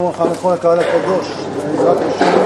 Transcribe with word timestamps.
ברכה 0.00 0.24
לכל 0.24 0.52
הקהל 0.52 0.78
הקדוש, 0.78 1.32
בעזרת 1.66 1.96
השם. 1.96 2.40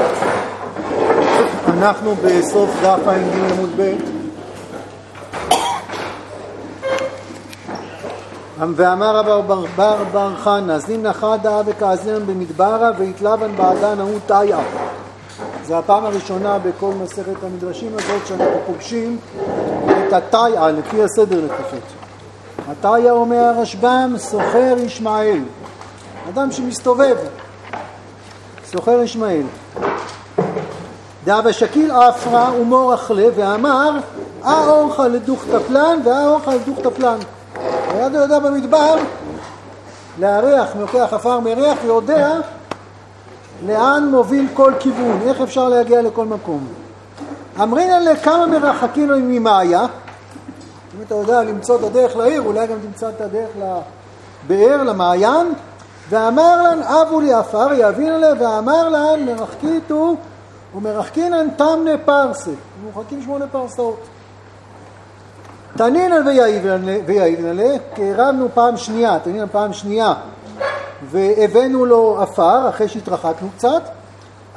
אנחנו 1.67 2.15
בסוף 2.15 2.71
דף 2.83 3.08
ע"ג 3.08 3.53
עמוד 3.53 3.71
ב'. 3.77 3.95
ואמר 8.77 9.17
רב 9.17 9.53
בר 9.77 9.96
בר 10.12 10.37
חנא, 10.37 10.72
אז 10.72 10.88
נמנחה 10.88 11.37
דאה 11.37 11.61
וכאזינן 11.67 12.27
במדברה 12.27 12.90
והתלבן 12.98 13.57
בעדן 13.57 14.00
ההוא 14.00 14.18
תאיה. 14.27 14.59
זה 15.64 15.79
הפעם 15.79 16.05
הראשונה 16.05 16.59
בכל 16.59 16.93
מסכת 17.02 17.43
המדרשים 17.43 17.93
הזאת 17.95 18.27
שאנחנו 18.27 18.61
פוגשים 18.66 19.18
את 20.09 20.12
התאיה 20.12 20.68
לפי 20.68 21.02
הסדר 21.02 21.45
לפחות. 21.45 21.82
התאיה 22.68 23.12
אומר 23.12 23.52
הרשב"ם 23.57 24.14
סוחר 24.18 24.77
ישמעאל, 24.79 25.41
אדם 26.29 26.52
שמסתובב, 26.52 27.16
סוחר 28.75 29.02
ישמעאל. 29.02 29.43
דאבה 31.25 31.53
שקיל 31.53 31.93
אפרה 31.93 32.53
ומור 32.61 32.94
אכלה 32.94 33.27
ואמר 33.34 33.91
אה 34.44 34.69
אורך 34.69 35.00
לדוך 35.00 35.44
תפלן 35.44 35.98
ואה 36.05 36.27
אורך 36.27 36.48
לדוך 36.48 36.78
תפלן. 36.78 37.19
היה 37.89 38.08
יודע 38.14 38.39
במדבר 38.39 38.94
לארח, 40.19 40.77
מלוקח 40.77 41.08
עפר 41.12 41.41
מריח 41.41 41.78
ויודע 41.84 42.30
לאן 43.66 44.08
מוביל 44.11 44.47
כל 44.55 44.72
כיוון, 44.80 45.20
איך 45.27 45.41
אפשר 45.41 45.69
להגיע 45.69 46.02
לכל 46.02 46.25
מקום. 46.25 46.66
אמרינן 47.62 48.05
לכמה 48.05 48.47
מרחקים 48.47 49.08
ממאיה, 49.28 49.80
אם 50.97 51.02
אתה 51.06 51.14
יודע 51.14 51.42
למצוא 51.42 51.77
את 51.77 51.83
הדרך 51.83 52.16
לעיר, 52.16 52.42
אולי 52.42 52.66
גם 52.66 52.77
תמצא 52.83 53.08
את 53.08 53.20
הדרך 53.20 53.50
לבאר, 54.47 54.83
למעיין, 54.83 55.52
ואמר 56.08 56.62
לן 56.62 56.83
אבו 56.83 57.20
לי 57.20 57.33
עפר 57.33 57.69
יבין 57.72 58.20
לה 58.20 58.33
ואמר 58.41 58.89
לן 58.89 59.25
מרחקיתו 59.25 60.17
ומרחקינן 60.75 61.50
תמנה 61.56 61.98
פרסה, 62.05 62.50
מרחקים 62.84 63.22
שמונה 63.22 63.47
פרסאות. 63.47 64.00
תנינן 65.77 66.27
ויעיבן 67.06 67.56
לה, 67.56 67.77
כי 67.94 68.12
הרמנו 68.12 68.48
פעם 68.55 68.77
שנייה, 68.77 69.19
תנינן 69.19 69.47
פעם 69.52 69.72
שנייה 69.72 70.14
והבאנו 71.10 71.86
לו 71.86 72.22
עפר 72.22 72.69
אחרי 72.69 72.88
שהתרחקנו 72.88 73.48
קצת, 73.56 73.82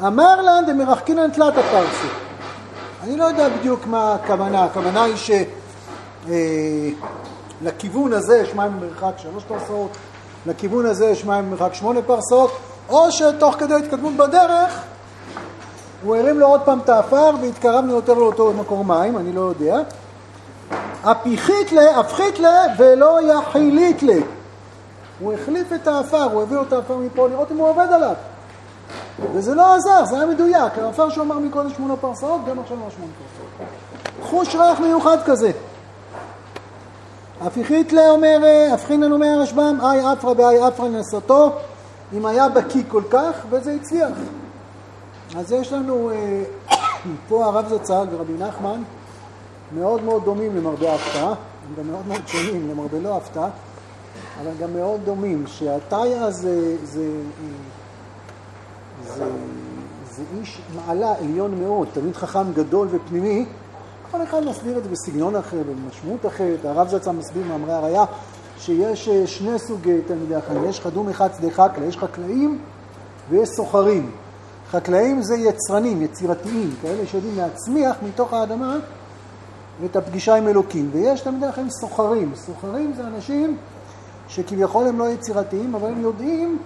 אמר 0.07 0.41
לן 0.41 0.63
דמרחקינן 0.67 1.31
תלת 1.31 1.53
הפרסה. 1.57 2.07
אני 3.03 3.17
לא 3.17 3.23
יודע 3.23 3.49
בדיוק 3.49 3.87
מה 3.87 4.13
הכוונה, 4.13 4.63
הכוונה 4.63 5.03
היא 5.03 5.15
שלכיוון 7.61 8.13
אה, 8.13 8.17
הזה 8.17 8.37
יש 8.37 8.53
מים 8.55 8.71
במרחק 8.79 9.13
שלוש 9.17 9.43
פרסאות 9.43 9.97
לכיוון 10.47 10.85
הזה 10.85 11.05
יש 11.05 11.25
מים 11.25 11.45
במרחק 11.45 11.73
שמונה 11.73 12.01
פרסות, 12.01 12.57
או 12.89 13.11
שתוך 13.11 13.55
כדי 13.55 13.75
התקדמות 13.75 14.13
בדרך 14.13 14.81
הוא 16.03 16.15
הרים 16.15 16.39
לו 16.39 16.47
עוד 16.47 16.61
פעם 16.61 16.79
את 16.79 16.89
האפר 16.89 17.31
והתקרבנו 17.41 17.93
יותר 17.93 18.13
לאותו 18.13 18.53
מקור 18.53 18.85
מים, 18.85 19.17
אני 19.17 19.33
לא 19.33 19.41
יודע. 19.41 19.79
הפיחית 21.03 21.71
לה, 21.71 21.99
הפחית 21.99 22.39
לה 22.39 22.61
ולא 22.77 23.19
יחילית 23.21 24.03
לה. 24.03 24.19
הוא 25.19 25.33
החליף 25.33 25.73
את 25.73 25.87
האפר, 25.87 26.23
הוא 26.23 26.41
הביא 26.41 26.57
לו 26.57 26.63
את 26.63 26.73
האפר 26.73 26.97
מפה 26.97 27.27
לראות 27.27 27.51
אם 27.51 27.57
הוא 27.57 27.69
עובד 27.69 27.87
עליו. 27.91 28.13
וזה 29.33 29.55
לא 29.55 29.75
עזר, 29.75 30.05
זה 30.05 30.15
היה 30.15 30.25
מדויק. 30.25 30.77
האפר 30.77 31.09
שהוא 31.09 31.23
אמר 31.23 31.39
מקודם 31.39 31.69
שמונה 31.69 31.95
פרסאות, 31.95 32.41
גם 32.49 32.59
עכשיו 32.59 32.77
אמר 32.77 32.89
שמונה 32.89 33.11
פרסאות. 33.17 33.69
חוש 34.21 34.55
ריח 34.55 34.79
מיוחד 34.79 35.17
כזה. 35.25 35.51
הפיכית 37.41 37.93
לה 37.93 38.09
אומר, 38.09 38.37
הבחינן 38.73 39.11
אומר 39.11 39.27
הרשב"ם, 39.27 39.77
אי 39.81 40.13
אפרה 40.13 40.33
באי 40.33 40.67
אפרה 40.67 40.89
נסתו, 40.89 41.51
אם 42.13 42.25
היה 42.25 42.49
בקיא 42.49 42.83
כל 42.87 43.03
כך, 43.09 43.45
וזה 43.49 43.73
הצליח. 43.81 44.17
אז 45.37 45.51
יש 45.51 45.73
לנו 45.73 46.11
פה 47.29 47.45
הרב 47.45 47.67
זצ"ל 47.67 48.07
ורבי 48.11 48.33
נחמן 48.33 48.81
מאוד 49.71 50.03
מאוד 50.03 50.25
דומים 50.25 50.57
למרבה 50.57 50.91
ההפתעה, 50.91 51.29
הם 51.29 51.75
גם 51.77 51.87
מאוד 51.91 52.07
מאוד 52.07 52.27
שונים 52.27 52.69
למרבה 52.69 52.99
לא 52.99 53.17
הפתעה, 53.17 53.49
אבל 54.41 54.51
גם 54.59 54.73
מאוד 54.73 55.01
דומים, 55.05 55.47
שהתאיה 55.47 56.31
זה, 56.31 56.75
זה, 56.83 57.11
זה, 59.03 59.25
זה 60.11 60.23
איש 60.39 60.61
מעלה 60.75 61.13
עליון 61.19 61.59
מאוד, 61.63 61.87
תמיד 61.93 62.15
חכם 62.15 62.53
גדול 62.53 62.87
ופנימי, 62.91 63.45
כל 64.11 64.23
אחד 64.23 64.45
מסביר 64.45 64.77
את 64.77 64.83
זה 64.83 64.89
בסגנון 64.89 65.35
אחר, 65.35 65.57
במשמעות 65.63 66.25
אחרת. 66.25 66.65
הרב 66.65 66.87
זצ"ל 66.87 67.11
מסביר 67.11 67.43
מאמרי 67.47 67.73
הראייה 67.73 68.05
שיש 68.57 69.07
אה, 69.07 69.27
שני 69.27 69.59
סוגי 69.59 70.01
תלמידי 70.07 70.35
החיים. 70.35 70.65
יש 70.65 70.79
חדום 70.79 71.09
אחד 71.09 71.29
שדה 71.37 71.49
חקלא, 71.49 71.85
יש 71.85 71.97
חקלאים 71.97 72.59
ויש 73.29 73.49
סוחרים. 73.49 74.11
חקלאים 74.71 75.21
זה 75.21 75.35
יצרנים, 75.35 76.01
יצירתיים, 76.01 76.75
כאלה 76.81 77.05
שיודעים 77.05 77.37
להצמיח 77.37 77.95
מתוך 78.03 78.33
האדמה 78.33 78.77
את 79.85 79.95
הפגישה 79.95 80.35
עם 80.35 80.47
אלוקים. 80.47 80.89
ויש 80.93 81.21
תלמידי 81.21 81.45
החיים 81.45 81.69
סוחרים. 81.69 82.31
סוחרים 82.35 82.93
זה 82.95 83.07
אנשים 83.07 83.57
שכביכול 84.27 84.87
הם 84.87 84.99
לא 84.99 85.09
יצירתיים, 85.09 85.75
אבל 85.75 85.87
הם 85.87 86.01
יודעים 86.01 86.59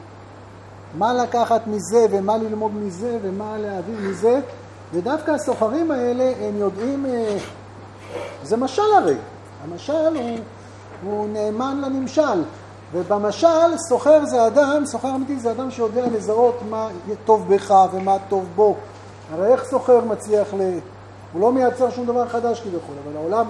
מה 0.98 1.14
לקחת 1.14 1.68
מזה 1.68 2.06
ומה 2.12 2.38
ללמוד 2.38 2.76
מזה 2.76 3.18
ומה 3.22 3.58
להעביר 3.58 3.96
מזה. 4.10 4.40
ודווקא 4.94 5.32
הסוחרים 5.32 5.92
האלה, 5.92 6.32
הם 6.42 6.58
יודעים, 6.58 7.06
אה, 7.06 7.38
זה 8.44 8.58
משל 8.58 8.82
הרי, 8.98 9.16
המשל 9.64 9.94
הוא, 9.94 10.38
הוא 11.04 11.28
נאמן 11.30 11.82
לנמשל, 11.82 12.44
ובמשל 12.94 13.78
סוחר 13.90 14.26
זה 14.26 14.48
אדם, 14.48 14.86
סוחר 14.86 15.16
אמיתי 15.16 15.40
זה 15.40 15.52
אדם 15.52 15.72
שיודע 15.72 16.06
לזהות 16.08 16.60
מה 16.70 16.88
טוב 17.26 17.54
בך 17.54 17.74
ומה 17.94 18.18
טוב 18.30 18.46
בו. 18.56 18.76
הרי 19.34 19.48
איך 19.48 19.64
סוחר 19.64 20.06
מצליח 20.06 20.48
ל... 20.54 20.80
הוא 21.34 21.42
לא 21.42 21.52
מייצר 21.52 21.90
שום 21.90 22.06
דבר 22.06 22.28
חדש 22.28 22.60
כביכול, 22.60 22.96
אבל 23.06 23.18
העולם 23.18 23.46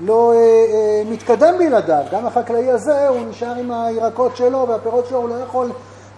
לא 0.00 0.32
אה, 0.32 0.36
אה, 0.36 1.02
מתקדם 1.10 1.58
בלעדיו. 1.58 2.04
גם 2.12 2.26
החקלאי 2.26 2.70
הזה, 2.70 3.08
הוא 3.08 3.20
נשאר 3.30 3.54
עם 3.54 3.70
הירקות 3.72 4.36
שלו 4.36 4.68
והפירות 4.68 5.06
שלו, 5.06 5.18
הוא 5.18 5.28
לא 5.28 5.34
יכול 5.34 5.70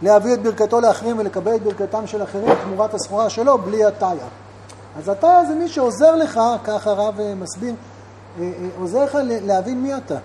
להביא 0.02 0.34
את 0.34 0.42
ברכתו 0.42 0.80
לאחרים 0.80 1.18
ולקבל 1.18 1.54
את 1.54 1.62
ברכתם 1.62 2.06
של 2.06 2.22
אחרים 2.22 2.54
תמורת 2.64 2.94
הסחורה 2.94 3.30
שלו 3.30 3.58
בלי 3.58 3.84
הטאיה. 3.84 4.26
אז 4.98 5.08
הטאיה 5.08 5.44
זה 5.44 5.54
מי 5.54 5.68
שעוזר 5.68 6.16
לך, 6.16 6.40
כך 6.64 6.86
הרב 6.86 7.20
אה, 7.20 7.34
מסביר, 7.34 7.74
אה, 8.40 8.42
אה, 8.42 8.68
עוזר 8.78 9.04
לך 9.04 9.18
להבין 9.22 9.82
מי 9.82 9.96
אתה. 9.96 10.16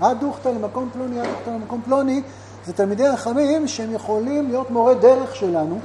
עד 0.00 0.20
דוכתא 0.20 0.48
למקום 0.48 0.88
פלוני, 0.92 1.20
עד 1.20 1.26
דוכתא 1.26 1.50
למקום 1.50 1.80
פלוני, 1.84 2.22
זה 2.66 2.72
תלמידי 2.72 3.16
חכמים 3.16 3.68
שהם 3.68 3.94
יכולים 3.94 4.48
להיות 4.48 4.70
מורה 4.70 4.94
דרך 4.94 5.36
שלנו, 5.36 5.78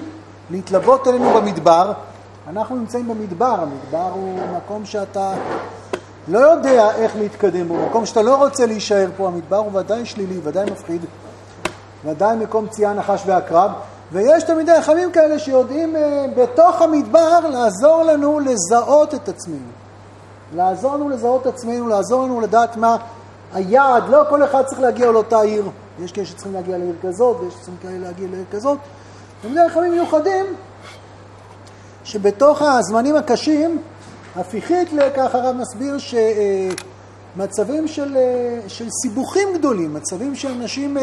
להתלוות 0.49 1.07
אלינו 1.07 1.33
במדבר. 1.33 1.93
אנחנו 2.47 2.75
נמצאים 2.75 3.07
במדבר, 3.07 3.61
המדבר 3.61 4.11
הוא 4.13 4.39
מקום 4.57 4.85
שאתה 4.85 5.33
לא 6.27 6.39
יודע 6.39 6.91
איך 6.95 7.15
להתקדם 7.15 7.67
בו, 7.67 7.85
מקום 7.89 8.05
שאתה 8.05 8.21
לא 8.21 8.35
רוצה 8.35 8.65
להישאר 8.65 9.09
פה, 9.17 9.27
המדבר 9.27 9.57
הוא 9.57 9.79
ודאי 9.79 10.05
שלילי, 10.05 10.39
ודאי 10.43 10.71
מפחיד. 10.71 11.01
ודאי 12.05 12.35
מקום 12.35 12.67
צייה, 12.67 12.93
נחש 12.93 13.23
ועקרב, 13.25 13.71
ויש 14.11 14.43
תלמידי 14.43 14.81
חכמים 14.81 15.11
כאלה 15.11 15.39
שיודעים 15.39 15.95
אה, 15.95 16.25
בתוך 16.37 16.81
המדבר 16.81 17.39
לעזור 17.49 18.03
לנו 18.03 18.39
לזהות 18.39 19.15
את 19.15 19.29
עצמנו. 19.29 19.67
לעזור 20.55 20.93
לנו 20.93 21.09
לזהות 21.09 21.41
את 21.41 21.47
עצמנו, 21.47 21.87
לעזור 21.87 22.23
לנו 22.23 22.41
לדעת 22.41 22.77
מה 22.77 22.97
היעד, 23.53 24.09
לא 24.09 24.23
כל 24.29 24.43
אחד 24.43 24.63
צריך 24.63 24.81
להגיע 24.81 25.11
לאותה 25.11 25.41
עיר. 25.41 25.69
יש 26.03 26.11
כאלה 26.11 26.25
שצריכים 26.25 26.53
להגיע 26.53 26.77
לעיר 26.77 26.95
כזאת, 27.01 27.37
ויש 27.39 27.53
שצריכים 27.53 27.77
כאלה 27.81 27.97
להגיע 27.97 28.27
לעיר 28.31 28.45
כזאת. 28.51 28.77
תלמידי 29.41 29.69
חכמים 29.69 29.91
מיוחדים, 29.91 30.45
שבתוך 32.03 32.61
הזמנים 32.61 33.15
הקשים, 33.15 33.81
הפיכית 34.35 34.93
לכך 34.93 35.35
הרב 35.35 35.55
מסביר 35.55 35.97
שמצבים 35.97 37.83
אה, 37.83 37.87
של, 37.87 38.17
אה, 38.17 38.59
של 38.67 38.87
סיבוכים 38.89 39.47
גדולים, 39.53 39.93
מצבים 39.93 40.35
של 40.35 40.51
אנשים 40.51 40.97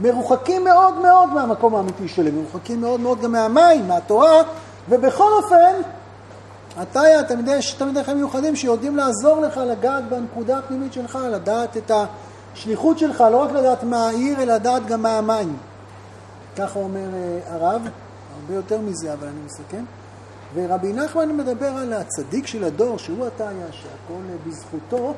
מרוחקים 0.00 0.64
מאוד 0.64 0.98
מאוד 0.98 1.32
מהמקום 1.32 1.74
האמיתי 1.74 2.08
שלהם, 2.08 2.36
מרוחקים 2.36 2.80
מאוד 2.80 3.00
מאוד 3.00 3.20
גם 3.20 3.32
מהמים, 3.32 3.88
מהתורה, 3.88 4.42
ובכל 4.88 5.32
אופן, 5.32 5.72
אתה, 6.82 7.00
תלמידי, 7.28 7.56
יש 7.56 7.72
תלמידי 7.72 8.04
חיים 8.04 8.16
מיוחדים 8.16 8.56
שיודעים 8.56 8.96
לעזור 8.96 9.40
לך 9.40 9.56
לגעת 9.56 10.08
בנקודה 10.08 10.58
הפנימית 10.58 10.92
שלך, 10.92 11.18
לדעת 11.30 11.76
את 11.76 11.90
השליחות 12.54 12.98
שלך, 12.98 13.24
לא 13.32 13.36
רק 13.36 13.52
לדעת 13.52 13.84
מה 13.84 14.06
העיר, 14.06 14.42
אלא 14.42 14.54
לדעת 14.54 14.86
גם 14.86 15.02
מה 15.02 15.18
המים. 15.18 15.56
ככה 16.56 16.78
אומר 16.78 17.08
אה, 17.14 17.54
הרב, 17.54 17.82
הרבה 18.40 18.54
יותר 18.54 18.80
מזה, 18.80 19.12
אבל 19.12 19.26
אני 19.26 19.40
מסכם. 19.46 19.84
ורבי 20.54 20.92
נחמן 20.92 21.36
מדבר 21.36 21.66
על 21.66 21.92
הצדיק 21.92 22.46
של 22.46 22.64
הדור, 22.64 22.98
שהוא 22.98 23.26
התאיה, 23.26 23.66
שהכל 23.72 24.20
בזכותו. 24.46 25.14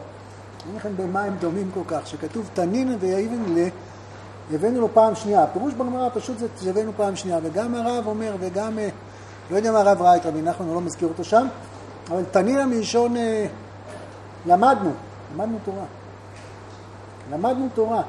אין 0.66 0.76
לכם 0.76 0.96
במה 0.96 1.22
הם 1.22 1.36
דומים 1.40 1.70
כל 1.74 1.80
כך, 1.88 2.06
שכתוב 2.06 2.50
תנין 2.54 2.96
ויעיבן 3.00 3.54
ל... 3.54 3.68
הבאנו 4.54 4.80
לו 4.80 4.88
פעם 4.94 5.14
שנייה. 5.14 5.42
הפירוש 5.42 5.74
בגמרא 5.74 6.08
פשוט 6.14 6.38
זה 6.38 6.46
שהבאנו 6.64 6.92
פעם 6.96 7.16
שנייה, 7.16 7.38
וגם 7.42 7.74
הרב 7.74 8.06
אומר, 8.06 8.36
וגם, 8.40 8.78
אה, 8.78 8.88
לא 9.50 9.56
יודע 9.56 9.72
מה 9.72 9.80
הרב 9.80 10.02
ראה 10.02 10.16
את 10.16 10.26
רבי 10.26 10.42
נחמן, 10.42 10.66
הוא 10.66 10.74
לא 10.74 10.80
מזכיר 10.80 11.08
אותו 11.08 11.24
שם, 11.24 11.46
אבל 12.10 12.22
תנינה 12.30 12.66
מלשון 12.66 13.16
אה, 13.16 13.46
למדנו, 14.46 14.90
למדנו 15.34 15.58
תורה. 15.64 15.84
למדנו 17.32 17.68
תורה, 17.74 18.02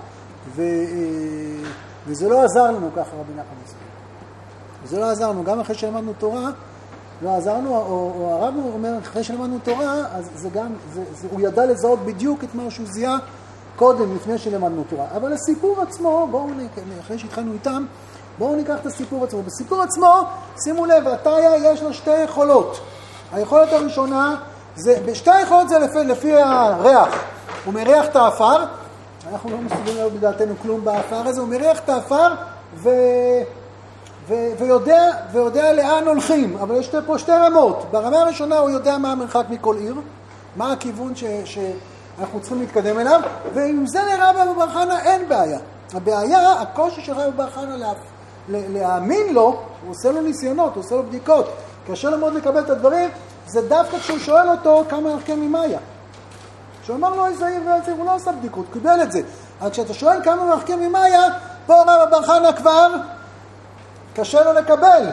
ו, 0.55 0.61
אה, 0.61 1.69
וזה 2.07 2.29
לא 2.29 2.43
עזר 2.43 2.71
לנו, 2.71 2.89
ככה 2.95 3.15
רבי 3.15 3.31
נחמן 3.31 3.57
מסביר. 3.63 3.87
זה 4.85 4.99
לא 4.99 5.11
עזר 5.11 5.29
לנו, 5.29 5.43
גם 5.43 5.59
אחרי 5.59 5.75
שלמדנו 5.75 6.13
תורה, 6.13 6.49
לא 7.21 7.35
עזרנו, 7.35 7.75
או, 7.75 8.13
או 8.15 8.31
הרב 8.31 8.53
אומר, 8.73 8.97
אחרי 8.99 9.23
שלמדנו 9.23 9.59
תורה, 9.63 9.93
אז 10.11 10.29
זה 10.35 10.49
גם, 10.49 10.73
זה, 10.93 11.03
זה, 11.13 11.27
הוא 11.31 11.41
ידע 11.41 11.65
לזהות 11.65 11.99
בדיוק 11.99 12.43
את 12.43 12.55
מה 12.55 12.63
שהוא 12.69 12.87
זיהה 12.89 13.17
קודם, 13.75 14.15
לפני 14.15 14.37
שלמדנו 14.37 14.83
תורה. 14.89 15.05
אבל 15.15 15.33
הסיפור 15.33 15.81
עצמו, 15.81 16.27
בואו, 16.31 16.47
אחרי 17.01 17.19
שהתחלנו 17.19 17.53
איתם, 17.53 17.85
בואו 18.37 18.55
ניקח 18.55 18.75
את 18.81 18.85
הסיפור 18.85 19.23
עצמו. 19.23 19.41
בסיפור 19.43 19.81
עצמו, 19.81 20.23
שימו 20.63 20.85
לב, 20.85 21.07
התאיה 21.07 21.71
יש 21.71 21.81
לו 21.81 21.93
שתי 21.93 22.23
יכולות. 22.23 22.79
היכולת 23.33 23.73
הראשונה, 23.73 24.35
זה, 24.75 24.99
בשתי 25.05 25.31
היכולות 25.31 25.69
זה 25.69 25.79
לפי, 25.79 26.03
לפי 26.03 26.33
הריח. 26.33 27.23
הוא 27.65 27.73
מריח 27.73 28.05
את 28.05 28.15
האפר, 28.15 28.65
אנחנו 29.31 29.49
לא 29.49 29.57
מסוגלים 29.57 29.97
לראות 29.97 30.13
בדעתנו 30.13 30.53
כלום 30.61 30.85
באפר 30.85 31.27
הזה, 31.27 31.41
הוא 31.41 31.49
מריח 31.49 31.79
את 31.79 31.89
האפר 31.89 32.33
ו... 32.75 32.89
ו- 34.27 34.51
ויודע, 34.59 35.11
ויודע 35.31 35.73
לאן 35.73 36.07
הולכים, 36.07 36.57
אבל 36.57 36.75
יש 36.75 36.89
פה 37.05 37.19
שתי 37.19 37.31
רמות. 37.31 37.85
ברמה 37.91 38.21
הראשונה 38.21 38.57
הוא 38.57 38.69
יודע 38.69 38.97
מה 38.97 39.11
המרחק 39.11 39.45
מכל 39.49 39.75
עיר, 39.77 39.95
מה 40.55 40.71
הכיוון 40.71 41.15
ש- 41.15 41.23
שאנחנו 42.17 42.39
צריכים 42.39 42.59
להתקדם 42.59 42.99
אליו, 42.99 43.21
ועם 43.53 43.87
זה 43.87 43.99
לרבה 44.03 44.35
בר 44.37 44.55
בר 44.55 44.69
חנה 44.69 44.99
אין 45.01 45.29
בעיה. 45.29 45.59
הבעיה, 45.93 46.61
הקושי 46.61 47.01
של 47.01 47.13
רבה 47.13 47.19
בר 47.19 47.37
בר 47.37 47.49
חנה 47.49 47.77
לה, 47.77 47.93
להאמין 48.49 49.33
לו, 49.33 49.43
הוא 49.43 49.91
עושה 49.91 50.11
לו 50.11 50.21
ניסיונות, 50.21 50.75
הוא 50.75 50.83
עושה 50.83 50.95
לו 50.95 51.03
בדיקות. 51.03 51.53
קשה 51.87 52.09
לו 52.09 52.17
מאוד 52.17 52.33
לקבל 52.33 52.59
את 52.59 52.69
הדברים, 52.69 53.09
זה 53.47 53.61
דווקא 53.69 53.97
כשהוא 53.97 54.19
שואל 54.19 54.49
אותו 54.49 54.83
כמה 54.89 55.09
ערכי 55.09 55.35
ממאיה. 55.35 55.79
כשהוא 56.83 56.95
אמר 56.95 57.15
לו 57.15 57.25
איזה 57.25 57.47
עיר 57.47 57.61
ואיזה 57.65 57.91
עיר, 57.91 57.95
הוא 57.97 58.05
לא 58.05 58.15
עושה 58.15 58.31
בדיקות, 58.31 58.65
קיבל 58.73 58.99
את 59.03 59.11
זה. 59.11 59.21
אבל 59.61 59.69
כשאתה 59.69 59.93
שואל 59.93 60.23
כמה 60.23 60.51
ערכי 60.51 60.75
ממאיה, 60.75 61.21
פה 61.65 61.81
רב 61.81 62.09
בר 62.11 62.21
חנה 62.21 62.53
כבר 62.53 62.95
קשה 64.15 64.43
לו 64.43 64.53
לקבל 64.53 65.09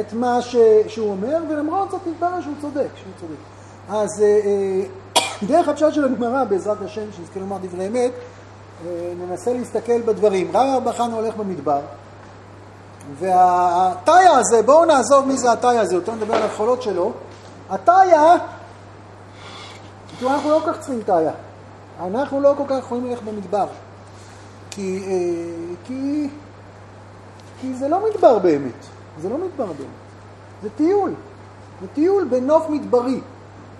את 0.00 0.12
מה 0.12 0.42
ש... 0.42 0.56
שהוא 0.86 1.10
אומר, 1.10 1.38
ולמרות 1.48 1.90
זאת 1.90 2.00
מתברר 2.06 2.40
שהוא 2.40 2.54
צודק, 2.60 2.88
שהוא 2.96 3.12
צודק. 3.20 3.38
אז 3.88 4.22
אה, 4.22 4.26
אה, 4.26 4.86
דרך 5.46 5.68
הפשט 5.68 5.92
של 5.92 6.04
הגמרא, 6.04 6.44
בעזרת 6.44 6.82
השם, 6.82 7.12
שנזכה 7.12 7.40
לומר 7.40 7.56
דברי 7.62 7.86
אמת, 7.86 8.12
אה, 8.86 9.12
ננסה 9.18 9.52
להסתכל 9.52 10.00
בדברים. 10.02 10.50
רב 10.56 10.68
ארבחן 10.74 11.10
הולך 11.10 11.36
במדבר, 11.36 11.80
והתאיה 13.18 14.30
הזה, 14.30 14.62
בואו 14.62 14.84
נעזוב 14.84 15.26
מי 15.26 15.36
זה 15.36 15.52
התאיה 15.52 15.80
הזה, 15.80 15.94
יותר 15.94 16.14
נדבר 16.14 16.34
על 16.34 16.42
היכולות 16.42 16.82
שלו. 16.82 17.12
התאיה, 17.70 18.34
אנחנו 20.22 20.50
לא 20.50 20.60
כל 20.64 20.72
כך 20.72 20.78
צריכים 20.78 21.02
תאיה. 21.02 21.32
אנחנו 22.00 22.40
לא 22.40 22.54
כל 22.56 22.64
כך 22.68 22.78
יכולים 22.78 23.06
ללכת 23.06 23.22
במדבר. 23.22 23.66
כי, 24.70 25.04
כי 25.84 26.28
כי 27.60 27.74
זה 27.74 27.88
לא 27.88 28.08
מדבר 28.10 28.38
באמת, 28.38 28.86
זה 29.20 29.28
לא 29.28 29.38
מדבר 29.38 29.66
באמת, 29.66 30.08
זה 30.62 30.68
טיול, 30.70 31.14
זה 31.80 31.86
טיול 31.94 32.24
בנוף 32.24 32.70
מדברי, 32.70 33.20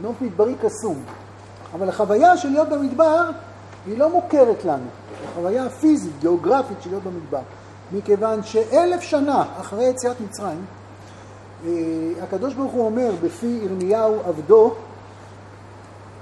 נוף 0.01 0.21
מדברי 0.21 0.55
קסום. 0.55 1.03
אבל 1.75 1.89
החוויה 1.89 2.37
של 2.37 2.49
להיות 2.49 2.69
במדבר 2.69 3.31
היא 3.87 3.99
לא 3.99 4.13
מוכרת 4.13 4.65
לנו, 4.65 4.87
החוויה 5.25 5.65
הפיזית, 5.65 6.13
גיאוגרפית 6.21 6.77
של 6.83 6.91
להיות 6.91 7.03
במדבר, 7.03 7.41
מכיוון 7.93 8.43
שאלף 8.43 9.01
שנה 9.01 9.45
אחרי 9.61 9.85
יציאת 9.85 10.21
מצרים, 10.21 10.65
אה, 11.65 11.71
הקדוש 12.23 12.55
ברוך 12.55 12.73
הוא 12.73 12.87
אומר 12.87 13.11
בפי 13.23 13.61
ירמיהו 13.63 14.21
עבדו, 14.25 14.75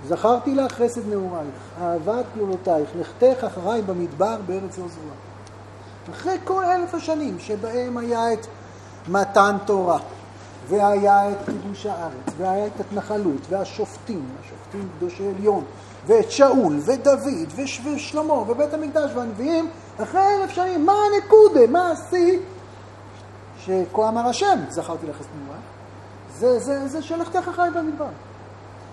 זכרתי 0.09 0.55
לך 0.55 0.73
חסד 0.73 1.09
נעורייך, 1.09 1.55
אהבת 1.81 2.25
כלולותייך, 2.35 2.89
לכתך 3.01 3.45
אחריי 3.45 3.83
במדבר 3.83 4.37
בארץ 4.47 4.79
לא 4.79 4.85
זרועה. 4.89 5.17
אחרי 6.11 6.39
כל 6.45 6.65
אלף 6.65 6.95
השנים 6.95 7.39
שבהם 7.39 7.97
היה 7.97 8.33
את 8.33 8.47
מתן 9.09 9.57
תורה, 9.65 9.99
והיה 10.69 11.31
את 11.31 11.37
כיבוש 11.47 11.87
הארץ, 11.87 12.35
והיה 12.37 12.67
את 12.67 12.81
התנחלות, 12.81 13.41
והשופטים, 13.49 14.29
השופטים 14.41 14.89
קדושי 14.99 15.29
עליון, 15.29 15.65
ואת 16.07 16.31
שאול, 16.31 16.79
ודוד, 16.87 17.19
ושלמה, 17.85 18.33
ובית 18.33 18.75
המקדש, 18.75 19.11
והנביאים, 19.15 19.71
אחרי 20.03 20.23
אלף 20.41 20.51
שנים, 20.51 20.87
מה 20.87 20.93
הנקודה, 20.93 21.67
מה 21.67 21.91
השיא? 21.91 22.39
שכה 23.59 24.09
אמר 24.09 24.29
השם, 24.29 24.59
זכרתי 24.69 25.07
לך 25.07 25.17
תנועה, 25.17 25.59
זה, 26.39 26.59
זה, 26.59 26.89
זה 26.89 27.03
שלכתך 27.03 27.49
אחרי 27.49 27.71
במדבר. 27.71 28.07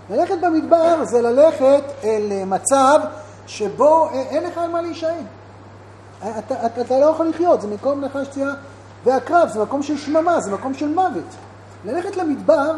ללכת 0.09 0.35
במדבר 0.41 1.05
זה 1.05 1.21
ללכת 1.21 1.83
אל 2.03 2.45
מצב 2.45 2.99
שבו 3.47 4.09
אין 4.13 4.43
לך 4.43 4.57
על 4.57 4.69
מה 4.69 4.81
להישען. 4.81 5.25
אתה, 6.19 6.65
אתה, 6.65 6.81
אתה 6.81 6.99
לא 6.99 7.05
יכול 7.05 7.27
לחיות, 7.27 7.61
זה 7.61 7.67
מקום 7.67 8.05
נחש 8.05 8.27
צייה 8.27 8.53
והקרב, 9.03 9.49
זה 9.49 9.63
מקום 9.63 9.83
של 9.83 9.97
שממה, 9.97 10.41
זה 10.41 10.51
מקום 10.51 10.73
של 10.73 10.87
מוות. 10.87 11.35
ללכת 11.85 12.17
למדבר, 12.17 12.71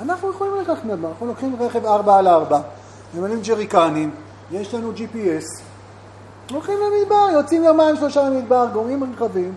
אנחנו 0.00 0.30
יכולים 0.30 0.54
לקחת 0.60 0.84
מדבר, 0.84 1.08
אנחנו 1.08 1.26
לוקחים 1.26 1.56
רכב 1.60 1.86
4 1.86 2.18
על 2.18 2.28
4, 2.28 2.60
ממלאים 3.14 3.40
ג'ריקנים, 3.40 4.10
יש 4.50 4.74
לנו 4.74 4.92
GPS, 4.92 5.62
הולכים 6.50 6.74
למדבר, 6.78 7.28
יוצאים 7.32 7.64
יומיים 7.64 7.96
שלושה 7.96 8.22
למדבר, 8.22 8.66
גורמים 8.72 9.14
רכבים, 9.14 9.54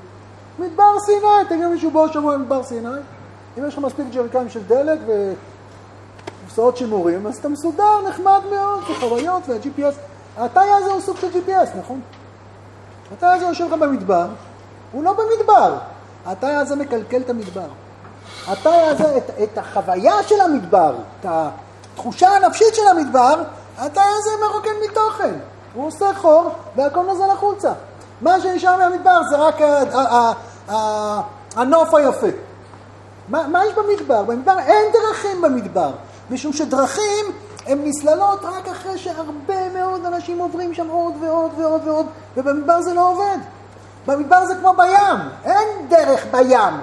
מדבר 0.59 0.99
סיני, 1.05 1.49
תגיד 1.49 1.67
מישהו 1.67 1.91
בוא 1.91 2.07
שבוע 2.07 2.35
למדבר 2.35 2.63
סיני, 2.63 2.89
אם 3.57 3.67
יש 3.67 3.73
לך 3.73 3.79
מספיק 3.79 4.05
ג'ריקנים 4.13 4.49
של 4.49 4.63
דלק 4.63 4.99
וקופסאות 6.41 6.77
שימורים, 6.77 7.27
אז 7.27 7.37
אתה 7.37 7.49
מסודר, 7.49 8.07
נחמד 8.09 8.41
מאוד, 8.51 8.79
זה 8.87 8.93
חוויות 8.99 9.43
וה-GPS, 9.49 9.95
התאי 10.37 10.69
הזה 10.69 10.91
הוא 10.91 11.01
סוג 11.01 11.17
של 11.17 11.27
GPS, 11.27 11.77
נכון? 11.79 12.01
התאי 13.13 13.29
הזה 13.29 13.45
יושב 13.45 13.65
לך 13.65 13.73
במדבר, 13.73 14.27
הוא 14.91 15.03
לא 15.03 15.13
במדבר. 15.13 15.77
התאי 16.25 16.55
הזה 16.55 16.75
מקלקל 16.75 17.21
את 17.21 17.29
המדבר. 17.29 17.67
התאי 18.47 18.81
הזה, 18.81 19.17
את, 19.17 19.31
את 19.43 19.57
החוויה 19.57 20.23
של 20.23 20.41
המדבר, 20.41 20.95
את 21.19 21.25
התחושה 21.29 22.29
הנפשית 22.29 22.75
של 22.75 22.87
המדבר, 22.91 23.43
התאי 23.77 24.03
הזה 24.17 24.29
מרוקן 24.41 24.69
מתוכן. 24.89 25.33
הוא 25.73 25.87
עושה 25.87 26.05
חור 26.15 26.51
והכל 26.75 27.01
נוזל 27.01 27.29
החוצה. 27.31 27.71
מה 28.21 28.41
שנשאר 28.41 28.77
מהמדבר 28.77 29.21
זה 29.29 29.35
רק 29.37 29.55
הנוף 31.55 31.93
היפה. 31.93 32.27
מה, 33.29 33.47
מה 33.47 33.65
יש 33.65 33.73
במדבר? 33.73 34.23
במדבר 34.23 34.59
אין 34.59 34.91
דרכים 34.93 35.41
במדבר, 35.41 35.91
משום 36.31 36.53
שדרכים 36.53 37.25
הן 37.65 37.79
נסללות 37.83 38.39
רק 38.43 38.67
אחרי 38.67 38.97
שהרבה 38.97 39.69
מאוד 39.73 40.05
אנשים 40.05 40.39
עוברים 40.39 40.73
שם 40.73 40.89
עוד 40.89 41.13
ועוד 41.21 41.51
ועוד 41.57 41.87
ועוד, 41.87 42.05
ובמדבר 42.37 42.81
זה 42.81 42.93
לא 42.93 43.09
עובד. 43.09 43.37
במדבר 44.07 44.45
זה 44.45 44.55
כמו 44.55 44.73
בים, 44.73 45.29
אין 45.43 45.87
דרך 45.89 46.25
בים. 46.31 46.73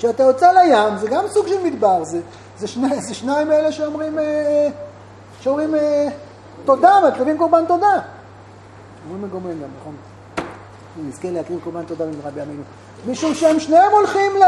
כשאתה 0.00 0.22
יוצא 0.22 0.52
לים, 0.52 0.98
זה 0.98 1.08
גם 1.08 1.24
סוג 1.28 1.46
של 1.46 1.64
מדבר, 1.64 2.04
זה, 2.04 2.20
זה, 2.58 2.66
שני, 2.66 3.00
זה 3.00 3.14
שניים 3.14 3.52
אלה 3.52 3.72
שאומרים, 3.72 4.18
אה, 4.18 4.68
שאומרים 5.40 5.74
אה, 5.74 6.08
תודה, 6.64 6.94
מקריבים 7.08 7.38
קורבן 7.38 7.64
תודה. 7.68 8.00
אומרים 9.04 9.24
מגומרים 9.24 9.62
גם, 9.62 9.68
נכון? 9.80 9.96
נזכה 11.06 11.30
להקריב 11.30 11.60
קורבן 11.64 11.82
תודה 11.82 12.04
במדבר 12.04 12.30
בימינו. 12.30 12.62
משום 13.08 13.34
שהם 13.34 13.60
שניהם 13.60 13.92
הולכים 13.92 14.32
ל... 14.36 14.42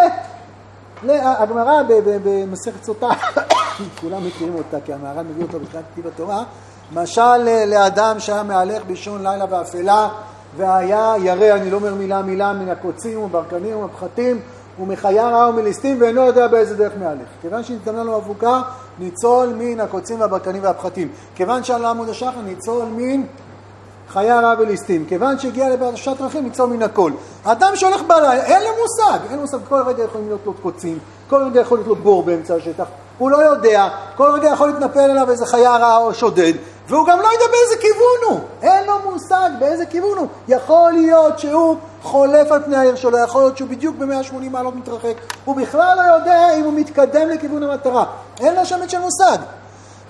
הגמרא 1.15 1.83
במסכת 2.25 2.85
סוטה 2.85 3.09
כולם 4.01 4.27
מכירים 4.27 4.55
אותה, 4.55 4.77
כי 4.85 4.93
המהר"ן 4.93 5.27
מביא 5.27 5.43
אותו 5.43 5.61
בתחילת 5.61 5.85
כתיב 5.93 6.07
התורה, 6.07 6.45
משל 6.93 7.49
אה, 7.49 7.67
לאדם 7.67 8.21
שהיה 8.21 8.43
מהלך 8.43 8.83
באישון 8.87 9.23
לילה 9.23 9.47
באפלה, 9.47 10.09
והיה 10.57 11.15
ירא, 11.23 11.57
אני 11.57 11.71
לא 11.71 11.77
אומר 11.77 11.95
מילה 11.95 12.23
מילה, 12.23 12.53
מן 12.53 12.69
הקוצים 12.69 13.23
וברקנים 13.23 13.77
ומפחתים 13.77 14.41
ומחיה 14.81 15.29
רעה 15.29 15.49
ומליסטים, 15.49 16.01
ואינו 16.01 16.21
יודע 16.21 16.47
באיזה 16.47 16.77
דרך 16.77 16.93
מהלך. 17.01 17.29
כיוון 17.43 17.65
שנתגמלה 17.65 18.05
לו 18.05 18.17
אבוקה, 18.17 18.63
ניצול 18.99 19.55
מן 19.59 19.81
הקוצים 19.81 20.21
והברקנים 20.21 20.63
והפחתים. 20.63 21.09
כיוון 21.35 21.65
שעלה 21.65 21.91
עמוד 21.91 22.09
השחר, 22.09 22.41
ניצול 22.45 22.85
מן 22.97 23.23
חיה 24.09 24.41
רעה 24.41 24.55
וליסטים. 24.59 25.05
כיוון 25.09 25.39
שהגיע 25.39 25.71
לפרשת 25.71 26.17
דרכים, 26.19 26.45
ניצול 26.45 26.71
מן 26.71 26.83
הכל. 26.83 27.13
אדם 27.45 27.73
שהולך 27.75 28.03
בלילה, 28.03 28.45
אין 28.45 28.63
לו 28.63 28.69
מושג, 28.83 29.19
אין 29.31 29.37
לו 29.37 29.41
מושג, 29.41 29.59
כל 29.69 29.83
רגע 29.87 30.05
יכולים 30.05 30.27
להיות 30.27 30.41
לו 30.47 30.55
קוצים, 30.55 30.99
כל 31.29 31.43
רגע 31.43 31.61
יכול 31.61 31.79
להיות 31.79 31.89
לו 31.89 31.97
בור 31.97 32.23
באמצע 32.23 32.55
השטח, 32.55 32.85
הוא 33.19 33.31
לא 33.31 33.37
יודע, 33.37 33.89
כל 34.17 34.31
רגע 34.31 34.49
יכול 34.49 34.69
להתנפל 34.69 35.01
עליו 35.01 35.31
איזה 35.31 35.47
חיה 35.47 35.77
רעה 35.77 35.97
או 35.97 36.15
שודד, 36.15 36.53
והוא 36.89 37.07
גם 37.07 37.21
לא 37.21 37.27
יודע 37.27 37.45
באיזה 37.51 37.77
כיוון 37.81 38.19
הוא, 38.29 38.41
אין 38.63 38.87
לו 38.87 39.11
מושג 39.11 39.51
באיזה 39.59 39.87
כיוון 39.87 40.19
הוא. 40.19 40.27
יכול 40.49 40.93
להיות 40.93 41.39
שהוא 41.39 41.77
חולף 42.03 42.53
על 42.53 42.63
פני 42.63 42.77
העיר 42.77 42.97
שלו, 42.97 43.19
יכול 43.19 43.43
להיות 43.43 43.57
שהוא 43.57 43.69
בדיוק 43.69 43.97
ב-180 43.97 44.51
מעלות 44.51 44.77
מתרחק, 44.77 45.15
הוא 45.45 45.57
בכלל 45.57 45.97
לא 45.97 46.15
יודע 46.15 46.55
אם 46.55 46.65
הוא 46.65 46.73
מתקדם 46.73 47.29
לכיוון 47.29 47.63
המטרה, 47.63 48.05
אין 48.41 48.55
לו 48.55 48.67
שמץ 48.67 48.91
של 48.91 48.99
מושג. 48.99 49.39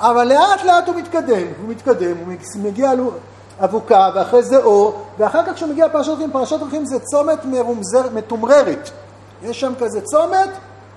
אבל 0.00 0.28
לאט 0.28 0.64
לאט 0.64 0.88
הוא 0.88 0.96
מתקדם, 0.96 1.46
הוא 1.62 1.68
מתקדם, 1.68 2.16
הוא 2.16 2.62
מגיע 2.62 2.92
לאבוקה, 3.60 4.10
ואחרי 4.14 4.42
זה 4.42 4.56
אור, 4.56 5.02
ואחר 5.18 5.46
כך 5.46 5.54
כשהוא 5.54 5.70
מגיע 5.70 5.86
לפרשת 5.86 6.10
דרכים, 6.10 6.30
פרשת 6.32 6.58
דרכים 6.58 6.86
זה 6.86 6.98
צומת 7.00 7.44
מרומזר, 7.44 8.02
מתומררת. 8.14 8.90
יש 9.42 9.60
שם 9.60 9.72
כזה 9.80 10.00
צומת, 10.00 10.48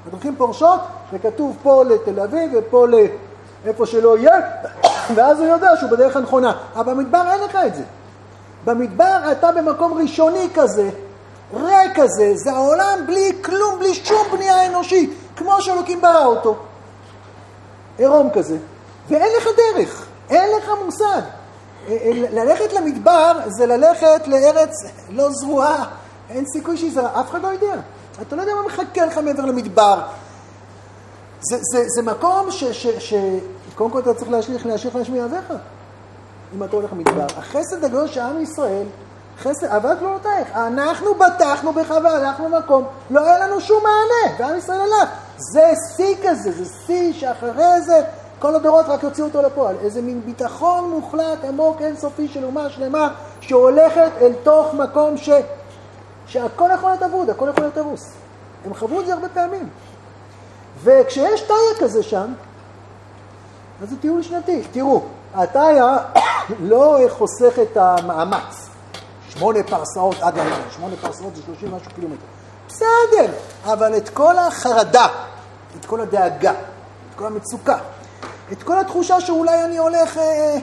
הדרכים 0.08 0.36
פורשות, 0.36 0.80
וכתוב 1.14 1.58
פה 1.64 1.84
לתל 1.84 2.20
אביב 2.20 2.52
ופה 2.54 2.88
לאיפה 3.66 3.86
שלא 3.86 4.18
יהיה, 4.18 4.40
ואז 5.16 5.40
הוא 5.40 5.48
יודע 5.48 5.70
שהוא 5.80 5.90
בדרך 5.92 6.16
הנכונה. 6.16 6.54
אבל 6.76 6.94
במדבר 6.94 7.24
אין 7.32 7.40
לך 7.42 7.56
את 7.68 7.76
זה. 7.76 7.84
במדבר 8.66 9.32
אתה 9.32 9.52
במקום 9.52 9.94
ראשוני 10.02 10.48
כזה, 10.56 10.90
ריק 11.54 11.92
כזה, 11.96 12.32
זה 12.36 12.52
העולם 12.52 13.00
בלי 13.06 13.32
כלום, 13.42 13.80
בלי 13.80 13.94
שום 13.94 14.28
בנייה 14.32 14.68
אנושית, 14.68 15.14
כמו 15.36 15.62
שאלוקים 15.62 16.02
ברא 16.02 16.26
אותו. 16.26 16.56
עירום 17.98 18.30
כזה. 18.34 18.58
ואין 19.10 19.32
לך 19.38 19.48
דרך, 19.58 20.06
אין 20.30 20.50
לך 20.58 20.70
מושג. 20.86 21.06
אה, 21.06 21.22
אה, 21.88 22.12
ללכת 22.32 22.74
למדבר 22.74 23.40
זה 23.48 23.66
ללכת 23.66 24.28
לארץ 24.28 24.74
לא 25.10 25.30
זרועה, 25.32 25.86
אין 26.30 26.46
סיכוי 26.54 26.78
שיזרע, 26.78 27.20
אף 27.20 27.30
אחד 27.30 27.42
לא 27.42 27.48
יודע. 27.48 27.76
אתה 28.22 28.36
לא 28.36 28.42
יודע 28.42 28.56
מה 28.56 28.62
מחכה 28.62 29.06
לך 29.06 29.18
מעבר 29.18 29.46
למדבר. 29.46 30.02
זה, 31.42 31.58
זה, 31.72 31.84
זה 31.88 32.02
מקום 32.02 32.52
ש, 32.52 32.64
ש, 32.64 32.88
ש... 32.88 33.14
קודם 33.76 33.90
כל 33.90 34.00
אתה 34.00 34.14
צריך 34.14 34.32
להשליך, 34.32 34.66
להשליך 34.66 34.96
להשמיע 34.96 35.26
אביך, 35.26 35.54
אם 36.56 36.64
אתה 36.64 36.76
הולך 36.76 36.94
למדבר. 36.94 37.26
החסד 37.38 37.84
הגדול 37.84 38.08
של 38.08 38.20
עם 38.20 38.42
ישראל, 38.42 38.86
חסד, 39.40 39.68
אהבת 39.68 40.00
גלולותייך. 40.00 40.52
אנחנו 40.56 41.16
בטחנו 41.16 41.74
בך 41.74 41.94
והלכנו 42.04 42.50
למקום, 42.50 42.86
לא 43.10 43.26
היה 43.26 43.48
לנו 43.48 43.62
שום 43.62 43.84
מענה, 43.84 44.36
ועם 44.40 44.58
ישראל 44.58 44.80
הלך. 44.82 45.10
זה 45.38 45.72
שיא 45.96 46.16
כזה, 46.24 46.52
זה 46.52 46.66
שיא 46.86 47.14
שאחרי 47.14 47.82
זה 47.82 48.02
כל 48.40 48.56
הדורות 48.56 48.86
רק 48.88 49.04
יוציאו 49.04 49.28
אותו 49.28 49.42
לפועל. 49.42 49.76
איזה 49.82 50.02
מין 50.02 50.22
ביטחון 50.26 50.90
מוחלט, 50.90 51.44
עמוק, 51.44 51.82
אינסופי 51.82 52.28
של 52.28 52.46
אומה 52.46 52.70
שלמה, 52.70 53.10
שהולכת 53.42 54.12
אל 54.22 54.34
תוך 54.44 54.74
מקום 54.74 55.18
ש... 55.18 55.30
שהכל 56.28 56.70
יכול 56.74 56.90
להיות 56.90 57.04
אבוד, 57.04 57.30
הכל 57.30 57.50
יכול 57.50 57.64
להיות 57.64 57.78
ארוס. 57.78 58.12
הם 58.66 58.74
חוו 58.74 59.02
את 59.02 59.06
זה 59.06 59.14
הרבה 59.14 59.30
פעמים. 59.30 59.70
וכשיש 60.84 61.42
טאיה 61.42 61.80
כזה 61.80 62.04
שם, 62.04 62.34
אז 63.82 63.90
זה 63.90 63.96
טיול 63.98 64.22
שנתי. 64.22 64.64
תראו, 64.72 65.02
הטאיה 65.34 65.98
לא 66.72 67.00
חוסך 67.10 67.60
את 67.62 67.78
המאמץ. 67.78 68.70
שמונה 69.30 69.64
פרסאות 69.64 70.16
עד 70.22 70.38
היום, 70.38 70.60
שמונה 70.76 70.96
פרסאות 71.02 71.36
זה 71.36 71.42
שלושים 71.46 71.76
משהו 71.76 71.92
קילומטר. 71.96 72.26
בסדר, 72.68 73.32
אבל 73.64 73.98
את 73.98 74.10
כל 74.10 74.38
החרדה, 74.38 75.08
את 75.80 75.86
כל 75.86 76.02
הדאגה, 76.02 76.52
את 76.52 77.16
כל 77.16 77.26
המצוקה, 77.26 77.78
את 78.52 78.64
כל 78.64 78.80
התחושה 78.80 79.22
שאולי 79.22 79.64
אני 79.64 79.78
הולך 79.78 80.18
אה, 80.18 80.58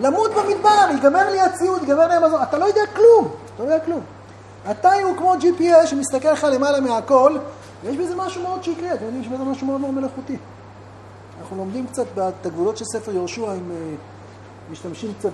למות 0.00 0.30
במדבר, 0.30 0.86
ייגמר 0.90 1.30
לי 1.30 1.40
הציוד, 1.40 1.82
ייגמר 1.82 2.06
לי 2.06 2.14
המזון, 2.14 2.42
אתה 2.42 2.58
לא 2.58 2.64
יודע 2.64 2.86
כלום, 2.96 3.28
אתה 3.54 3.64
לא 3.64 3.72
יודע 3.72 3.84
כלום. 3.84 4.00
אתה 4.70 4.92
הוא 5.04 5.16
כמו 5.16 5.34
GPS 5.34 5.86
שמסתכל 5.86 6.32
לך 6.32 6.46
למעלה 6.52 6.80
מהכל, 6.80 7.38
ויש 7.82 7.96
בזה 7.96 8.16
משהו 8.16 8.42
מאוד 8.42 8.62
שקרי, 8.62 8.92
אתם 8.92 9.04
יודעים, 9.04 9.22
יש 9.22 9.28
בזה 9.28 9.44
משהו 9.44 9.66
מאוד 9.66 9.80
מאוד 9.80 9.94
מלאכותי. 9.94 10.36
אנחנו 11.40 11.56
לומדים 11.56 11.86
קצת 11.86 12.06
את 12.18 12.46
הגבולות 12.46 12.76
של 12.76 12.84
ספר 12.84 13.12
יהושע, 13.12 13.54
אם 13.54 13.70
אה, 13.70 13.94
משתמשים 14.70 15.12
קצת. 15.18 15.30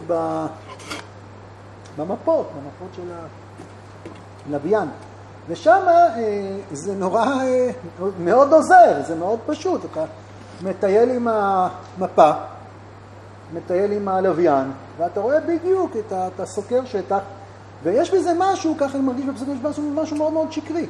במפות, 1.96 2.50
במפות 2.56 2.88
של 2.96 3.12
הלוויין. 4.48 4.88
ושם 5.48 5.80
אה, 5.88 6.56
זה 6.72 6.94
נורא, 6.94 7.26
אה, 7.26 7.70
מאוד 8.20 8.52
עוזר, 8.52 9.02
זה 9.06 9.14
מאוד 9.14 9.38
פשוט. 9.46 9.84
אתה 9.84 10.04
מטייל 10.62 11.10
עם 11.10 11.28
המפה, 11.28 12.30
מטייל 13.54 13.92
עם 13.92 14.08
הלוויין, 14.08 14.72
ואתה 14.98 15.20
רואה 15.20 15.40
בדיוק, 15.40 15.96
את 16.06 16.12
ה, 16.12 16.28
אתה 16.34 16.46
סוקר 16.46 16.84
שטח, 16.84 17.18
ויש 17.82 18.14
בזה 18.14 18.32
משהו, 18.38 18.75
ככה 18.78 18.98
אני 18.98 19.06
מרגיש 19.06 19.25
בפסוק, 19.25 19.48
יש 19.48 19.58
משהו 19.94 20.16
מאוד 20.16 20.32
מאוד 20.32 20.52
שקרי. 20.52 20.86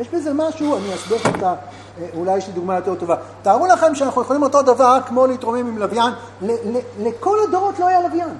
יש 0.00 0.08
בזה 0.08 0.30
משהו, 0.34 0.76
אני 0.76 0.94
אסביר 0.94 1.16
לך, 1.16 1.42
אה, 1.42 1.54
אולי 2.14 2.36
יש 2.36 2.46
לי 2.46 2.52
דוגמה 2.52 2.76
יותר 2.76 2.94
טובה. 2.94 3.16
תארו 3.42 3.66
לכם 3.66 3.94
שאנחנו 3.94 4.22
יכולים 4.22 4.42
אותו 4.42 4.62
דבר 4.62 4.98
כמו 5.06 5.26
להתרומם 5.26 5.58
עם 5.58 5.78
לוויין, 5.78 6.12
לכל 7.00 7.38
הדורות 7.48 7.78
לא 7.78 7.86
היה 7.86 8.02
לוויין. 8.02 8.38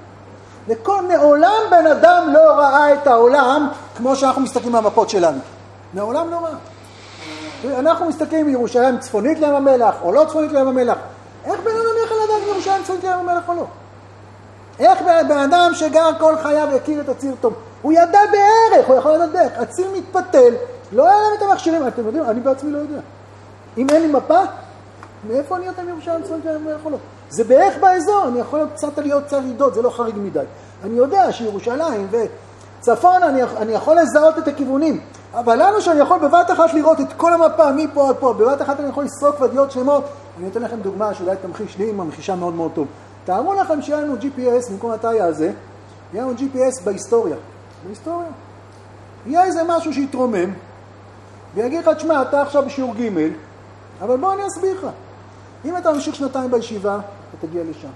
לכל, 0.68 1.02
מעולם 1.02 1.60
בן 1.70 1.86
אדם 1.86 2.28
לא 2.32 2.40
ראה 2.40 2.92
את 2.94 3.06
העולם 3.06 3.68
כמו 3.96 4.16
שאנחנו 4.16 4.42
מסתכלים 4.42 4.72
במפות 4.72 5.10
שלנו. 5.10 5.38
מעולם 5.94 6.30
לא 6.30 6.36
ראה. 6.36 7.78
אנחנו 7.78 8.08
מסתכלים 8.08 8.46
מירושלים 8.46 8.98
צפונית 8.98 9.38
לים 9.38 9.54
המלח 9.54 9.94
או 10.02 10.12
לא 10.12 10.24
צפונית 10.28 10.52
לים 10.52 10.68
המלח. 10.68 10.98
איך 11.44 11.60
בן 11.60 11.70
אדם 11.70 12.04
יכול 12.04 12.16
לדעת 12.24 12.48
מירושלים 12.48 12.82
צפונית 12.82 13.04
לים 13.04 13.18
המלח 13.18 13.48
או 13.48 13.54
לא? 13.54 13.64
איך 14.78 15.02
בן 15.28 15.38
אדם 15.38 15.70
שגר 15.74 16.10
כל 16.18 16.34
חייו 16.42 16.68
הכיר 16.76 17.00
את 17.00 17.08
הציר 17.08 17.34
טוב? 17.40 17.54
הוא 17.82 17.92
ידע 17.92 18.20
בערך, 18.32 18.86
הוא 18.86 18.96
יכול 18.96 19.12
לדעת 19.12 19.32
בערך. 19.32 19.52
הציר 19.58 19.86
מתפתל, 19.96 20.54
לא 20.92 21.08
היה 21.08 21.16
להם 21.16 21.32
את 21.38 21.42
המכשירים. 21.42 21.88
אתם 21.88 22.06
יודעים, 22.06 22.24
אני 22.24 22.40
בעצמי 22.40 22.70
לא 22.70 22.78
יודע. 22.78 23.00
אם 23.78 23.90
אין 23.90 24.02
לי 24.02 24.08
מפה, 24.08 24.40
מאיפה 25.28 25.56
אני 25.56 25.66
יודע 25.66 25.82
מירושלים 25.82 26.22
צפונית 26.22 26.44
לים 26.44 26.56
המלח 26.56 26.80
או 26.84 26.90
לא? 26.90 26.96
זה 27.30 27.44
בערך 27.44 27.74
באזור, 27.80 28.24
אני 28.28 28.38
יכול 28.38 28.66
קצת 28.74 28.98
עליות, 28.98 29.24
קצת 29.24 29.36
ירידות, 29.36 29.74
זה 29.74 29.82
לא 29.82 29.90
חריג 29.90 30.14
מדי. 30.18 30.44
אני 30.84 30.96
יודע 30.96 31.32
שירושלים 31.32 32.08
וצפון, 32.10 33.22
אני, 33.22 33.42
אני 33.42 33.72
יכול 33.72 33.96
לזהות 34.00 34.38
את 34.38 34.48
הכיוונים, 34.48 35.00
אבל 35.34 35.62
לנו 35.62 35.80
שאני 35.80 36.00
יכול 36.00 36.18
בבת 36.18 36.50
אחת 36.50 36.74
לראות 36.74 37.00
את 37.00 37.12
כל 37.16 37.32
המפה 37.32 37.72
מפה 37.72 38.08
עד 38.08 38.16
פה, 38.16 38.32
בבת 38.32 38.62
אחת 38.62 38.80
אני 38.80 38.88
יכול 38.88 39.04
לסרוק 39.04 39.40
ודיות 39.40 39.70
שלמות, 39.70 40.04
אני 40.38 40.48
אתן 40.48 40.62
לכם 40.62 40.76
דוגמה 40.80 41.14
שאולי 41.14 41.36
תמחיש 41.42 41.78
לי 41.78 41.90
עם 41.90 42.00
המחישה 42.00 42.34
מאוד 42.34 42.54
מאוד 42.54 42.70
טוב. 42.74 42.86
תארו 43.24 43.54
לכם 43.54 43.82
שיהיה 43.82 44.00
לנו 44.00 44.14
GPS 44.14 44.70
במקום 44.70 44.90
התאי 44.90 45.20
הזה, 45.20 45.52
יהיה 46.12 46.24
לנו 46.24 46.32
GPS 46.38 46.84
בהיסטוריה. 46.84 47.36
בהיסטוריה. 47.86 48.28
יהיה 49.26 49.44
איזה 49.44 49.62
משהו 49.68 49.92
שיתרומם, 49.94 50.52
ויגיד 51.54 51.80
לך, 51.80 51.88
תשמע, 51.96 52.22
אתה 52.22 52.42
עכשיו 52.42 52.62
בשיעור 52.66 52.94
ג', 52.94 53.08
אבל 54.00 54.16
בוא 54.16 54.32
אני 54.34 54.42
אסביר 54.46 54.78
לך. 54.78 54.86
אם 55.64 55.76
אתה 55.76 55.92
ממשיך 55.92 56.14
שנתיים 56.14 56.50
בישיבה, 56.50 56.98
אתה 57.38 57.46
תגיע 57.46 57.62
לשם. 57.70 57.88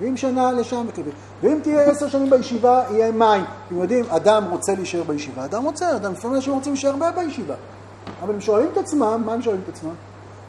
ואם 0.00 0.16
שנה 0.16 0.52
לשם, 0.52 0.86
ואם 1.42 1.58
תהיה 1.62 1.82
עשר 1.82 2.08
שנים 2.08 2.30
בישיבה, 2.30 2.82
יהיה 2.90 3.12
מים. 3.12 3.44
אתם 3.66 3.80
יודעים, 3.80 4.04
אדם 4.08 4.44
רוצה 4.50 4.74
להישאר 4.74 5.02
בישיבה, 5.02 5.44
אדם 5.44 5.64
רוצה, 5.64 5.96
אדם, 5.96 6.12
לפעמים 6.12 6.36
אנשים 6.36 6.54
רוצים 6.54 6.72
להישאר 6.72 6.90
הרבה 6.90 7.10
בישיבה. 7.10 7.54
אבל 8.22 8.34
הם 8.34 8.40
שואלים 8.40 8.68
את 8.72 8.78
עצמם, 8.78 9.22
מה 9.26 9.32
הם 9.32 9.42
שואלים 9.42 9.60
את 9.64 9.74
עצמם? 9.74 9.90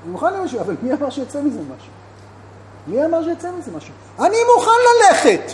אני 0.03 0.11
מוכן 0.11 0.33
למשהו, 0.33 0.59
אבל 0.59 0.75
מי 0.81 0.93
אמר 0.93 1.09
שיצא 1.09 1.41
מזה 1.41 1.59
משהו? 1.59 1.91
מי 2.87 3.05
אמר 3.05 3.23
שיצא 3.23 3.49
מזה 3.59 3.71
משהו? 3.77 3.93
אני 4.19 4.37
מוכן 4.55 4.71
ללכת, 4.89 5.53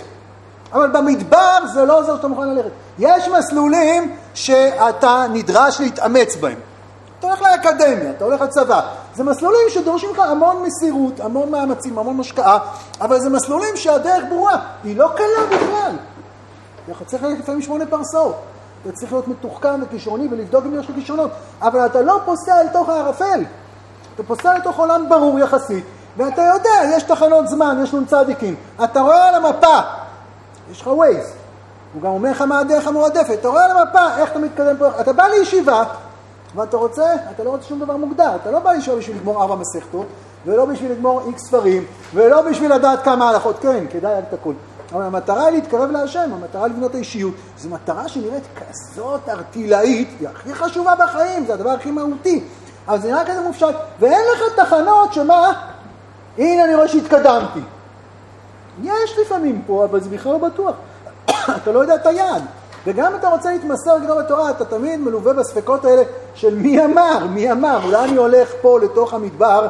אבל 0.73 0.91
במדבר 0.91 1.57
זה 1.73 1.85
לא 1.85 1.99
עוזר 1.99 2.15
שאתה 2.15 2.27
מוכן 2.27 2.47
ללכת. 2.49 2.69
יש 2.99 3.27
מסלולים 3.27 4.15
שאתה 4.33 5.25
נדרש 5.33 5.81
להתאמץ 5.81 6.35
בהם. 6.35 6.57
אתה 7.25 7.33
הולך 7.33 7.41
לאקדמיה, 7.41 8.11
אתה 8.11 8.25
הולך 8.25 8.41
לצבא. 8.41 8.81
זה 9.15 9.23
מסלולים 9.23 9.69
שדורשים 9.69 10.09
לך 10.11 10.19
המון 10.19 10.63
מסירות, 10.63 11.19
המון 11.19 11.51
מאמצים, 11.51 11.99
המון 11.99 12.19
השקעה, 12.19 12.57
אבל 13.01 13.19
זה 13.19 13.29
מסלולים 13.29 13.75
שהדרך 13.75 14.23
ברורה, 14.29 14.57
היא 14.83 14.97
לא 14.97 15.09
קלה 15.15 15.57
בכלל. 15.57 15.91
אתה 16.91 17.05
צריך 17.05 17.23
ללכת 17.23 17.39
לפעמים 17.39 17.61
שמונה 17.61 17.85
פרסאות. 17.85 18.35
אתה 18.83 18.91
צריך 18.91 19.11
להיות 19.11 19.27
מתוחכם 19.27 19.79
וכישרוני 19.83 20.27
ולבדוק 20.31 20.65
אם 20.65 20.79
יש 20.79 20.89
לך 20.89 20.95
כישרונות, 20.95 21.31
אבל 21.61 21.85
אתה 21.85 22.01
לא 22.01 22.19
פוסע 22.25 22.61
אל 22.61 22.67
תוך 22.67 22.89
הערפל. 22.89 23.43
אתה 24.15 24.23
פוסע 24.23 24.57
לתוך 24.57 24.77
עולם 24.77 25.09
ברור 25.09 25.39
יחסית, 25.39 25.85
ואתה 26.17 26.41
יודע, 26.41 26.95
יש 26.95 27.03
תחנות 27.03 27.47
זמן, 27.47 27.79
יש 27.83 27.93
נ"צ, 27.93 28.13
אתה 28.83 28.99
רואה 28.99 29.27
על 29.27 29.35
המפה, 29.35 29.79
יש 30.71 30.81
לך 30.81 30.87
ווייז, 30.87 31.33
הוא 31.93 32.01
גם 32.01 32.09
אומר 32.09 32.31
לך 32.31 32.41
מה 32.41 32.59
הדרך 32.59 32.87
המועדפת, 32.87 33.33
אתה 33.33 33.47
רואה 33.47 33.65
על 33.65 33.77
המפה 33.77 34.17
איך 34.17 34.31
אתה 34.31 34.39
מתקדם 34.39 34.77
פה, 34.77 34.87
אתה 34.99 35.13
בא 35.13 35.23
לישיבה, 35.23 35.83
ואתה 36.55 36.77
רוצה, 36.77 37.05
אתה 37.35 37.43
לא 37.43 37.49
רוצה 37.49 37.63
שום 37.67 37.79
דבר 37.79 37.97
מוגדר, 37.97 38.35
אתה 38.35 38.51
לא 38.51 38.59
בא 38.59 38.71
לשאול 38.71 38.99
בשביל 38.99 39.17
לגמור 39.17 39.41
ארבע 39.41 39.55
מסכתות, 39.55 40.05
ולא 40.45 40.65
בשביל 40.65 40.91
לגמור 40.91 41.21
איקס 41.27 41.41
ספרים, 41.41 41.85
ולא 42.13 42.41
בשביל 42.41 42.73
לדעת 42.73 43.03
כמה 43.03 43.29
הלכות, 43.29 43.59
כן, 43.59 43.85
כדאי 43.91 44.19
את 44.19 44.33
הכול. 44.33 44.55
אבל 44.93 45.03
המטרה 45.03 45.45
היא 45.45 45.55
להתקרב 45.55 45.91
להשם, 45.91 46.29
המטרה 46.33 46.67
לבנות 46.67 46.95
האישיות. 46.95 47.33
זו 47.57 47.69
מטרה 47.69 48.07
שנראית 48.07 48.43
כזאת 48.55 49.29
ארטילאית, 49.29 50.09
היא 50.19 50.27
הכי 50.27 50.53
חשובה 50.53 50.95
בחיים, 50.95 51.45
זה 51.45 51.53
הדבר 51.53 51.69
הכי 51.69 51.91
מהותי. 51.91 52.43
אבל 52.87 53.01
זה 53.01 53.07
נראה 53.07 53.25
כזה 53.25 53.41
מופשט, 53.41 53.75
ואין 53.99 54.21
לך 54.33 54.59
תחנות 54.59 55.13
שמה, 55.13 55.51
הנה 56.37 56.63
אני 56.63 56.75
רואה 56.75 56.87
שהתקדמתי. 56.87 57.59
יש 58.83 59.17
לפעמים 59.21 59.61
פה, 59.67 59.85
אבל 59.85 60.01
זה 60.01 60.09
בכלל 60.09 60.31
לא 60.31 60.37
בטוח. 60.37 60.75
אתה 61.57 61.71
לא 61.71 61.79
יודע 61.79 61.95
את 61.95 62.05
היעד. 62.05 62.43
וגם 62.85 63.15
אתה 63.15 63.29
רוצה 63.29 63.51
להתמסר 63.51 63.99
גדול 64.03 64.23
בתורה, 64.23 64.49
אתה 64.49 64.65
תמיד 64.65 64.99
מלווה 64.99 65.33
בספקות 65.33 65.85
האלה 65.85 66.03
של 66.35 66.55
מי 66.55 66.85
אמר, 66.85 67.25
מי 67.29 67.51
אמר, 67.51 67.79
אולי 67.85 68.03
אני 68.03 68.17
הולך 68.17 68.53
פה 68.61 68.79
לתוך 68.79 69.13
המדבר. 69.13 69.67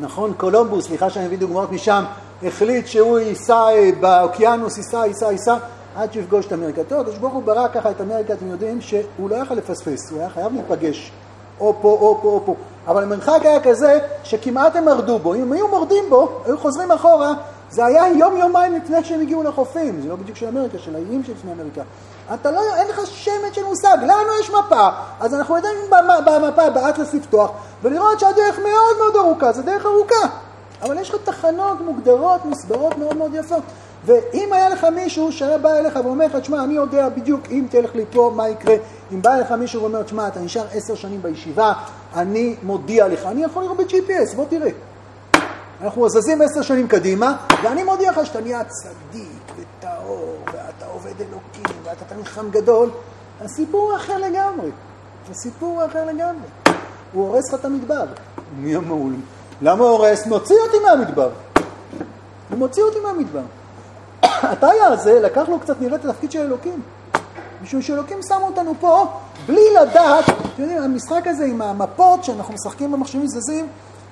נכון, 0.00 0.32
קולומבוס, 0.36 0.86
סליחה 0.86 1.10
שאני 1.10 1.26
מביא 1.26 1.38
דוגמאות 1.38 1.72
משם, 1.72 2.04
החליט 2.42 2.86
שהוא 2.86 3.18
ייסע 3.18 3.68
אה, 3.68 3.90
באוקיינוס, 4.00 4.76
ייסע, 4.76 5.06
ייסע, 5.06 5.32
ייסע, 5.32 5.56
עד 5.96 6.12
שיפגוש 6.12 6.46
את 6.46 6.52
אמריקה. 6.52 6.84
טוב, 6.84 7.00
הקדוש 7.00 7.18
ברוך 7.18 7.34
הוא 7.34 7.42
ברא 7.42 7.68
ככה 7.68 7.90
את 7.90 8.00
אמריקה, 8.00 8.32
אתם 8.32 8.48
יודעים 8.48 8.80
שהוא 8.80 9.30
לא 9.30 9.36
יכול 9.36 9.56
לפספס, 9.56 10.10
הוא 10.10 10.20
היה 10.20 10.30
חייב 10.30 10.52
להיפגש. 10.52 11.12
או 11.60 11.74
פה, 11.80 11.88
או 11.88 12.18
פה, 12.22 12.28
או 12.28 12.42
פה. 12.46 12.54
אבל 12.86 13.02
המרחק 13.02 13.40
היה 13.42 13.60
כזה 13.60 13.98
שכמעט 14.24 14.76
הם 14.76 14.84
מרדו 14.84 15.18
בו. 15.18 15.34
אם 15.34 15.52
היו 15.52 15.68
מורדים 15.68 16.04
בו, 16.08 16.40
היו 16.44 16.58
חוזרים 16.58 16.90
אחורה, 16.90 17.34
זה 17.70 17.86
היה 17.86 18.08
יום-יומיים 18.08 18.74
לפני 18.74 19.04
שהם 19.04 19.20
הגיעו 19.20 19.42
לחופים, 19.42 20.00
זה 20.02 20.08
לא 20.08 20.16
בדיוק 20.16 20.36
של 20.36 20.48
אמריקה, 20.48 20.78
של 20.78 20.94
האיים 20.94 21.24
שלפני 21.24 21.52
אמריקה. 21.52 21.82
אתה 22.34 22.50
לא, 22.50 22.60
אין 22.76 22.88
לך 22.88 23.00
שמץ 23.06 23.52
של 23.52 23.64
מושג, 23.64 23.96
לנו 24.02 24.40
יש 24.40 24.50
מפה, 24.50 24.88
אז 25.20 25.34
אנחנו 25.34 25.56
יודעים 25.56 25.74
במפה, 26.26 26.70
באטלס 26.70 27.14
לפתוח, 27.14 27.50
ולראות 27.82 28.20
שהדרך 28.20 28.58
מאוד 28.58 28.96
מאוד 28.98 29.16
ארוכה, 29.16 29.52
זו 29.52 29.62
דרך 29.62 29.86
ארוכה. 29.86 30.28
אבל 30.82 30.98
יש 30.98 31.10
לך 31.10 31.16
תחנות 31.24 31.80
מוגדרות, 31.80 32.44
מסברות 32.44 32.98
מאוד 32.98 33.16
מאוד 33.16 33.34
יפות. 33.34 33.62
ואם 34.04 34.52
היה 34.52 34.68
לך 34.68 34.84
מישהו 34.84 35.32
שהיה 35.32 35.58
בא 35.58 35.78
אליך 35.78 35.98
ואומר 36.04 36.26
לך, 36.26 36.36
תשמע, 36.36 36.64
אני 36.64 36.74
יודע 36.74 37.08
בדיוק 37.08 37.40
אם 37.50 37.66
תלך 37.70 37.94
לי 37.94 38.04
פה, 38.12 38.32
מה 38.36 38.48
יקרה. 38.48 38.74
אם 39.12 39.22
בא 39.22 39.34
אליך 39.34 39.52
מישהו 39.52 39.82
ואומר, 39.82 40.02
תשמע, 40.02 40.28
אתה 40.28 40.40
נשאר 40.40 40.64
עשר 40.74 40.94
שנים 40.94 41.22
בישיבה, 41.22 41.72
אני 42.16 42.56
מודיע 42.62 43.08
לך, 43.08 43.26
אני 43.26 43.44
יכול 43.44 43.62
לראות 43.62 43.76
ב-GPS, 43.76 44.36
בוא 44.36 44.44
תראה. 44.48 44.70
אנחנו 45.82 46.08
זזים 46.08 46.42
עשר 46.42 46.62
שנים 46.62 46.88
קדימה, 46.88 47.36
ואני 47.62 47.82
מודיע 47.82 48.10
לך 48.10 48.26
שאתה 48.26 48.40
נהיה 48.40 48.62
צדיק 48.64 49.52
וטהור, 49.56 50.36
ואתה 50.46 50.86
עובד 50.86 51.14
אלוקים, 51.20 51.76
ואתה 51.84 52.04
תלמיד 52.04 52.26
גדול. 52.50 52.90
הסיפור 53.40 53.96
אחר 53.96 54.18
לגמרי. 54.18 54.70
הסיפור 55.30 55.86
אחר 55.86 56.04
לגמרי. 56.04 56.48
הוא 57.12 57.28
הורס 57.28 57.48
לך 57.48 57.60
את 57.60 57.64
המדבר. 57.64 58.04
מי 58.56 58.76
המעול? 58.76 59.12
למה 59.62 59.84
הוא 59.84 59.90
הורס? 59.90 60.26
מוציא 60.26 60.56
אותי 60.66 60.76
מהמדבר. 60.84 61.30
הוא 62.50 62.58
מוציא 62.58 62.82
אותי 62.82 62.98
מהמדבר. 63.00 63.42
התאי 64.22 64.80
הזה 64.80 65.20
לקח 65.20 65.48
לו 65.48 65.60
קצת 65.60 65.80
נראה 65.80 65.96
את 65.96 66.04
התפקיד 66.04 66.32
של 66.32 66.40
אלוקים. 66.40 66.82
משום 67.62 67.82
שאלוקים 67.82 68.18
שם 68.28 68.40
אותנו 68.42 68.74
פה 68.80 69.06
בלי 69.46 69.64
לדעת, 69.82 70.24
אתם 70.28 70.62
יודעים, 70.62 70.82
המשחק 70.82 71.26
הזה 71.26 71.44
עם 71.44 71.62
המפות 71.62 72.24
שאנחנו 72.24 72.54
משחקים 72.54 72.92
במחשבים 72.92 73.26
זזים, 73.26 73.68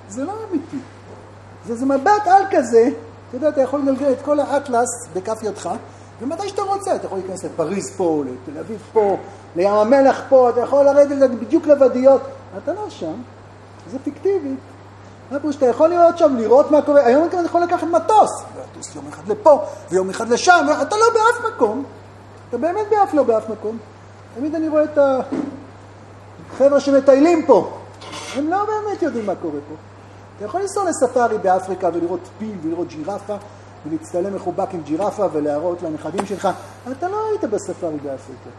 זה 0.09 0.23
לא 0.23 0.33
אמיתי. 0.49 0.77
זה, 1.67 1.75
זה 1.75 1.85
מבט 1.85 2.27
על 2.27 2.43
כזה, 2.51 2.89
אתה 3.29 3.37
יודע, 3.37 3.49
אתה 3.49 3.61
יכול 3.61 3.79
לגלגל 3.79 4.11
את 4.11 4.21
כל 4.21 4.39
האטלס 4.39 5.07
בכף 5.13 5.43
ידך, 5.43 5.69
ומתי 6.21 6.49
שאתה 6.49 6.61
רוצה, 6.61 6.95
אתה 6.95 7.05
יכול 7.05 7.17
להיכנס 7.17 7.43
לפריז 7.43 7.91
פה, 7.97 8.23
לתל 8.25 8.59
אביב 8.59 8.83
פה, 8.93 9.17
לים 9.55 9.73
המלח 9.73 10.21
פה, 10.29 10.49
אתה 10.49 10.61
יכול 10.61 10.85
לרדת 10.85 11.29
בדיוק 11.29 11.67
לוודיות, 11.67 12.21
אתה 12.57 12.73
לא 12.73 12.89
שם, 12.89 13.13
זה 13.91 13.97
פיקטיבי. 14.03 14.55
מה 15.31 15.39
פירוש 15.39 15.55
שאתה 15.55 15.65
יכול 15.65 15.89
להיות 15.89 16.17
שם, 16.17 16.35
לראות 16.37 16.71
מה 16.71 16.81
קורה, 16.81 17.05
היום 17.05 17.27
אתה 17.27 17.37
יכול 17.45 17.61
לקחת 17.61 17.87
מטוס, 17.87 18.43
ולטוס 18.55 18.95
יום 18.95 19.07
אחד 19.09 19.27
לפה, 19.27 19.63
ויום 19.91 20.09
אחד 20.09 20.29
לשם, 20.29 20.67
אתה 20.81 20.95
לא 20.95 21.05
באף 21.13 21.53
מקום, 21.53 21.83
אתה 22.49 22.57
באמת 22.57 22.85
באף 22.89 23.13
לא 23.13 23.23
באף 23.23 23.49
מקום. 23.49 23.77
תמיד 24.35 24.55
אני 24.55 24.67
רואה 24.69 24.83
את 24.83 24.97
החבר'ה 26.51 26.79
שמטיילים 26.79 27.45
פה, 27.45 27.71
הם 28.35 28.49
לא 28.49 28.65
באמת 28.65 29.01
יודעים 29.01 29.25
מה 29.25 29.35
קורה 29.35 29.59
פה. 29.69 29.75
אתה 30.39 30.47
יכול 30.47 30.61
לנסוע 30.61 30.83
לספארי 30.89 31.37
באפריקה 31.37 31.89
ולראות 31.93 32.19
פיל 32.37 32.55
ולראות 32.63 32.87
ג'ירפה 32.87 33.35
ולהצטלם 33.85 34.35
מחובק 34.35 34.73
עם 34.73 34.81
ג'ירפה 34.81 35.25
ולהראות 35.31 35.81
לנכדים 35.81 36.25
שלך, 36.25 36.47
אתה 36.91 37.07
לא 37.07 37.17
היית 37.29 37.43
בספארי 37.43 37.97
באפריקה. 37.97 38.49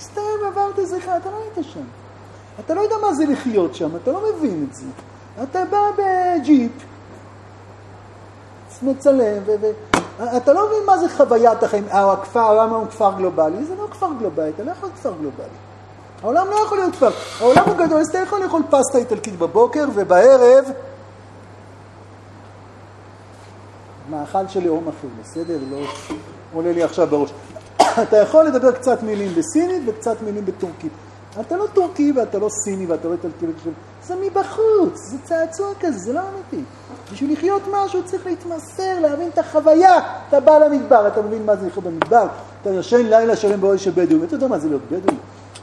סתם 0.00 0.20
עברת 0.46 0.78
אחד, 0.98 1.18
אתה 1.22 1.30
לא 1.30 1.36
היית 1.36 1.66
שם. 1.72 1.80
אתה 2.60 2.74
לא 2.74 2.80
יודע 2.80 2.96
מה 3.02 3.14
זה 3.14 3.24
לחיות 3.26 3.74
שם, 3.74 3.96
אתה 3.96 4.12
לא 4.12 4.22
מבין 4.36 4.66
את 4.70 4.74
זה. 4.74 4.86
אתה 5.42 5.64
בא 5.70 5.78
בג'יפ, 5.98 6.72
מצלם, 8.82 9.42
ואתה 10.18 10.52
לא 10.52 10.66
מבין 10.66 10.86
מה 10.86 10.98
זה 10.98 11.08
חוויית 11.16 11.62
החיים. 11.62 11.84
הכפר, 11.90 12.40
העולם 12.40 12.70
הוא 12.70 12.86
כפר 12.86 13.12
גלובלי, 13.16 13.64
זה 13.64 13.74
לא 13.74 13.86
כפר 13.90 14.08
גלובלי, 14.18 14.48
אתה 14.48 14.62
לא 14.62 14.70
יכול 14.70 14.88
להיות 14.88 14.98
כפר 14.98 15.12
גלובלי. 15.20 15.56
העולם 16.22 16.46
לא 16.50 16.56
יכול 16.66 16.78
להיות 16.78 16.92
כפר. 16.92 17.10
העולם 17.40 17.64
הוא 17.66 17.76
גדול, 17.76 18.00
אז 18.00 18.08
אתה 18.08 18.18
יכול 18.18 18.42
לאכול 18.42 18.62
פסטה 18.70 18.98
איטלקית 18.98 19.38
בבוקר, 19.38 19.84
ובערב 19.94 20.64
מאכל 24.20 24.48
של 24.48 24.64
לאום 24.64 24.88
אחר, 24.88 25.08
בסדר? 25.22 25.58
לא 25.70 25.78
עולה 26.52 26.72
לי 26.72 26.82
עכשיו 26.82 27.06
בראש. 27.06 27.30
אתה 28.02 28.16
יכול 28.16 28.44
לדבר 28.44 28.72
קצת 28.72 29.02
מילים 29.02 29.34
בסינית 29.34 29.82
וקצת 29.86 30.22
מילים 30.22 30.44
בטורקית. 30.44 30.92
אתה 31.40 31.56
לא 31.56 31.66
טורקי 31.72 32.12
ואתה 32.16 32.38
לא 32.38 32.48
סיני 32.64 32.86
ואתה 32.86 33.08
לא 33.08 33.12
איטלקי, 33.12 33.46
זה 34.02 34.14
מבחוץ, 34.16 35.10
זה 35.10 35.16
צעצוע 35.24 35.68
כזה, 35.80 35.98
זה 35.98 36.12
לא 36.12 36.20
אמיתי. 36.20 36.64
בשביל 37.12 37.32
לחיות 37.32 37.62
משהו 37.72 38.04
צריך 38.04 38.26
להתמסר, 38.26 39.00
להבין 39.00 39.28
את 39.28 39.38
החוויה. 39.38 39.98
אתה 40.28 40.40
בא 40.40 40.58
למדבר, 40.58 41.08
אתה 41.08 41.22
מבין 41.22 41.46
מה 41.46 41.56
זה 41.56 41.66
לחיות 41.66 41.84
במדבר, 41.84 42.26
אתה 42.62 42.70
ישן 42.70 43.06
לילה 43.06 43.36
שלם 43.36 43.60
באוהל 43.60 43.76
של 43.76 43.90
בדואים, 43.90 44.24
אתה 44.24 44.34
יודע 44.34 44.46
מה 44.46 44.58
זה 44.58 44.68
להיות 44.68 44.82
בדואי? 44.90 45.16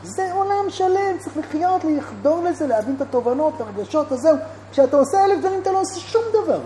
זה 0.03 0.33
עולם 0.33 0.69
שלם, 0.69 1.17
צריך 1.19 1.37
לחיות, 1.37 1.81
לחדור 1.83 2.43
לזה, 2.43 2.67
להבין 2.67 2.95
את 2.95 3.01
התובנות, 3.01 3.53
את 3.55 3.61
הרגשות, 3.61 4.11
אז 4.11 4.19
זהו. 4.19 4.35
כשאתה 4.71 4.97
עושה 4.97 5.25
אלף 5.25 5.39
דברים, 5.39 5.61
אתה 5.61 5.71
לא 5.71 5.81
עושה 5.81 5.99
שום 5.99 6.21
דבר. 6.43 6.59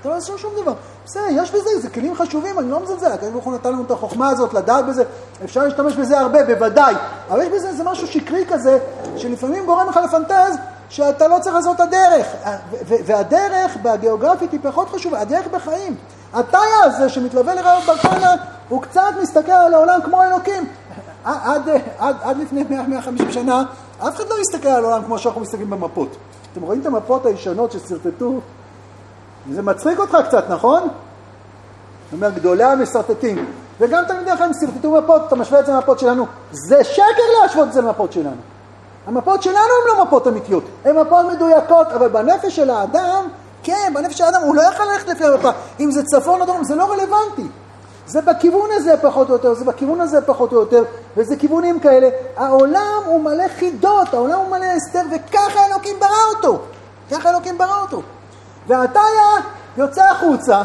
אתה 0.00 0.08
לא 0.08 0.16
עושה 0.16 0.38
שום 0.38 0.52
דבר. 0.62 0.72
בסדר, 1.04 1.24
יש 1.30 1.50
בזה, 1.50 1.80
זה 1.80 1.90
כלים 1.90 2.14
חשובים, 2.14 2.58
אני 2.58 2.70
לא 2.70 2.80
מזלזל, 2.80 3.12
הקדוש 3.12 3.32
ברוך 3.32 3.44
הוא 3.44 3.54
נתן 3.54 3.72
לנו 3.72 3.82
את 3.82 3.90
החוכמה 3.90 4.28
הזאת, 4.28 4.54
לדעת 4.54 4.86
בזה, 4.86 5.04
אפשר 5.44 5.64
להשתמש 5.64 5.96
בזה 5.96 6.20
הרבה, 6.20 6.44
בוודאי, 6.44 6.94
אבל 7.30 7.42
יש 7.42 7.48
בזה 7.48 7.68
איזה 7.68 7.84
משהו 7.84 8.06
שקרי 8.06 8.44
כזה, 8.48 8.78
שלפעמים 9.16 9.66
גורם 9.66 9.88
לך 9.88 10.00
לפנטז, 10.04 10.56
שאתה 10.88 11.28
לא 11.28 11.38
צריך 11.40 11.56
לעשות 11.56 11.76
את 11.76 11.80
הדרך, 11.80 12.26
והדרך 12.88 13.76
בגיאוגרפית 13.82 14.52
היא 14.52 14.60
פחות 14.62 14.88
חשובה, 14.88 15.20
הדרך 15.20 15.46
בחיים. 15.46 15.96
התאיה 16.32 16.84
הזה 16.84 17.08
שמתלווה 17.08 17.54
לרעיון 17.54 17.82
ברקנה, 17.86 18.34
הוא 18.68 18.82
קצת 18.82 19.12
מסתכל 19.22 19.52
על 19.52 19.74
העולם 19.74 20.00
כמו 20.04 20.22
אלוקים. 20.22 20.66
עד, 21.24 21.68
עד, 21.98 22.16
עד 22.22 22.36
לפני 22.38 22.64
100-150 23.28 23.32
שנה, 23.32 23.64
אף 23.98 24.16
אחד 24.16 24.24
לא 24.28 24.36
מסתכל 24.40 24.68
על 24.68 24.84
העולם 24.84 25.04
כמו 25.04 25.18
שאנחנו 25.18 25.40
מסתכלים 25.40 25.70
במפות. 25.70 26.16
אתם 26.52 26.62
רואים 26.62 26.80
את 26.80 26.86
המפות 26.86 27.26
הישנות 27.26 27.72
ששרטטו 27.72 28.40
זה 29.52 29.62
מצחיק 29.62 29.98
אותך 29.98 30.16
קצת, 30.28 30.50
נכון? 30.50 30.82
זאת 30.82 32.12
אומרת, 32.12 32.34
גדולי 32.34 32.64
המסרטטים. 32.64 33.46
וגם 33.80 34.02
תלמידי 34.08 34.30
החיים 34.30 34.50
שרטטו 34.60 34.92
מפות, 34.92 35.22
אתה 35.26 35.36
משווה 35.36 35.60
את 35.60 35.66
זה 35.66 35.72
למפות 35.72 35.98
שלנו. 35.98 36.26
זה 36.52 36.84
שקר 36.84 37.42
להשוות 37.42 37.68
את 37.68 37.72
זה 37.72 37.80
למפות 37.80 38.12
שלנו. 38.12 38.36
המפות 39.06 39.42
שלנו 39.42 39.56
הן 39.56 39.96
לא 39.96 40.04
מפות 40.04 40.28
אמיתיות, 40.28 40.64
הן 40.84 40.96
מפות 40.98 41.26
מדויקות, 41.32 41.86
אבל 41.86 42.08
בנפש 42.08 42.56
של 42.56 42.70
האדם, 42.70 43.28
כן, 43.62 43.92
בנפש 43.94 44.18
של 44.18 44.24
האדם, 44.24 44.42
הוא 44.42 44.56
לא 44.56 44.62
יכול 44.62 44.86
ללכת 44.86 45.08
לפי 45.08 45.24
המפה. 45.24 45.50
אם 45.80 45.90
זה 45.90 46.02
צפון 46.04 46.40
או 46.40 46.46
דרום, 46.46 46.64
זה 46.64 46.74
לא 46.74 46.92
רלוונטי. 46.92 47.48
זה 48.06 48.22
בכיוון 48.22 48.70
הזה 48.72 48.94
פחות 49.02 49.28
או 49.28 49.32
יותר, 49.32 49.54
זה 49.54 49.64
בכיוון 49.64 50.00
הזה 50.00 50.20
פחות 50.20 50.52
או 50.52 50.60
יותר, 50.60 50.84
וזה 51.16 51.36
כיוונים 51.36 51.80
כאלה. 51.80 52.08
העולם 52.36 53.02
הוא 53.06 53.24
מלא 53.24 53.44
חידות, 53.58 54.14
העולם 54.14 54.38
הוא 54.38 54.50
מלא 54.50 54.64
הסתר, 54.64 55.02
וככה 55.10 55.66
אלוקים 55.70 55.96
ברא 56.00 56.36
אותו. 56.36 56.58
ככה 57.10 57.30
אלוקים 57.30 57.58
ברא 57.58 57.80
אותו. 57.82 58.02
והתיה 58.66 59.02
יוצא 59.76 60.04
החוצה, 60.10 60.62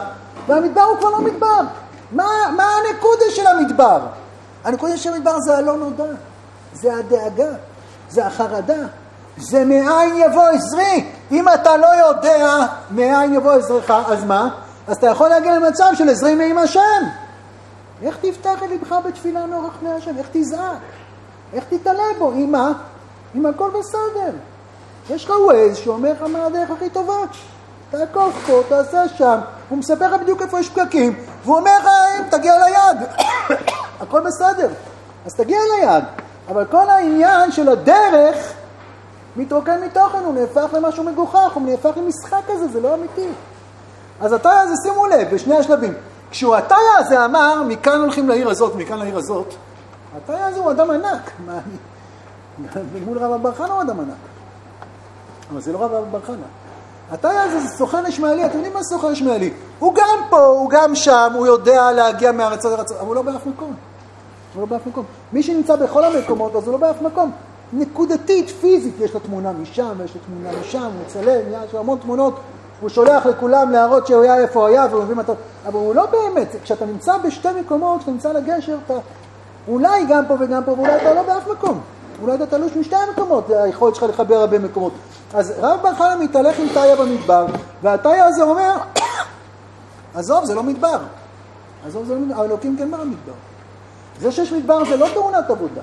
והמדבר 0.47 0.81
הוא 0.81 0.97
כבר 0.97 1.09
לא 1.09 1.21
מדבר. 1.21 1.61
מה, 2.11 2.27
מה 2.55 2.63
הנקודה 2.63 3.25
של 3.29 3.47
המדבר? 3.47 3.99
הנקודה 4.63 4.97
של 4.97 5.13
המדבר 5.13 5.39
זה 5.39 5.57
הלא 5.57 5.77
נודע, 5.77 6.03
זה 6.73 6.95
הדאגה, 6.95 7.51
זה 8.09 8.25
החרדה, 8.25 8.83
זה 9.37 9.65
מאין 9.65 10.15
יבוא 10.15 10.43
עזרי. 10.43 11.05
אם 11.31 11.49
אתה 11.49 11.77
לא 11.77 11.87
יודע 11.87 12.65
מאין 12.91 13.33
יבוא 13.33 13.51
עזרך, 13.51 13.91
אז 13.91 14.23
מה? 14.23 14.49
אז 14.87 14.97
אתה 14.97 15.07
יכול 15.07 15.29
להגיע 15.29 15.55
למצב 15.55 15.91
של 15.93 16.09
עזרי 16.09 16.35
מעם 16.35 16.57
השם. 16.57 17.03
איך 18.03 18.17
תפתח 18.21 18.63
את 18.63 18.69
לבך 18.69 18.95
בתפילה 19.05 19.45
נורח 19.45 19.73
פני 19.79 19.93
השם? 19.93 20.17
איך 20.17 20.27
תזעק? 20.31 20.77
איך 21.53 21.63
תתעלה 21.69 22.03
בו? 22.19 22.31
עם 22.31 22.51
מה? 22.51 22.71
אם 23.35 23.45
הכל 23.45 23.69
בסדר. 23.79 24.31
יש 25.09 25.25
לך 25.25 25.31
ווייז 25.45 25.77
שאומר 25.77 26.11
לך 26.11 26.21
מה 26.21 26.45
הדרך 26.45 26.71
הכי 26.71 26.89
טובה. 26.89 27.13
תעקוף 27.91 28.33
פה, 28.47 28.61
תעשה 28.69 29.07
שם, 29.07 29.39
הוא 29.69 29.77
מספר 29.77 30.15
לך 30.15 30.21
בדיוק 30.21 30.41
איפה 30.41 30.59
יש 30.59 30.69
פקקים, 30.69 31.13
והוא 31.43 31.57
אומר 31.57 31.71
לך, 31.79 31.87
אם 32.19 32.23
תגיע 32.29 32.53
ליעד, 32.57 32.97
הכל 34.01 34.21
בסדר, 34.21 34.69
אז 35.25 35.35
תגיע 35.35 35.59
ליעד. 35.75 36.03
אבל 36.47 36.65
כל 36.65 36.89
העניין 36.89 37.51
של 37.51 37.69
הדרך 37.69 38.53
מתרוקן 39.35 39.81
מתוכן, 39.81 40.17
הוא 40.17 40.33
נהפך 40.33 40.73
למשהו 40.73 41.03
מגוחך, 41.03 41.51
הוא 41.53 41.63
נהפך 41.63 41.91
למשחק 41.97 42.41
כזה, 42.47 42.67
זה 42.67 42.81
לא 42.81 42.95
אמיתי. 42.95 43.27
אז 44.21 44.33
התאי 44.33 44.57
הזה, 44.57 44.73
שימו 44.83 45.07
לב, 45.07 45.33
בשני 45.33 45.57
השלבים. 45.57 45.93
כשהוא 46.31 46.55
התאי 46.55 46.77
הזה 46.97 47.25
אמר, 47.25 47.63
מכאן 47.63 47.99
הולכים 47.99 48.29
לעיר 48.29 48.49
הזאת, 48.49 48.75
מכאן 48.75 48.99
לעיר 48.99 49.17
הזאת, 49.17 49.53
התאי 50.17 50.41
הזה 50.41 50.59
הוא 50.59 50.71
אדם 50.71 50.91
ענק. 50.91 51.31
מול 53.05 53.17
רב 53.17 53.41
בר 53.41 53.53
חנה 53.53 53.73
הוא 53.73 53.81
אדם 53.81 53.99
ענק. 53.99 54.15
אבל 55.51 55.61
זה 55.61 55.73
לא 55.73 55.77
רב 55.77 55.91
בר 56.11 56.21
חנה. 56.21 56.60
התאי 57.11 57.37
הזה 57.37 57.59
זה 57.59 57.67
סוכן 57.67 58.03
ישמעאלי, 58.07 58.45
אתם 58.45 58.55
יודעים 58.55 58.73
מה 58.73 58.83
סוכן 58.83 59.11
ישמעאלי? 59.11 59.53
הוא 59.79 59.95
גם 59.95 60.19
פה, 60.29 60.45
הוא 60.45 60.69
גם 60.69 60.95
שם, 60.95 61.31
הוא 61.35 61.47
יודע 61.47 61.91
להגיע 61.91 62.31
מארצות 62.31 62.71
לארצות, 62.71 62.97
אבל 62.97 63.07
הוא 63.07 63.15
לא 63.15 63.21
באף 63.21 63.45
מקום. 63.45 63.73
הוא 64.53 64.61
לא 64.61 64.65
באף 64.65 64.87
מקום. 64.87 65.05
מי 65.33 65.43
שנמצא 65.43 65.75
בכל 65.75 66.03
המקומות, 66.03 66.55
אז 66.55 66.63
הוא 66.67 66.71
לא 66.71 66.77
באף 66.77 67.01
מקום. 67.01 67.31
נקודתית, 67.73 68.49
פיזית, 68.49 68.95
יש 68.99 69.13
לו 69.13 69.19
תמונה 69.19 69.51
משם, 69.51 69.93
ויש 69.97 70.15
לו 70.15 70.21
תמונה 70.25 70.59
משם, 70.61 70.79
הוא 70.79 70.91
מצלם, 71.05 71.41
יש 71.65 71.73
לו 71.73 71.79
המון 71.79 71.97
תמונות, 72.01 72.39
הוא 72.81 72.89
שולח 72.89 73.25
לכולם 73.25 73.71
להראות 73.71 74.07
שהוא 74.07 74.23
היה 74.23 74.37
איפה 74.37 74.59
הוא 74.59 74.67
היה, 74.67 74.87
והוא 74.91 75.03
מבין 75.03 75.15
מה 75.15 75.21
אתה... 75.21 75.33
אבל 75.65 75.79
הוא 75.79 75.95
לא 75.95 76.05
באמת, 76.05 76.55
כשאתה 76.63 76.85
נמצא 76.85 77.17
בשתי 77.17 77.47
מקומות, 77.59 77.97
כשאתה 77.97 78.11
נמצא 78.11 78.29
על 78.29 78.37
הגשר, 78.37 78.77
אתה 78.85 78.93
אולי 79.67 80.05
גם 80.09 80.23
פה 80.27 80.35
וגם 80.39 80.63
פה, 80.63 80.71
ואולי 80.71 80.95
אתה 80.95 81.13
לא 81.13 81.21
באף 81.21 81.47
מקום. 81.47 81.81
אולי 82.21 82.35
אתה 82.35 82.45
תלוש 82.45 82.71
משתי 82.75 82.95
המקומות, 82.95 83.49
היכולת 83.49 83.95
שלך 83.95 84.09
לחבר 84.09 84.35
הרבה 84.35 84.59
מקומות. 84.59 84.91
אז 85.33 85.53
רב 85.57 85.79
בר 85.81 85.95
חנה 85.95 86.15
מתהלך 86.15 86.59
עם 86.59 86.67
תאיה 86.73 86.95
במדבר, 86.95 87.45
והתאיה 87.81 88.25
הזה 88.25 88.43
אומר, 88.43 88.77
עזוב, 90.15 90.45
זה 90.45 90.55
לא 90.55 90.63
מדבר. 90.63 90.97
עזוב, 91.85 92.05
זה 92.05 92.13
לא 92.13 92.19
מדבר, 92.19 92.41
האלוקים 92.41 92.77
כן 92.77 92.91
במדבר. 92.91 93.33
זה 94.19 94.31
שיש 94.31 94.51
מדבר 94.51 94.85
זה 94.85 94.97
לא 94.97 95.07
תאונת 95.13 95.49
עבודה. 95.49 95.81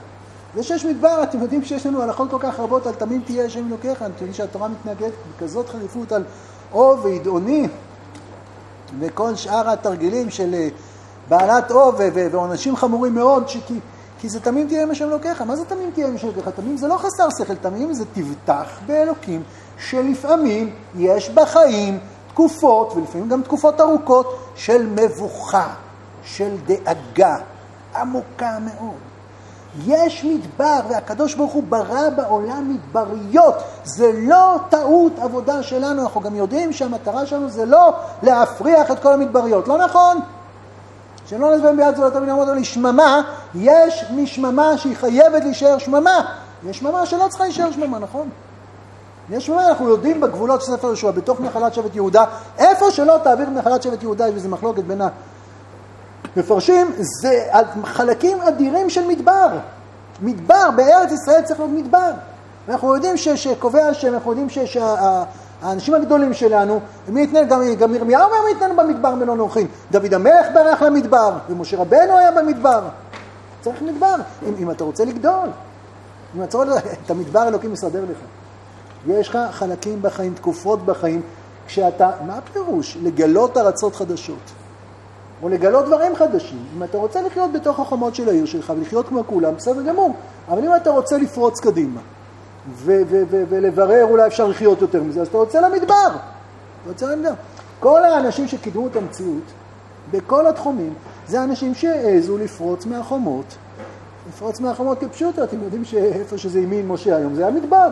זה 0.55 0.63
שיש 0.63 0.85
מדבר, 0.85 1.23
אתם 1.23 1.43
יודעים 1.43 1.65
שיש 1.65 1.87
לנו 1.87 2.03
הלכות 2.03 2.31
כל 2.31 2.39
כך 2.41 2.61
רבות 2.61 2.87
על 2.87 2.95
תמים 2.95 3.21
תהיה 3.21 3.45
השם 3.45 3.69
אלוקיך, 3.69 4.03
אתם 4.03 4.11
יודעים 4.11 4.33
שהתורה 4.33 4.69
מתנגדת 4.69 5.13
בכזאת 5.37 5.69
חריפות 5.69 6.13
על 6.13 6.25
אוב 6.73 7.05
וידעוני 7.05 7.69
וכל 9.01 9.35
שאר 9.35 9.71
התרגילים 9.71 10.31
של 10.31 10.55
אה, 10.55 10.69
בעלת 11.29 11.71
אוב 11.71 12.01
ועונשים 12.33 12.77
חמורים 12.77 13.15
מאוד, 13.15 13.49
שכי, 13.49 13.81
כי 14.19 14.29
זה 14.29 14.41
תמים 14.41 14.69
תהיה 14.69 14.83
עם 14.83 14.91
השם 14.91 15.09
אלוקיך. 15.09 15.43
מה 15.43 15.57
זה 15.57 15.65
תמים 15.65 15.91
תהיה 15.95 16.09
עם 16.09 16.15
השם 16.15 16.27
אלוקיך? 16.27 16.49
תמים 16.49 16.77
זה 16.77 16.89
לא 16.89 16.97
חסר 16.97 17.29
שכל, 17.39 17.55
תמים 17.55 17.95
זה 17.95 18.05
תבטח 18.13 18.79
באלוקים, 18.87 19.43
שלפעמים 19.79 20.75
יש 20.97 21.31
בחיים 21.31 21.99
תקופות, 22.29 22.93
ולפעמים 22.97 23.29
גם 23.29 23.43
תקופות 23.43 23.81
ארוכות, 23.81 24.39
של 24.55 24.87
מבוכה, 24.87 25.69
של 26.23 26.57
דאגה 26.67 27.37
עמוקה 27.97 28.59
מאוד. 28.61 29.09
יש 29.87 30.25
מדבר, 30.25 30.81
והקדוש 30.89 31.35
ברוך 31.35 31.53
הוא 31.53 31.63
ברא 31.69 32.11
בעולם 32.17 32.75
מדבריות. 32.75 33.55
זה 33.85 34.13
לא 34.15 34.59
טעות 34.69 35.19
עבודה 35.19 35.63
שלנו, 35.63 36.03
אנחנו 36.03 36.21
גם 36.21 36.37
יודעים 36.37 36.73
שהמטרה 36.73 37.27
שלנו 37.27 37.49
זה 37.49 37.67
לא 37.67 37.93
להפריח 38.23 38.91
את 38.91 38.99
כל 38.99 39.13
המדבריות. 39.13 39.69
לא 39.69 39.79
נכון? 39.79 40.21
שלא 41.29 41.55
נזבן 41.55 41.77
ביד 41.77 41.97
זולת 41.97 42.17
מן 42.17 42.31
אמות 42.31 42.49
לי 42.49 42.65
שממה, 42.65 43.21
יש 43.55 44.05
משממה 44.11 44.79
שהיא 44.79 44.97
חייבת 44.97 45.45
להישאר 45.45 45.79
שממה. 45.79 46.21
יש 46.67 46.79
שממה 46.79 47.07
שלא 47.07 47.27
צריכה 47.29 47.45
להישאר 47.45 47.73
שממה, 47.73 47.99
נכון? 47.99 48.29
יש 49.31 49.47
שממה, 49.47 49.69
אנחנו 49.69 49.89
יודעים 49.89 50.21
בגבולות 50.21 50.63
של 50.63 50.73
ספר 50.73 50.87
יהושע, 50.87 51.11
בתוך 51.11 51.41
נחלת 51.41 51.75
שבט 51.75 51.95
יהודה, 51.95 52.25
איפה 52.59 52.91
שלא 52.91 53.21
תעביר 53.25 53.49
נחלת 53.49 53.83
שבט 53.83 54.03
יהודה, 54.03 54.29
יש 54.29 54.35
בזה 54.35 54.49
מחלוקת 54.49 54.85
בין 54.85 55.01
מפרשים, 56.37 56.93
זה 56.99 57.45
חלקים 57.85 58.41
אדירים 58.41 58.91
של 58.91 59.07
מדבר. 59.07 59.49
מדבר, 60.23 60.71
בארץ 60.77 61.13
ישראל 61.13 61.43
צריך 61.43 61.61
להיות 61.61 61.73
מדבר. 61.73 62.11
ואנחנו 62.69 62.95
יודעים 62.95 63.17
שקובע 63.17 63.87
השם, 63.87 64.15
אנחנו 64.15 64.31
יודעים 64.31 64.49
שהאנשים 65.61 65.95
הגדולים 65.95 66.35
שלנו, 66.35 66.81
מי 67.09 67.23
יתנהל, 67.23 67.45
גם, 67.45 67.63
גם 67.79 67.95
ירמיהו 67.95 68.23
היה 68.33 68.55
מתנהל 68.55 68.73
במדבר 68.77 69.15
בין 69.15 69.29
אנוכין. 69.29 69.67
דוד 69.91 70.15
המלך 70.15 70.47
ברח 70.55 70.83
למדבר, 70.83 71.33
ומשה 71.49 71.77
רבנו 71.77 72.19
היה 72.19 72.33
במדבר. 72.33 72.83
צריך 73.61 73.83
מדבר, 73.83 74.15
אם, 74.49 74.55
אם 74.59 74.71
אתה 74.71 74.85
רוצה 74.85 75.05
לגדול. 75.05 75.49
אם 76.37 76.43
אתה 76.43 76.57
רוצה, 76.59 76.73
את 77.05 77.11
המדבר 77.11 77.49
אלוקים 77.49 77.73
מסדר 77.73 78.05
לך. 78.11 78.19
יש 79.09 79.29
לך 79.29 79.39
חלקים 79.51 80.03
בחיים, 80.03 80.35
תקופות 80.35 80.87
בחיים, 80.87 81.23
כשאתה, 81.67 82.11
מה 82.27 82.39
הפירוש? 82.39 82.99
לגלות 83.03 83.57
ארצות 83.57 83.97
חדשות. 83.97 84.53
או 85.43 85.49
לגלות 85.49 85.85
דברים 85.85 86.17
חדשים. 86.17 86.65
אם 86.77 86.83
אתה 86.83 86.99
רוצה 86.99 87.23
לחיות 87.23 87.53
בתוך 87.53 87.81
החומות 87.81 88.15
של 88.15 88.29
העיר 88.29 88.47
שלך 88.47 88.73
ולחיות 88.77 89.09
כמו 89.09 89.23
כולם, 89.27 89.57
בסדר 89.57 89.83
גמור. 89.83 90.15
אבל 90.49 90.65
אם 90.65 90.77
אתה 90.77 90.91
רוצה 90.91 91.19
לפרוץ 91.19 91.61
קדימה 91.61 92.01
ולברר 93.49 94.05
אולי 94.05 94.27
אפשר 94.27 94.49
לחיות 94.49 94.81
יותר 94.81 95.03
מזה, 95.03 95.21
אז 95.21 95.29
אתה 95.29 95.39
רוצה 95.39 95.61
למדבר. 95.61 96.09
אתה 96.83 96.89
רוצה 96.89 97.07
למדבר. 97.07 97.33
כל 97.81 98.05
האנשים 98.05 98.49
שקידמו 98.49 98.87
את 98.87 98.97
המציאות, 98.97 99.43
בכל 100.11 100.47
התחומים, 100.47 100.95
זה 101.27 101.45
אנשים 101.45 101.75
שהעזו 101.75 102.39
לפרוץ 102.39 102.87
מהחומות. 102.87 103.57
לפרוץ 104.29 104.61
מהחומות 104.61 105.01
כפשוטו, 105.01 105.45
אתם 105.45 105.63
יודעים 105.63 105.85
שאיפה 105.85 106.39
שזה 106.39 106.61
ימין 106.61 106.89
משה 106.89 107.17
היום, 107.17 107.35
זה 107.35 107.47
המדבר. 107.47 107.89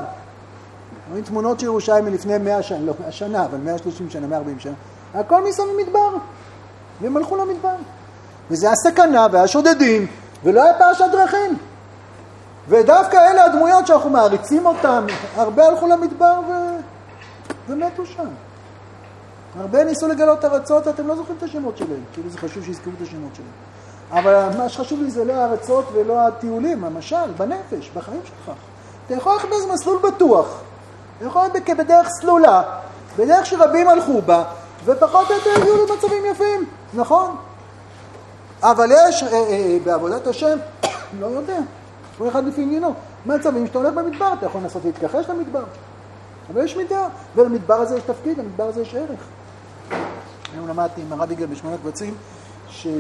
רואים 1.10 1.24
תמונות 1.24 1.60
של 1.60 1.66
ירושלים 1.66 2.04
מלפני 2.04 2.38
100 2.38 2.62
שנה, 2.62 2.78
לא 2.78 2.92
100 3.00 3.12
שנה, 3.12 3.44
אבל 3.44 3.58
130 3.58 4.10
שנה, 4.10 4.26
140 4.26 4.58
שנה. 4.58 4.72
הכל 5.14 5.48
מסביב 5.48 5.68
מדבר. 5.86 6.10
והם 7.00 7.16
הלכו 7.16 7.36
למדבר. 7.36 7.74
וזה 8.50 8.70
הסכנה 8.70 9.26
והשודדים, 9.32 10.06
ולא 10.44 10.62
היה 10.62 10.74
פרשת 10.78 11.04
דרכים. 11.12 11.58
ודווקא 12.68 13.16
אלה 13.16 13.44
הדמויות 13.44 13.87
שאנחנו 13.87 14.11
מעריצים 14.11 14.66
אותן, 14.66 15.07
הרבה 15.37 15.66
הלכו 15.66 15.87
למדבר 15.87 16.40
ו... 16.48 16.52
ומתו 17.68 18.07
שם. 18.07 18.29
הרבה 19.59 19.85
ניסו 19.85 20.09
לגלות 20.09 20.44
ארצות, 20.44 20.88
אתם 20.88 21.07
לא 21.07 21.16
זוכרים 21.16 21.37
את 21.38 21.42
השמות 21.42 21.76
שלהם, 21.76 22.05
כאילו 22.12 22.31
זה 22.31 22.38
חשוב 22.38 22.64
שיזכרו 22.64 22.92
את 22.96 23.02
השמות 23.02 23.35
שלהם. 23.35 23.48
אבל 24.11 24.48
מה 24.59 24.68
שחשוב 24.68 25.02
לי 25.02 25.11
זה 25.11 25.24
לא 25.24 25.33
הארצות 25.33 25.85
ולא 25.92 26.26
הטיולים, 26.26 26.85
המשל, 26.85 27.31
בנפש, 27.37 27.90
בחיים 27.94 28.20
שלך. 28.24 28.57
אתה 29.07 29.14
יכול 29.14 29.33
ללכת 29.33 29.48
באיזה 29.48 29.72
מסלול 29.72 29.98
בטוח, 30.02 30.61
אתה 31.18 31.26
יכול 31.26 31.42
ללכת 31.44 31.76
בדרך 31.76 32.09
סלולה, 32.20 32.62
בדרך 33.18 33.46
שרבים 33.46 33.88
הלכו 33.88 34.22
בה, 34.22 34.44
ופחות 34.85 35.31
או 35.31 35.35
יותר 35.35 35.50
הגיעו 35.61 35.76
למצבים 35.76 36.24
יפים, 36.31 36.64
נכון? 36.94 37.37
אבל 38.62 38.90
יש 38.92 39.22
אה, 39.22 39.33
אה, 39.33 39.76
בעבודת 39.85 40.26
השם, 40.26 40.59
לא 41.20 41.26
יודע, 41.26 41.59
כל 42.18 42.29
אחד 42.29 42.44
לפי 42.44 42.62
עניינו, 42.62 42.94
מצבים 43.26 43.66
שאתה 43.66 43.79
הולך 43.79 43.94
במדבר, 43.94 44.33
אתה 44.38 44.46
יכול 44.46 44.61
לנסות 44.61 44.85
להתכחש 44.85 45.29
למדבר, 45.29 45.64
אבל 46.52 46.64
יש 46.64 46.76
מידה, 46.76 47.09
ולמדבר 47.37 47.74
הזה 47.74 47.96
יש 47.96 48.02
תפקיד, 48.02 48.38
למדבר 48.38 48.64
הזה 48.64 48.83
יש 48.83 48.94
ערך. 48.94 49.20
היום 50.55 50.68
למדתי 50.68 51.02
עם 51.02 51.12
הרב 51.12 51.31
יגאל 51.31 51.46
בשמונה 51.46 51.76
קבצים, 51.76 52.14
שיש 52.70 52.94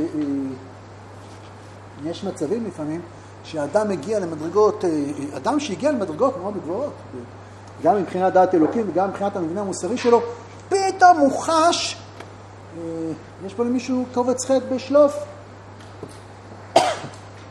אה, 2.24 2.30
מצבים 2.30 2.66
לפעמים 2.66 3.00
שאדם 3.44 3.88
מגיע 3.88 4.18
למדרגות, 4.18 4.84
אה, 4.84 4.90
אדם 5.36 5.60
שהגיע 5.60 5.92
למדרגות 5.92 6.36
מאוד 6.36 6.54
גבוהות, 6.54 6.92
גם 7.82 7.96
מבחינת 7.96 8.32
דעת 8.32 8.54
אלוקים 8.54 8.86
וגם 8.88 9.08
מבחינת 9.08 9.36
המבנה 9.36 9.60
המוסרי 9.60 9.96
שלו, 9.96 10.22
פתאום 10.68 11.18
הוא 11.18 11.40
חש, 11.40 11.96
אה, 12.78 12.82
יש 13.46 13.54
פה 13.54 13.64
למישהו 13.64 14.04
קובץ 14.14 14.44
חטא 14.44 14.74
בשלוף, 14.74 15.24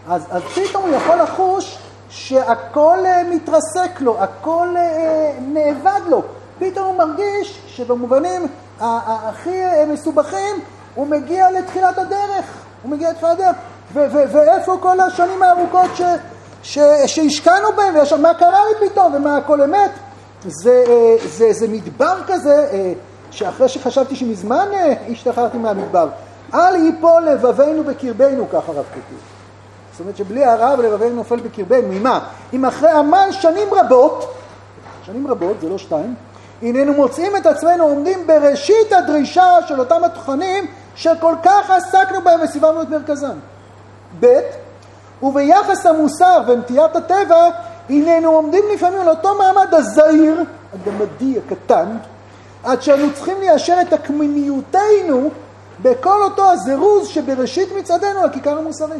אז, 0.07 0.25
אז 0.29 0.41
פתאום 0.41 0.83
הוא 0.83 0.95
יכול 0.95 1.15
לחוש 1.15 1.77
שהכל 2.09 2.97
אה, 3.05 3.23
מתרסק 3.23 4.01
לו, 4.01 4.23
הכל 4.23 4.67
אה, 4.77 5.31
נאבד 5.41 6.01
לו. 6.09 6.21
פתאום 6.59 6.85
הוא 6.85 6.97
מרגיש 6.97 7.61
שבמובנים 7.67 8.47
הכי 8.79 9.61
מסובכים 9.87 10.55
הוא 10.95 11.07
מגיע 11.07 11.51
לתחילת 11.51 11.97
הדרך, 11.97 12.45
הוא 12.83 12.91
מגיע 12.91 13.11
לתחילת 13.11 13.39
הדרך. 13.39 13.55
ואיפה 13.93 14.77
כל 14.81 14.99
השנים 14.99 15.43
הארוכות 15.43 15.91
שהשקענו 16.63 17.67
בהם, 17.75 17.95
מה 18.21 18.33
קרה 18.33 18.59
לי 18.65 18.89
פתאום, 18.89 19.13
ומה 19.15 19.37
הכל 19.37 19.61
אמת? 19.61 19.91
זה, 20.47 20.83
אה, 20.87 21.15
זה, 21.27 21.53
זה 21.53 21.67
מדבר 21.67 22.17
כזה, 22.27 22.67
אה, 22.71 22.93
שאחרי 23.31 23.69
שחשבתי 23.69 24.15
שמזמן 24.15 24.67
אה, 24.73 24.93
השתחררתי 25.11 25.57
מהמדבר, 25.57 26.07
אל 26.53 26.75
ייפול 26.75 27.23
לבבינו 27.23 27.83
בקרבנו, 27.83 28.49
ככה 28.49 28.71
הרב 28.71 28.85
כותב. 28.93 29.34
זאת 29.95 29.99
אומרת 29.99 30.17
שבלי 30.17 30.45
הרב 30.45 30.79
לבבינו 30.79 31.15
נופל 31.15 31.39
בקרבנו, 31.39 31.87
ממה? 31.87 32.19
אם 32.53 32.65
אחרי 32.65 32.89
עמל 32.89 33.27
שנים 33.31 33.67
רבות, 33.71 34.33
שנים 35.05 35.27
רבות, 35.27 35.57
זה 35.61 35.69
לא 35.69 35.77
שתיים, 35.77 36.15
הננו 36.61 36.93
מוצאים 36.93 37.35
את 37.35 37.45
עצמנו 37.45 37.83
עומדים 37.83 38.27
בראשית 38.27 38.93
הדרישה 38.93 39.57
של 39.67 39.79
אותם 39.79 40.03
התכנים 40.03 40.65
שכל 40.95 41.35
כך 41.43 41.69
עסקנו 41.69 42.21
בהם 42.21 42.39
וסיבבנו 42.43 42.81
את 42.81 42.89
מרכזם. 42.89 43.37
ב', 44.19 44.39
וביחס 45.23 45.85
המוסר 45.85 46.41
ונטיית 46.47 46.95
הטבע, 46.95 47.49
הננו 47.89 48.31
עומדים 48.31 48.63
לפעמים 48.73 49.01
על 49.01 49.09
אותו 49.09 49.35
מעמד 49.37 49.73
הזעיר, 49.73 50.43
הגמדי 50.73 51.39
הקטן, 51.45 51.97
עד 52.63 52.81
שאנו 52.81 53.13
צריכים 53.13 53.35
ליישר 53.39 53.77
את 53.81 53.93
הקמיניותנו 53.93 55.29
בכל 55.81 56.23
אותו 56.23 56.51
הזירוז 56.51 57.07
שבראשית 57.07 57.69
מצעדנו 57.77 58.25
לכיכר 58.25 58.57
המוסרי. 58.57 58.97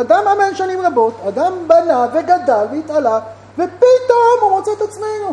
אדם 0.00 0.22
אמן 0.32 0.54
שנים 0.54 0.80
רבות, 0.80 1.14
אדם 1.28 1.52
בנה 1.66 2.06
וגדל 2.12 2.66
והתעלה, 2.72 3.20
ופתאום 3.54 4.38
הוא 4.40 4.50
מוצא 4.50 4.70
את 4.72 4.82
עצמנו. 4.82 5.32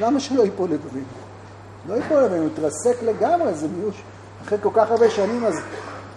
למה 0.00 0.20
שלא 0.20 0.42
ייפול 0.42 0.70
לבבינו? 0.70 1.04
לא 1.88 1.94
ייפול 1.94 2.22
לבבינו, 2.22 2.46
יתרסק 2.46 3.02
לגמרי, 3.02 3.54
זה 3.54 3.66
מיוש. 3.68 4.02
אחרי 4.46 4.58
כל 4.62 4.70
כך 4.74 4.90
הרבה 4.90 5.10
שנים 5.10 5.44
אז 5.44 5.60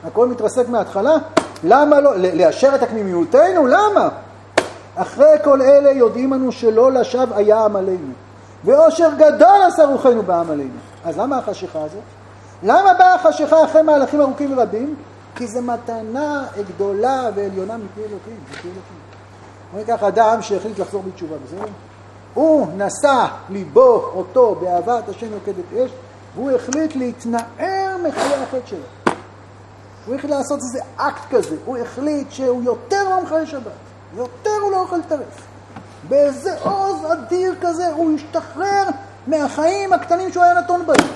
הכל 0.08 0.28
מתרסק 0.28 0.70
מההתחלה? 0.70 1.16
למה 1.64 2.00
לא? 2.00 2.12
ליישר 2.16 2.76
את 2.76 2.84
הקמיניותנו? 2.84 3.68
למה? 3.68 4.10
אחרי 4.96 5.36
כל 5.44 5.62
אלה 5.62 5.92
יודעים 5.92 6.34
אנו 6.34 6.52
שלא 6.52 6.92
לשווא 6.92 7.36
היה 7.36 7.66
עמלנו, 7.66 8.14
ואושר 8.66 9.10
גדול 9.18 9.62
עשה 9.68 9.86
רוחנו 9.86 10.24
בעמלנו. 10.24 10.70
אז 11.06 11.18
למה 11.18 11.38
החשיכה 11.38 11.80
הזאת? 11.80 12.04
למה 12.64 12.94
באה 12.94 13.16
החשיכה 13.16 13.64
אחרי 13.66 13.82
מהלכים 13.82 14.22
ארוכים 14.22 14.58
ורבים? 14.58 14.96
כי 15.36 15.48
זו 15.48 15.62
מתנה 15.62 16.48
גדולה 16.68 17.30
ועליונה 17.36 17.78
מפי 17.78 18.00
אלוקים, 18.00 18.38
מפי 18.50 18.68
אלוקים. 18.68 18.98
בואי 19.72 19.84
ניקח 19.84 20.04
אדם 20.04 20.42
שהחליט 20.42 20.80
לחזור 20.80 21.04
בתשובה, 21.04 21.36
בסדר? 21.46 21.72
הוא 22.34 22.68
נשא 22.78 23.26
ליבו 23.50 24.12
אותו 24.16 24.56
באהבת 24.56 25.10
השם 25.10 25.28
יוקדת 25.34 25.74
אש, 25.74 25.92
והוא 26.36 26.52
החליט 26.52 26.96
להתנער 26.96 27.98
מחיי 28.08 28.36
החטא 28.44 28.66
שלו. 28.66 28.80
הוא 30.06 30.16
החליט 30.16 30.32
לעשות 30.32 30.60
איזה 30.60 30.86
אקט 30.98 31.22
כזה, 31.32 31.56
הוא 31.66 31.78
החליט 31.78 32.32
שהוא 32.32 32.64
יותר 32.64 33.10
לא 33.10 33.24
מחיה 33.24 33.46
שבת. 33.46 33.72
יותר 34.18 34.58
הוא 34.64 34.72
לא 34.72 34.82
אוכל 34.82 35.02
טרף. 35.02 35.48
באיזה 36.08 36.60
עוז 36.62 36.98
אדיר 37.12 37.56
כזה 37.62 37.94
הוא 37.94 38.16
השתחרר 38.16 38.84
מהחיים 39.28 39.94
הקטנים 39.94 40.32
שהוא 40.32 40.44
היה 40.44 40.54
נתון 40.54 40.86
בהם. 40.86 41.08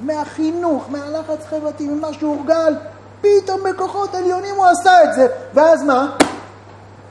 מהחינוך, 0.00 0.90
מהלחץ 0.90 1.46
חברתי, 1.46 1.88
ממה 1.88 2.12
שהוא 2.12 2.36
הורגל, 2.36 2.74
פתאום 3.20 3.60
בכוחות 3.70 4.14
עליונים 4.14 4.54
הוא 4.54 4.66
עשה 4.66 5.04
את 5.04 5.14
זה, 5.14 5.26
ואז 5.54 5.82
מה? 5.82 6.16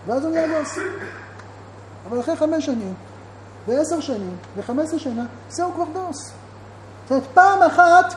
ואז 0.07 0.25
הוא 0.25 0.31
נהיה 0.31 0.59
בוס. 0.59 0.77
אבל 2.09 2.19
אחרי 2.19 2.35
חמש 2.35 2.65
שנים, 2.65 2.93
ועשר 3.67 3.99
שנים, 3.99 4.37
וחמש 4.57 4.85
עשרה 4.85 4.99
שנה, 4.99 5.23
זהו 5.49 5.71
כבר 5.73 5.83
דוס. 5.93 6.17
זאת 7.03 7.11
אומרת, 7.11 7.23
פעם 7.33 7.61
אחת 7.61 8.13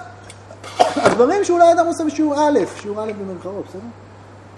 הדברים 0.97 1.45
שאולי 1.45 1.73
אדם 1.73 1.87
עושה 1.87 2.05
בשיעור 2.05 2.35
א', 2.35 2.59
שיעור 2.81 3.03
א' 3.03 3.13
במרכאות, 3.13 3.65
בסדר? 3.69 3.81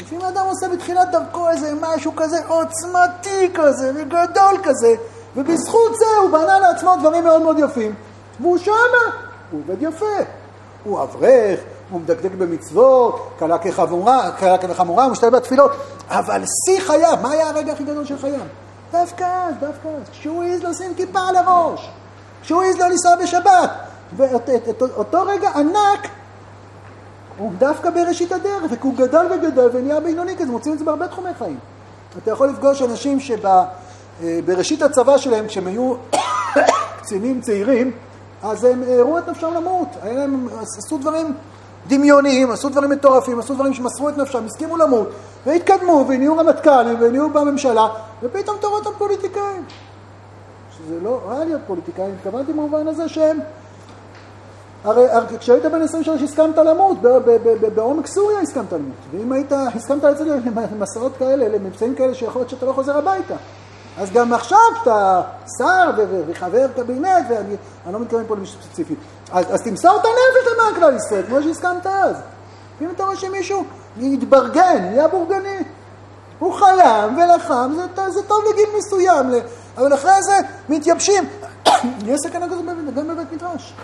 לפעמים 0.01 0.25
אדם 0.25 0.47
עושה 0.47 0.69
בתחילת 0.69 1.11
דרכו 1.11 1.51
איזה 1.51 1.73
משהו 1.81 2.13
כזה 2.17 2.39
עוצמתי 2.47 3.51
כזה 3.55 3.93
וגדול 3.95 4.61
כזה, 4.63 4.95
ובזכות 5.37 5.97
זה 5.99 6.07
הוא 6.23 6.31
בנה 6.31 6.59
לעצמו 6.59 6.97
דברים 7.01 7.25
מאוד 7.25 7.43
מאוד 7.43 7.59
יפים, 7.59 7.95
והוא 8.41 8.59
שמה, 8.59 8.75
הוא 9.51 9.61
עובד 9.61 9.83
יפה, 9.83 10.17
הוא 10.85 11.03
אברך, 11.03 11.61
הוא 11.95 12.01
מדקדק 12.01 12.31
במצוות, 12.39 13.31
קלה 13.39 13.59
כחמורה, 13.59 14.31
קלה 14.39 14.59
כחמורה, 14.59 15.05
הוא 15.05 15.13
משתלב 15.13 15.37
בתפילות, 15.37 15.71
אבל 16.09 16.43
שיא 16.47 16.81
חייו, 16.81 17.19
מה 17.23 17.31
היה 17.31 17.49
הרגע 17.49 17.73
הכי 17.73 17.85
גדול 17.85 18.05
של 18.05 18.19
חייו? 18.19 18.41
דווקא 18.93 19.25
אז, 19.25 19.55
דווקא 19.61 19.89
אז, 19.89 20.09
כשהוא 20.11 20.43
העז 20.43 20.63
לשים 20.63 20.95
כיפה 20.95 21.19
על 21.29 21.37
הראש, 21.37 21.91
כשהוא 22.43 22.63
העז 22.63 22.77
לא 22.77 22.87
לנסוע 22.89 23.17
בשבת, 23.23 23.71
ואותו 24.17 25.23
רגע 25.23 25.51
ענק, 25.55 26.09
הוא 27.39 27.53
דווקא 27.59 27.91
בראשית 27.91 28.33
הדרך, 28.33 28.63
וכהוא 28.71 28.95
גדל 28.97 29.27
וגדל 29.31 29.69
ונהיה 29.73 30.01
בינוני, 30.01 30.37
כי 30.37 30.45
מוצאים 30.45 30.75
את 30.75 30.79
זה 30.79 30.85
בהרבה 30.85 31.09
תחומי 31.09 31.35
חיים. 31.39 31.59
אתה 32.23 32.31
יכול 32.31 32.49
לפגוש 32.49 32.83
אנשים 32.83 33.19
שבראשית 33.21 34.83
הצבא 34.83 35.19
שלהם, 35.19 35.47
כשהם 35.47 35.67
היו 35.67 35.95
קצינים 37.01 37.41
צעירים, 37.41 37.91
אז 38.43 38.65
הם 38.65 38.83
הראו 38.89 39.19
את 39.19 39.29
נפשם 39.29 39.55
למות. 39.55 39.89
הם 40.03 40.49
עשו 40.61 40.99
דברים 40.99 41.35
דמיוניים, 41.89 42.51
עשו 42.51 42.69
דברים 42.69 42.91
מטורפים, 42.91 43.39
עשו 43.39 43.55
דברים 43.55 43.75
שמסרו 43.75 44.09
את 44.09 44.19
נפשם, 44.19 44.45
הסכימו 44.45 44.77
למות, 44.77 45.11
והתקדמו, 45.47 46.05
ונהיו 46.09 46.37
רמטכ"לים, 46.37 46.97
ונהיו 47.01 47.31
בממשלה, 47.31 47.89
ופתאום 48.23 48.57
אתה 48.59 48.67
רואה 48.67 48.79
אותם 48.79 48.99
פוליטיקאים. 48.99 49.65
שזה 50.77 51.01
לא 51.03 51.21
רע 51.27 51.45
להיות 51.45 51.61
פוליטיקאים, 51.67 52.15
התכוונתי 52.19 52.53
במובן 52.53 52.89
הזה 52.89 53.09
שהם... 53.09 53.39
הרי, 54.85 55.11
הרי 55.11 55.39
כשהיית 55.39 55.65
בן 55.65 55.83
23 55.83 56.23
הסכמת 56.23 56.59
למות, 56.59 56.99
בעומק 57.75 58.07
סוריה 58.07 58.41
הסכמת 58.41 58.73
למות. 58.73 58.97
ואם 59.11 59.33
היית, 59.33 59.53
הסכמת 59.75 60.05
את 60.05 60.19
זה 60.19 60.25
למסעות 60.73 61.13
כאלה, 61.19 61.49
למבצעים 61.49 61.95
כאלה 61.95 62.15
שיכול 62.15 62.41
להיות 62.41 62.51
שאתה 62.51 62.67
לא 62.67 62.73
חוזר 62.73 62.97
הביתה. 62.97 63.35
אז 63.99 64.11
גם 64.11 64.33
עכשיו 64.33 64.59
שאתה 64.79 65.23
שר 65.59 65.91
וחבר 66.27 66.67
קבינט, 66.77 67.27
ואני 67.29 67.57
לא 67.93 68.01
מתכוון 68.01 68.25
פה 68.27 68.37
למישהו 68.37 68.63
ספציפי, 68.63 68.95
אז, 69.33 69.55
אז 69.55 69.63
תמסור 69.63 69.97
את 70.01 70.05
הנפש 70.05 70.53
למען 70.53 70.75
כלל 70.75 70.97
ישראל, 70.97 71.23
כמו 71.27 71.43
שהסכמת 71.43 71.87
אז. 71.87 72.17
אם 72.81 72.91
אתה 72.91 73.05
רואה 73.05 73.17
שמישהו 73.17 73.65
יתברגן, 73.97 74.85
נהיה 74.91 75.09
בורגני. 75.09 75.59
הוא 76.39 76.55
חלם 76.55 77.17
ולחם, 77.19 77.73
זה, 77.77 78.11
זה 78.11 78.23
טוב 78.23 78.39
לגיל 78.51 78.69
מסוים, 78.79 79.27
אבל 79.79 79.95
אחרי 79.95 80.23
זה 80.23 80.39
מתייבשים. 80.69 81.25
יש 82.07 82.21
סכנה 82.27 82.47
כזאת 82.49 82.65
גם 82.97 83.09
בבית 83.09 83.33
מדרש. 83.33 83.75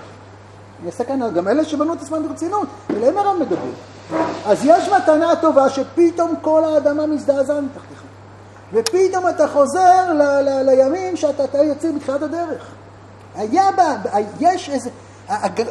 יש 0.87 0.95
סכנה, 0.95 1.29
גם 1.29 1.49
אלה 1.49 1.65
שבנו 1.65 1.95
את 1.95 2.03
עצמם 2.03 2.29
ברצינות, 2.29 2.69
אליהם 2.91 3.19
הרב 3.19 3.37
מדבר. 3.37 3.71
אז 4.47 4.59
יש 4.65 4.89
מתנה 4.89 5.37
טובה 5.37 5.69
שפתאום 5.69 6.35
כל 6.43 6.65
האדמה 6.65 7.07
מזדעזעה 7.07 7.61
מתחתיך. 7.61 8.03
ופתאום 8.73 9.29
אתה 9.29 9.49
חוזר 9.49 10.13
ל, 10.13 10.23
ל, 10.23 10.71
לימים 10.71 11.17
שאתה 11.17 11.63
יוצא 11.63 11.93
בתחילת 11.93 12.23
הדרך. 12.23 12.67
היה 13.35 13.71
בה, 13.77 13.97
יש 14.41 14.71
איזה, 14.71 14.91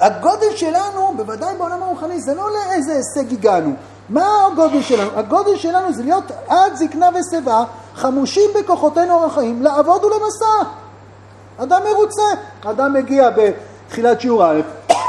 הגודל 0.02 0.56
שלנו, 0.56 1.14
בוודאי 1.16 1.56
בעולם 1.58 1.84
הרוחני, 1.84 2.22
זה 2.22 2.36
לא 2.36 2.50
לאיזה 2.52 2.94
הישג 2.94 3.34
הגענו. 3.34 3.74
מה 4.10 4.46
הגודל 4.52 4.82
שלנו? 4.82 5.10
הגודל 5.16 5.56
שלנו 5.56 5.94
זה 5.94 6.04
להיות 6.04 6.24
עד 6.48 6.76
זקנה 6.76 7.10
ושיבה, 7.10 7.64
חמושים 7.96 8.50
בכוחותינו 8.60 9.14
הרחיים, 9.14 9.62
לעבוד 9.62 10.04
ולמסע. 10.04 10.70
אדם 11.58 11.82
מרוצה. 11.92 12.24
אדם 12.64 12.94
מגיע 12.94 13.30
בתחילת 13.30 14.22
שיעור 14.22 14.46
א', 14.46 14.62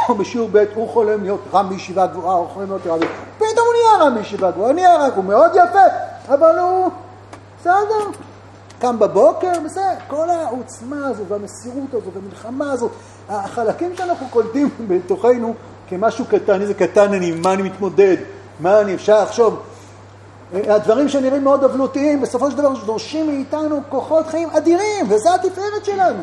או 0.08 0.14
בשיעור 0.18 0.48
ב', 0.52 0.64
הוא 0.74 0.88
חולם 0.88 1.22
להיות 1.22 1.40
רם 1.52 1.68
בישיבה 1.68 2.06
גבוהה, 2.06 2.36
הוא 2.36 2.48
חולם 2.54 2.66
להיות 2.68 2.86
רב, 2.86 3.00
פתאום 3.36 3.66
הוא 3.66 3.74
נהיה 3.74 4.06
רם 4.06 4.14
בישיבה 4.14 4.50
גבוהה, 4.50 4.66
הוא 4.66 4.74
נהיה 4.74 4.96
רם, 4.96 5.10
הוא 5.16 5.24
מאוד 5.24 5.50
יפה, 5.50 5.84
אבל 6.28 6.58
הוא... 6.58 6.90
בסדר. 7.60 8.20
קם 8.78 8.98
בבוקר, 8.98 9.52
בסדר. 9.64 9.94
כל 10.08 10.30
העוצמה 10.30 11.06
הזו 11.06 11.26
והמסירות 11.28 11.94
הזו 11.94 12.10
והמלחמה 12.14 12.72
הזאת, 12.72 12.90
החלקים 13.28 13.96
שאנחנו 13.96 14.26
קולטים 14.30 14.70
בתוכנו 14.88 15.54
כמשהו 15.88 16.24
קטן, 16.24 16.60
איזה 16.60 16.74
קטן 16.74 17.12
אני, 17.14 17.32
מה 17.32 17.52
אני 17.52 17.62
מתמודד, 17.62 18.16
מה 18.60 18.80
אני, 18.80 18.94
אפשר 18.94 19.22
לחשוב. 19.22 19.62
הדברים 20.52 21.08
שנראים 21.08 21.44
מאוד 21.44 21.64
אבלותיים, 21.64 22.20
בסופו 22.20 22.50
של 22.50 22.56
דבר 22.56 22.72
דורשים 22.86 23.26
מאיתנו 23.26 23.80
כוחות 23.88 24.26
חיים 24.26 24.50
אדירים, 24.50 25.06
וזה 25.08 25.34
התפארת 25.34 25.84
שלנו. 25.84 26.22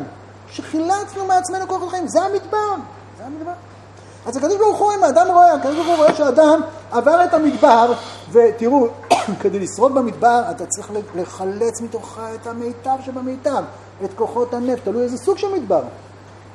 שחילצנו 0.50 1.26
מעצמנו 1.26 1.68
כוחות 1.68 1.90
חיים, 1.90 2.08
זה 2.08 2.22
המדבר. 2.22 2.74
זה 3.18 3.24
המדבר. 3.24 3.52
אז 4.26 4.36
הקדוש 4.36 4.56
ברוך 4.56 4.78
הוא, 4.78 4.92
אם 4.92 5.04
האדם 5.04 5.26
רואה, 5.26 5.54
הקדוש 5.54 5.76
ברוך 5.76 5.88
הוא 5.88 5.96
רואה 5.96 6.14
שאדם 6.14 6.60
עבר 6.90 7.24
את 7.24 7.34
המדבר, 7.34 7.92
ותראו, 8.32 8.88
כדי 9.40 9.58
לשרוד 9.58 9.94
במדבר 9.94 10.42
אתה 10.50 10.66
צריך 10.66 10.90
לחלץ 11.14 11.80
מתוכך 11.80 12.20
את 12.34 12.46
המיטב 12.46 12.96
שבמיטב, 13.04 13.62
את 14.04 14.10
כוחות 14.14 14.54
הנפט, 14.54 14.84
תלוי 14.84 15.02
איזה 15.02 15.16
סוג 15.16 15.38
של 15.38 15.54
מדבר. 15.54 15.82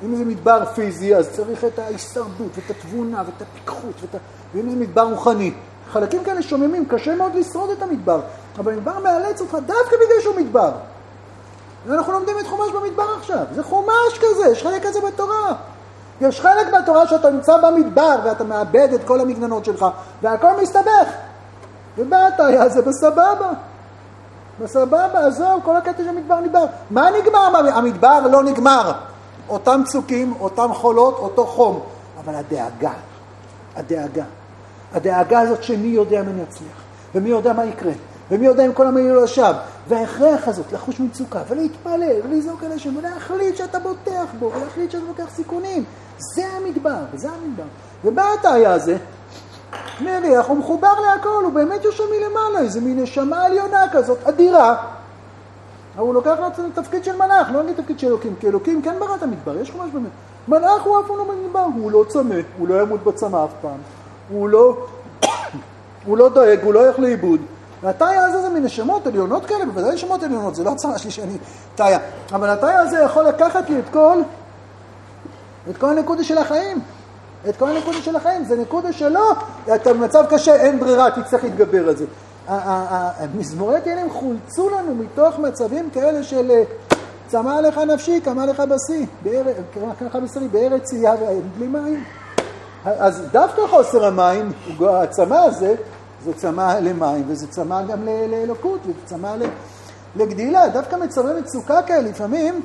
אם 0.04 0.16
זה 0.16 0.24
מדבר 0.24 0.64
פיזי, 0.74 1.16
אז 1.16 1.30
צריך 1.30 1.64
את 1.64 1.78
ההישרדות, 1.78 2.50
ואת 2.54 2.70
התבונה, 2.70 3.22
ואת 3.26 3.42
הפיקחות, 3.42 3.94
ואת... 4.02 4.20
ואם 4.54 4.70
זה 4.70 4.76
מדבר 4.76 5.02
רוחני. 5.02 5.52
חלקים 5.92 6.24
כאלה 6.24 6.42
שוממים, 6.42 6.86
קשה 6.86 7.14
מאוד 7.14 7.34
לשרוד 7.34 7.70
את 7.70 7.82
המדבר, 7.82 8.20
אבל 8.58 8.72
המדבר 8.72 8.98
מאלץ 8.98 9.40
אותך 9.40 9.54
דווקא 9.54 9.96
בגלל 9.96 10.20
שהוא 10.22 10.36
מדבר. 10.36 10.70
ואנחנו 11.86 12.12
לומדים 12.12 12.38
את 12.40 12.46
חומש 12.46 12.70
במדבר 12.72 13.06
עכשיו, 13.18 13.44
זה 13.54 13.62
חומש 13.62 14.18
כזה, 14.18 14.50
יש 14.52 14.62
חלק 14.62 14.86
כזה 14.86 15.00
בתורה. 15.00 15.54
יש 16.20 16.40
חלק 16.40 16.66
בתורה 16.74 17.06
שאתה 17.06 17.30
נמצא 17.30 17.56
במדבר 17.56 18.16
ואתה 18.24 18.44
מאבד 18.44 18.88
את 18.94 19.04
כל 19.04 19.20
המגננות 19.20 19.64
שלך 19.64 19.86
והכל 20.22 20.62
מסתבך. 20.62 21.08
ובאת, 21.98 22.40
היה 22.40 22.68
זה 22.68 22.82
בסבבה. 22.82 23.50
בסבבה, 24.60 25.26
עזוב, 25.26 25.60
כל 25.64 25.76
הקטע 25.76 26.02
של 26.02 26.08
המדבר 26.08 26.40
נגמר. 26.40 26.64
מה 26.90 27.08
נגמר? 27.10 27.76
המדבר 27.76 28.20
לא 28.30 28.42
נגמר. 28.42 28.92
אותם 29.48 29.82
צוקים, 29.86 30.34
אותם 30.40 30.70
חולות, 30.74 31.18
אותו 31.18 31.46
חום. 31.46 31.80
אבל 32.24 32.34
הדאגה, 32.34 32.92
הדאגה, 33.76 34.24
הדאגה 34.94 35.40
הזאת 35.40 35.62
שמי 35.62 35.86
יודע 35.86 36.22
מי 36.22 36.42
יצליח, 36.42 36.82
ומי 37.14 37.28
יודע 37.28 37.52
מה 37.52 37.64
יקרה, 37.64 37.92
ומי 38.30 38.46
יודע 38.46 38.66
אם 38.66 38.72
כל 38.72 38.86
המעיל 38.86 39.12
לא 39.12 39.24
ישב, 39.24 39.54
וההכרח 39.88 40.48
הזאת 40.48 40.72
לחוש 40.72 41.00
מצוקה, 41.00 41.40
ולהתפלל, 41.48 42.20
ולזעוק 42.24 42.64
על 42.64 42.72
השם, 42.72 42.96
ולהחליט 42.96 43.56
שאתה 43.56 43.78
בוטח 43.78 44.26
בו, 44.38 44.52
ולהחליט 44.56 44.90
שאתה 44.90 45.04
לוקח 45.08 45.30
סיכונים, 45.30 45.84
זה 46.18 46.42
המדבר, 46.46 47.00
זה 47.14 47.28
המדבר. 47.28 47.64
ובא 48.04 48.24
התאי 48.38 48.66
הזה, 48.66 48.96
מריח, 50.00 50.46
הוא 50.46 50.56
מחובר 50.56 51.00
להכל, 51.00 51.44
הוא 51.44 51.52
באמת 51.52 51.84
יושב 51.84 52.04
מלמעלה, 52.18 52.58
איזה 52.58 52.80
מין 52.80 53.02
נשמה 53.02 53.44
עליונה 53.44 53.84
כזאת, 53.92 54.18
אדירה. 54.24 54.76
הוא 55.96 56.14
לוקח 56.14 56.34
לעצמו 56.40 56.64
תפקיד 56.74 57.04
של 57.04 57.16
מלאך, 57.16 57.48
לא 57.52 57.62
נגיד 57.62 57.76
תפקיד 57.76 57.98
של 57.98 58.06
אלוקים, 58.06 58.34
כי 58.40 58.48
אלוקים 58.48 58.82
כן 58.82 58.94
ברא 59.00 59.14
את 59.14 59.22
המדבר, 59.22 59.60
יש 59.60 59.70
חומש 59.70 59.90
באמת. 59.92 60.10
מלאך 60.48 60.82
הוא 60.82 61.00
אף 61.00 61.06
פעם 61.06 61.16
לא 61.16 61.24
במדבר, 61.24 61.66
הוא 61.74 61.90
לא 61.90 62.04
צמא, 62.08 62.34
הוא 62.58 62.68
לא 62.68 62.82
ימות 62.82 63.04
בצמא 63.04 63.44
אף 63.44 63.50
פעם, 63.60 63.78
הוא 64.30 64.48
לא, 64.48 64.86
הוא 66.06 66.18
לא 66.18 66.28
דואג, 66.28 66.58
הוא 66.62 66.74
לא 66.74 66.84
הולך 66.84 66.98
לאיבוד. 66.98 67.40
והתאי 67.84 68.16
הזה 68.16 68.42
זה 68.42 68.48
מין 68.48 68.64
נשמות 68.64 69.06
עליונות 69.06 69.46
כאלה, 69.46 69.64
בוודאי 69.66 69.94
נשמות 69.94 70.22
עליונות, 70.22 70.54
זה 70.54 70.64
לא 70.64 70.70
הצרה 70.70 70.98
שלי 70.98 71.10
שאני 71.10 71.38
תאיה. 71.74 71.98
אבל 72.32 72.50
התאי 72.50 72.72
הזה 72.72 72.98
יכול 73.00 73.24
לקחת 73.24 73.70
לי 73.70 73.78
את 73.78 73.84
כל 73.92 74.18
את 75.70 75.76
כל 75.76 75.86
הנקודה 75.86 76.24
של 76.24 76.38
החיים. 76.38 76.80
את 77.48 77.56
כל 77.56 77.68
הנקודה 77.68 77.98
של 78.02 78.16
החיים. 78.16 78.44
זה 78.44 78.56
נקודה 78.56 78.92
שלא, 78.92 79.32
אתה 79.74 79.92
במצב 79.92 80.24
קשה, 80.30 80.54
אין 80.54 80.80
ברירה, 80.80 81.10
תצטרך 81.10 81.44
להתגבר 81.44 81.88
על 81.88 81.96
זה. 81.96 82.04
מזמורי 83.34 83.80
תהילים 83.80 84.10
חולצו 84.10 84.70
לנו 84.70 84.94
מתוך 84.94 85.38
מצבים 85.38 85.90
כאלה 85.90 86.22
של 86.22 86.50
אה, 86.50 86.62
צמא 87.26 87.60
לך 87.60 87.78
נפשי, 87.78 88.20
קמה 88.20 88.46
לך 88.46 88.62
בשיא, 88.70 89.06
בארץ 90.52 90.82
צייה 90.82 91.14
בלי 91.56 91.66
מים. 91.66 92.04
אז 92.84 93.22
דווקא 93.32 93.62
חוסר 93.70 94.04
המים, 94.04 94.52
הצמא 94.80 95.34
הזה, 95.34 95.74
זה 96.24 96.32
צמא 96.34 96.78
למים, 96.80 97.24
וזה 97.28 97.46
צמא 97.46 97.82
גם 97.82 98.08
לאלוקות, 98.28 98.80
וזה 98.82 98.98
צמא 99.04 99.36
לגדילה. 100.16 100.68
דווקא 100.68 100.96
מצבי 100.96 101.40
מצוקה 101.40 101.82
כאלה, 101.82 102.08
לפעמים 102.08 102.60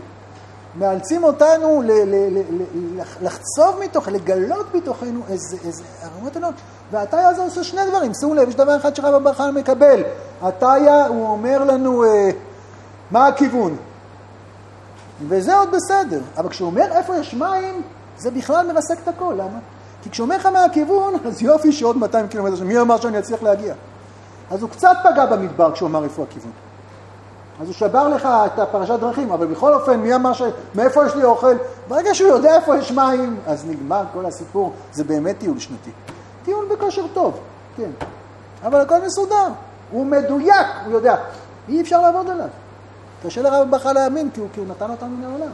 מאלצים 0.76 1.24
אותנו 1.24 1.82
ל- 1.82 1.92
ל- 1.92 2.38
ל- 2.38 3.02
לחצוב 3.22 3.80
מתוך, 3.84 4.08
לגלות 4.08 4.66
בתוכנו 4.76 5.22
איזה, 5.30 5.58
איזה 5.66 5.84
הרמות 6.02 6.36
עליונות. 6.36 6.56
והתאיה 6.92 7.30
הזה 7.30 7.42
עושה 7.42 7.64
שני 7.64 7.82
דברים, 7.90 8.12
שימו 8.14 8.34
לב, 8.34 8.50
יש 8.50 8.56
דבר 8.56 8.78
אחד 8.78 8.96
שרב 8.96 9.14
הברכה 9.14 9.52
מקבל. 9.52 10.04
התאיה, 10.42 11.08
הוא 11.08 11.28
אומר 11.28 11.64
לנו 11.64 12.04
אה, 12.04 12.30
מה 13.12 13.28
הכיוון. 13.28 13.76
וזה 15.28 15.58
עוד 15.58 15.70
בסדר, 15.72 16.20
אבל 16.38 16.50
כשהוא 16.50 16.66
אומר 16.66 16.86
איפה 16.92 17.18
יש 17.18 17.34
מים, 17.34 17.82
זה 18.18 18.32
בכלל 18.32 18.72
מרסק 18.74 18.98
את 19.04 19.08
הכל, 19.08 19.34
למה? 19.38 19.60
כי 20.02 20.10
כשהוא 20.10 20.26
אומר 20.26 20.38
לך 20.38 20.46
מה 20.46 20.64
הכיוון, 20.64 21.14
אז 21.26 21.42
יופי 21.42 21.72
שעוד 21.72 21.98
200 21.98 22.28
קילומטר, 22.28 22.64
מי 22.64 22.80
אמר 22.80 22.98
שאני 22.98 23.20
אצליח 23.20 23.44
להגיע? 23.44 23.74
אז 24.52 24.62
הוא 24.62 24.70
קצת 24.70 24.98
פגע 25.04 25.26
במדבר 25.26 25.72
כשהוא 25.72 25.90
אמר 25.90 26.04
איפה 26.04 26.24
הכיוון. 26.24 26.52
אז 27.62 27.68
הוא 27.68 27.74
שבר 27.74 28.08
לך 28.08 28.30
את 28.46 28.60
הפרשת 28.60 29.00
דרכים, 29.00 29.32
אבל 29.32 29.48
בכל 29.48 29.74
אופן, 29.74 30.00
מי 30.00 30.16
אמר 30.16 30.34
ש... 30.34 30.42
מאיפה 30.76 31.06
יש 31.06 31.16
לי 31.16 31.24
אוכל? 31.24 31.56
ברגע 31.88 32.14
שהוא 32.14 32.30
יודע 32.30 32.56
איפה 32.56 32.78
יש 32.78 32.92
מים, 32.92 33.40
אז 33.48 33.66
נגמר 33.68 34.04
כל 34.14 34.26
הסיפור, 34.26 34.74
זה 34.92 35.04
באמת 35.04 35.38
טיול 35.38 35.60
שנתי. 35.60 35.92
טיעון 36.46 36.66
בכושר 36.70 37.06
טוב, 37.14 37.40
כן. 37.78 37.90
אבל 38.64 38.82
הכל 38.82 39.02
מסודר, 39.06 39.48
הוא 39.92 40.06
מדויק, 40.06 40.68
הוא 40.86 40.94
יודע. 40.94 41.16
אי 41.70 41.82
אפשר 41.82 42.02
לעבוד 42.02 42.30
עליו. 42.30 42.48
קשה 43.24 43.42
לרב 43.42 43.72
בכלל 43.72 43.94
להאמין, 43.94 44.30
כי 44.34 44.40
הוא, 44.40 44.48
כי 44.54 44.60
הוא 44.60 44.68
נתן 44.68 44.92
אותנו 44.92 45.10
מהעולם. 45.10 45.52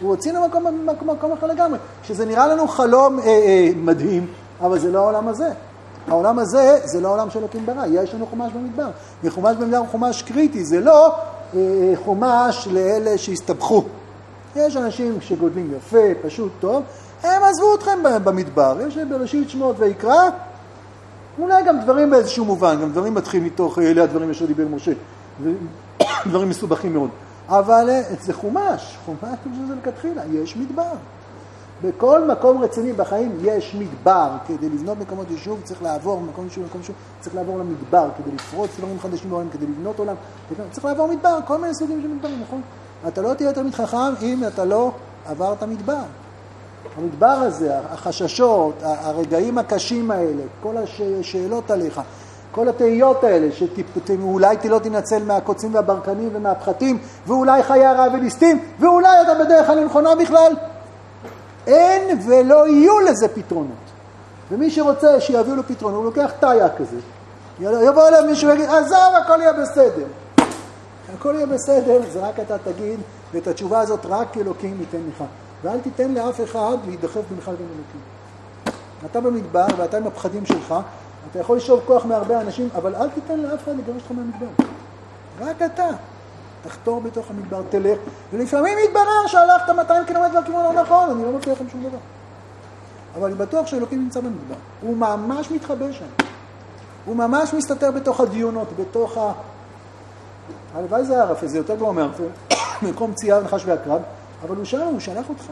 הוא 0.00 0.10
הוציא 0.10 0.32
למקום 0.32 0.66
מקום 1.06 1.32
אחר 1.32 1.46
לגמרי. 1.46 1.78
שזה 2.02 2.24
נראה 2.24 2.46
לנו 2.46 2.68
חלום 2.68 3.18
אה, 3.18 3.24
אה, 3.24 3.70
מדהים, 3.76 4.26
אבל 4.60 4.78
זה 4.78 4.92
לא 4.92 4.98
העולם 4.98 5.28
הזה. 5.28 5.48
העולם 6.08 6.38
הזה 6.38 6.78
זה 6.84 7.00
לא 7.00 7.08
העולם 7.08 7.30
של 7.30 7.38
אלוקים 7.38 7.66
ברא, 7.66 7.86
יש 7.90 8.14
לנו 8.14 8.26
חומש 8.26 8.52
במדבר. 8.52 8.88
וחומש 9.24 9.56
במדבר 9.56 9.76
הוא 9.76 9.88
חומש 9.88 10.22
קריטי, 10.22 10.64
זה 10.64 10.80
לא 10.80 11.14
אה, 11.56 11.92
חומש 12.04 12.68
לאלה 12.70 13.18
שהסתבכו. 13.18 13.82
יש 14.56 14.76
אנשים 14.76 15.18
שגודלים 15.20 15.72
יפה, 15.76 16.06
פשוט 16.22 16.52
טוב, 16.60 16.82
הם 17.22 17.42
עזבו 17.42 17.74
אתכם 17.74 17.98
במדבר. 18.24 18.76
יש 18.88 18.98
בראשית 18.98 19.50
שמות 19.50 19.76
ויקרא, 19.78 20.30
אולי 21.38 21.64
גם 21.64 21.80
דברים 21.80 22.10
באיזשהו 22.10 22.44
מובן, 22.44 22.80
גם 22.82 22.90
דברים 22.90 23.14
מתחילים 23.14 23.46
מתוך 23.46 23.78
אלה 23.78 24.02
הדברים 24.02 24.30
אשר 24.30 24.46
דיבר 24.46 24.64
משה, 24.68 24.92
דברים 26.30 26.48
מסובכים 26.48 26.92
מאוד. 26.92 27.10
אבל 27.48 27.90
אה, 27.90 28.02
זה 28.20 28.32
חומש, 28.32 28.98
חומש 29.04 29.38
זה 29.68 29.74
לכתחילה, 29.74 30.22
יש 30.32 30.56
מדבר. 30.56 30.92
בכל 31.82 32.24
מקום 32.28 32.62
רציני 32.62 32.92
בחיים 32.92 33.38
יש 33.42 33.74
מדבר. 33.74 34.30
כדי 34.46 34.68
לבנות 34.68 34.98
מקומות 34.98 35.30
יישוב 35.30 35.60
צריך 35.64 35.82
לעבור 35.82 36.20
ממקום 36.20 36.44
יישוב 36.44 36.62
למקום 36.64 36.80
יישוב, 36.80 36.96
צריך 37.20 37.36
לעבור 37.36 37.58
למדבר, 37.58 38.08
כדי 38.18 38.34
לפרוץ 38.34 38.70
דברים 38.78 39.00
חדשים 39.00 39.30
בעולם, 39.30 39.48
כדי 39.48 39.66
לבנות 39.66 39.98
עולם, 39.98 40.14
צריך 40.70 40.84
לעבור 40.84 41.08
מדבר, 41.08 41.38
כל 41.46 41.58
מיני 41.58 41.74
סוגים 41.74 42.02
של 42.02 42.08
מדברים, 42.08 42.42
נכון? 42.42 42.60
אתה 43.08 43.22
לא 43.22 43.34
תהיה 43.34 43.52
תלמיד 43.52 43.74
חכם 43.74 44.14
אם 44.22 44.44
אתה 44.46 44.64
לא 44.64 44.92
עברת 45.26 45.62
מדבר. 45.62 46.02
המדבר 46.96 47.26
הזה, 47.26 47.78
החששות, 47.78 48.74
הרגעים 48.82 49.58
הקשים 49.58 50.10
האלה, 50.10 50.42
כל 50.62 50.74
השאלות 51.20 51.70
עליך, 51.70 52.00
כל 52.56 52.68
התהיות 52.68 53.24
האלה, 53.24 53.48
שאולי 53.52 54.56
לא 54.64 54.78
תנצל 54.78 55.22
מהקוצים 55.24 55.74
והברקנים 55.74 56.28
ומהפחתים, 56.32 56.98
ואולי 57.26 57.62
חיי 57.62 57.86
הרע 57.86 58.06
וליסטים, 58.14 58.64
ואולי 58.80 59.22
אתה 59.22 59.44
בדרך 59.44 59.70
הנכונה 59.70 60.14
בכלל. 60.14 60.52
אין 61.66 62.18
ולא 62.26 62.68
יהיו 62.68 63.00
לזה 63.00 63.28
פתרונות. 63.28 63.86
ומי 64.50 64.70
שרוצה 64.70 65.20
שיביאו 65.20 65.56
לו 65.56 65.62
פתרון, 65.62 65.94
הוא 65.94 66.04
לוקח 66.04 66.32
טאיה 66.40 66.68
כזה. 66.68 66.96
יבוא 67.60 68.08
אליו 68.08 68.24
מישהו 68.26 68.50
ויגיד, 68.50 68.70
עזוב, 68.70 69.14
הכל 69.24 69.38
יהיה 69.40 69.52
בסדר. 69.52 70.06
הכל 71.14 71.32
יהיה 71.34 71.46
בסדר, 71.46 72.00
זה 72.12 72.20
רק 72.20 72.40
אתה 72.40 72.58
תגיד, 72.58 73.00
ואת 73.34 73.46
התשובה 73.46 73.80
הזאת 73.80 74.06
רק 74.08 74.36
אלוקים 74.36 74.76
ייתן 74.80 74.98
לך. 75.14 75.24
ואל 75.62 75.78
תיתן 75.80 76.14
לאף 76.14 76.40
אחד 76.40 76.76
להידחף 76.86 77.20
בינך 77.30 77.48
לבין 77.48 77.66
אלוקים. 77.66 78.00
אתה 79.10 79.20
במדבר 79.20 79.66
ואתה 79.76 79.96
עם 79.96 80.06
הפחדים 80.06 80.46
שלך, 80.46 80.74
אתה 81.30 81.38
יכול 81.38 81.56
לשאוב 81.56 81.80
כוח 81.86 82.04
מהרבה 82.04 82.40
אנשים, 82.40 82.68
אבל 82.74 82.94
אל 82.94 83.08
תיתן 83.08 83.38
לאף 83.38 83.64
אחד 83.64 83.72
לגרש 83.72 84.02
אותך 84.02 84.10
מהמדבר. 84.10 84.46
רק 85.40 85.62
אתה. 85.62 85.88
תחתור 86.62 87.00
בתוך 87.00 87.30
המדבר, 87.30 87.62
תלך, 87.70 87.98
ולפעמים 88.32 88.78
יתברר 88.84 89.26
שהלכת 89.26 89.68
200 89.68 90.04
קילומטר 90.04 90.40
לכיוון 90.40 90.76
הנכון, 90.76 91.10
אני 91.10 91.22
לא 91.22 91.32
מבטיח 91.32 91.52
לכם 91.52 91.68
שום 91.68 91.82
דבר. 91.82 91.98
אבל 93.14 93.26
אני 93.26 93.34
בטוח 93.34 93.66
שאלוקים 93.66 94.02
נמצא 94.02 94.20
במדבר. 94.20 94.54
הוא 94.80 94.96
ממש 94.96 95.50
מתחבא 95.50 95.92
שם. 95.92 96.04
הוא 97.04 97.16
ממש 97.16 97.54
מסתתר 97.54 97.90
בתוך 97.90 98.20
הדיונות, 98.20 98.68
בתוך 98.78 99.16
ה... 99.16 99.32
הלוואי 100.74 101.04
זה 101.04 101.22
ערפל, 101.22 101.46
זה 101.46 101.58
יותר 101.58 101.74
גרוע 101.74 101.92
מערפל, 101.92 102.24
במקום 102.82 103.12
צייר 103.14 103.40
נחש 103.40 103.62
ועקרב, 103.66 104.02
אבל 104.46 104.56
הוא 104.56 104.64
שם, 104.64 104.80
הוא 104.80 105.00
שלח 105.00 105.28
אותך. 105.28 105.44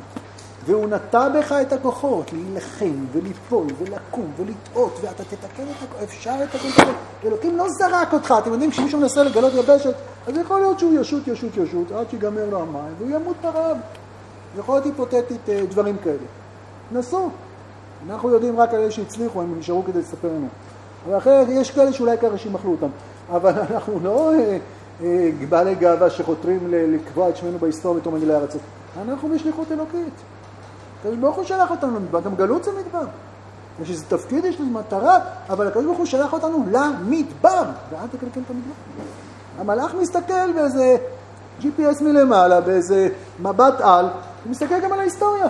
והוא 0.64 0.88
נטע 0.88 1.28
בך 1.28 1.52
את 1.52 1.72
הכוחות 1.72 2.32
להילחם 2.32 3.04
ולפעול 3.12 3.66
ולקום 3.78 4.32
ולטעות 4.36 4.98
ואתה 5.02 5.24
תתקן 5.24 5.62
את 5.62 5.82
הכול, 5.82 6.04
אפשר 6.04 6.34
את 6.44 6.54
הכל. 6.54 6.90
אלוקים 7.24 7.56
לא 7.56 7.66
זרק 7.68 8.12
אותך, 8.12 8.34
אתם 8.38 8.52
יודעים, 8.52 8.70
כשמישהו 8.70 9.00
מנסה 9.00 9.22
לגלות 9.22 9.52
יבשת, 9.54 9.94
אז 10.26 10.36
יכול 10.36 10.60
להיות 10.60 10.78
שהוא 10.78 11.00
ישות, 11.00 11.28
ישות, 11.28 11.56
ישות, 11.56 11.92
עד 11.92 12.10
שיגמר 12.10 12.50
לו 12.50 12.60
המים 12.62 12.94
והוא 12.98 13.10
ימות 13.10 13.36
ברעב. 13.42 13.76
יכול 14.58 14.74
להיות 14.74 14.84
היפותטית 14.86 15.48
אה, 15.48 15.62
דברים 15.68 15.96
כאלה. 16.04 16.16
נסו. 16.92 17.28
אנחנו 18.08 18.30
יודעים 18.30 18.60
רק 18.60 18.74
על 18.74 18.80
אלה 18.80 18.90
שהצליחו, 18.90 19.42
הם 19.42 19.58
נשארו 19.58 19.84
כדי 19.84 19.98
לספר 19.98 20.28
לנו. 20.28 20.46
אבל 21.06 21.16
אחרת 21.16 21.46
יש 21.50 21.70
כאלה 21.70 21.92
שאולי 21.92 22.18
ככה 22.18 22.38
שימחלו 22.38 22.70
אותם. 22.70 22.88
אבל 23.32 23.52
אנחנו 23.70 24.00
לא 24.02 24.32
אה, 24.34 24.58
אה, 25.02 25.30
בעלי 25.48 25.74
גאווה 25.74 26.10
שחותרים 26.10 26.58
לקבוע 26.70 27.28
את 27.28 27.36
שמנו 27.36 27.58
בהיסטוריה 27.58 28.00
בתור 28.00 28.12
מגילי 28.12 28.34
הארצות. 28.34 28.60
אנחנו 29.02 29.28
בשליחות 29.28 29.72
אלוקית. 29.72 30.33
הקדוש 31.04 31.18
ברוך 31.18 31.36
הוא 31.36 31.44
שלח 31.44 31.70
אותנו 31.70 31.96
למדבר, 31.96 32.20
גם 32.20 32.34
גלות 32.34 32.64
זה 32.64 32.70
מדבר. 32.72 33.06
יש 33.82 33.90
איזה 33.90 34.04
תפקיד, 34.08 34.44
יש 34.44 34.60
לזה 34.60 34.70
מטרה, 34.70 35.18
אבל 35.50 35.66
הקדוש 35.66 35.84
ברוך 35.84 35.98
הוא 35.98 36.06
שלח 36.06 36.32
אותנו 36.32 36.64
למדבר, 36.70 37.62
ואל 37.90 38.06
תקלקל 38.12 38.40
את 38.40 38.50
המדבר. 38.50 39.04
המלאך 39.58 39.94
מסתכל 39.94 40.52
באיזה 40.54 40.96
GPS 41.60 42.02
מלמעלה, 42.02 42.60
באיזה 42.60 43.08
מבט 43.40 43.80
על, 43.80 44.04
הוא 44.04 44.50
מסתכל 44.50 44.80
גם 44.80 44.92
על 44.92 45.00
ההיסטוריה. 45.00 45.46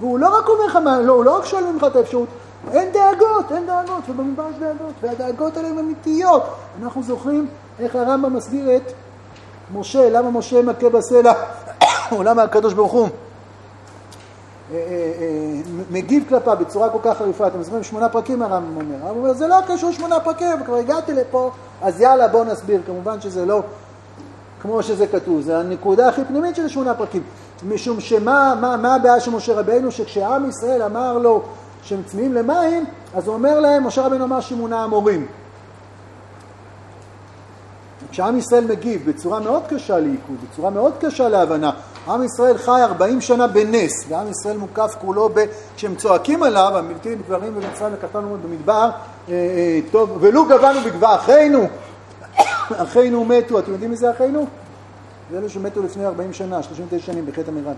והוא 0.00 0.18
לא 0.18 0.38
רק 0.38 0.48
אומר 0.48 0.66
לך, 0.66 0.78
לא, 1.06 1.12
הוא 1.12 1.24
לא 1.24 1.38
רק 1.38 1.44
שואל 1.44 1.72
ממך 1.72 1.86
את 1.86 1.96
האפשרות, 1.96 2.28
אין 2.72 2.92
דאגות, 2.92 3.52
אין 3.52 3.66
דאגות, 3.66 4.04
ובמדבר 4.08 4.44
יש 4.50 4.56
דאגות, 4.56 4.94
והדאגות 5.00 5.56
האלה 5.56 5.68
הן 5.68 5.78
אמיתיות. 5.78 6.42
אנחנו 6.82 7.02
זוכרים 7.02 7.46
איך 7.78 7.96
הרמב"ם 7.96 8.36
מסביר 8.36 8.76
את 8.76 8.92
משה, 9.74 10.10
למה 10.10 10.30
משה 10.30 10.62
מכה 10.62 10.88
בסלע, 10.88 11.32
או 12.12 12.22
למה 12.28 12.42
הקדוש 12.42 12.74
ברוך 12.74 12.92
הוא 12.92 13.08
מגיב 15.90 16.24
כלפיו 16.28 16.56
בצורה 16.60 16.90
כל 16.90 16.98
כך 17.02 17.18
חריפה, 17.18 17.46
אתם 17.46 17.62
זוכרים 17.62 17.82
שמונה 17.82 18.08
פרקים 18.08 18.42
הרמב"ם 18.42 18.76
אומר, 18.76 18.96
הרמב"ם 19.02 19.18
אומר 19.18 19.32
זה 19.32 19.46
לא 19.46 19.56
קשור 19.68 19.92
שמונה 19.92 20.20
פרקים, 20.20 20.64
כבר 20.66 20.76
הגעתי 20.76 21.12
לפה, 21.12 21.50
אז 21.82 22.00
יאללה 22.00 22.28
בוא 22.28 22.44
נסביר, 22.44 22.80
כמובן 22.86 23.20
שזה 23.20 23.46
לא 23.46 23.62
כמו 24.62 24.82
שזה 24.82 25.06
כתוב, 25.06 25.40
זה 25.40 25.58
הנקודה 25.58 26.08
הכי 26.08 26.24
פנימית 26.24 26.56
של 26.56 26.68
שמונה 26.68 26.94
פרקים, 26.94 27.22
משום 27.68 28.00
שמה 28.00 28.54
מה, 28.60 28.76
מה 28.76 28.94
הבעיה 28.94 29.20
של 29.20 29.30
משה 29.30 29.54
רבינו, 29.54 29.90
שכשעם 29.90 30.48
ישראל 30.48 30.82
אמר 30.82 31.18
לו 31.18 31.42
שהם 31.82 32.02
צמאים 32.06 32.34
למים, 32.34 32.84
אז 33.14 33.26
הוא 33.26 33.34
אומר 33.34 33.60
להם, 33.60 33.86
משה 33.86 34.02
רבינו 34.02 34.24
אמר 34.24 34.40
שמונה 34.40 34.84
המורים. 34.84 35.26
כשעם 38.10 38.38
ישראל 38.38 38.64
מגיב 38.64 39.10
בצורה 39.10 39.40
מאוד 39.40 39.62
קשה 39.68 40.00
לעיכוד, 40.00 40.36
בצורה 40.50 40.70
מאוד 40.70 40.92
קשה 41.00 41.28
להבנה, 41.28 41.70
עם 42.08 42.24
ישראל 42.24 42.58
חי 42.58 42.80
40 42.82 43.20
שנה 43.20 43.46
בנס, 43.46 44.04
ועם 44.08 44.30
ישראל 44.30 44.56
מוקף 44.56 44.94
כולו 45.00 45.28
ב... 45.34 45.44
כשהם 45.76 45.94
צועקים 45.94 46.42
עליו, 46.42 46.72
המלכים 46.74 47.22
דברים 47.26 47.54
במצרים 47.54 47.94
וקטנו 47.98 48.36
במדבר, 48.42 48.90
אה, 49.28 49.34
אה, 49.34 49.80
טוב, 49.90 50.18
ולו 50.20 50.44
גבנו 50.46 50.80
בגבה 50.84 51.14
אחינו, 51.14 51.66
אחינו 52.82 53.24
מתו, 53.24 53.58
אתם 53.58 53.72
יודעים 53.72 53.90
מי 53.90 53.96
זה 53.96 54.10
אחינו? 54.10 54.46
זה 55.30 55.38
אלה 55.38 55.48
שמתו 55.48 55.82
לפני 55.82 56.06
40 56.06 56.32
שנה, 56.32 56.62
39 56.62 57.06
שנים 57.06 57.26
בחטא 57.26 57.50
המרגלים. 57.50 57.76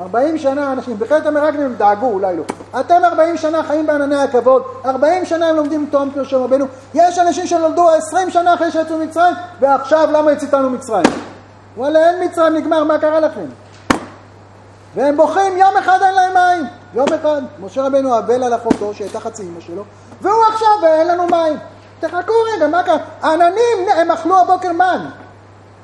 40 0.00 0.38
שנה 0.38 0.72
אנשים, 0.72 0.98
בחטא 0.98 1.28
המרגלים 1.28 1.66
הם 1.66 1.74
דאגו, 1.74 2.06
אולי 2.06 2.36
לא. 2.36 2.42
אתם 2.80 3.04
40 3.04 3.36
שנה 3.36 3.62
חיים 3.62 3.86
בענני 3.86 4.16
הכבוד, 4.16 4.62
40 4.84 5.24
שנה 5.24 5.48
הם 5.48 5.56
לומדים 5.56 5.86
תום 5.90 6.10
פרשם 6.14 6.36
רבנו. 6.36 6.66
יש 6.94 7.18
אנשים 7.18 7.46
שנולדו 7.46 7.90
20 7.90 8.30
שנה 8.30 8.54
אחרי 8.54 8.70
שיצאו 8.70 8.98
ממצרים, 8.98 9.34
ועכשיו 9.60 10.08
למה 10.12 10.32
יציתנו 10.32 10.70
מצרים? 10.70 11.35
וואלה, 11.76 12.10
אין 12.10 12.24
מצרים, 12.24 12.54
נגמר, 12.54 12.84
מה 12.84 12.98
קרה 12.98 13.20
לכם? 13.20 13.46
והם 14.94 15.16
בוכים, 15.16 15.56
יום 15.56 15.76
אחד 15.76 15.98
אין 16.02 16.14
להם 16.14 16.34
מים. 16.34 16.66
יום 16.94 17.06
אחד, 17.20 17.42
משה 17.60 17.86
רבנו 17.86 18.18
אבל 18.18 18.44
על 18.44 18.54
אחותו, 18.54 18.94
שהייתה 18.94 19.20
חצי 19.20 19.42
אמא 19.42 19.60
שלו, 19.60 19.84
והוא 20.22 20.42
עכשיו, 20.52 20.68
ואין 20.82 21.08
לנו 21.08 21.26
מים. 21.26 21.56
תחכו 22.00 22.32
רגע, 22.54 22.66
מה 22.66 22.82
קרה? 22.82 22.96
העננים, 23.22 23.88
הם 23.96 24.10
אכלו 24.10 24.40
הבוקר 24.40 24.72
מן. 24.72 25.06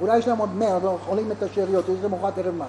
אולי 0.00 0.18
יש 0.18 0.28
להם 0.28 0.38
עוד 0.38 0.54
מאה, 0.54 0.78
עולים 1.06 1.32
את 1.32 1.42
השאריות, 1.42 1.84
יש 1.88 2.02
להם 2.02 2.14
ארוחת 2.14 2.38
ערב 2.38 2.54
מן. 2.54 2.66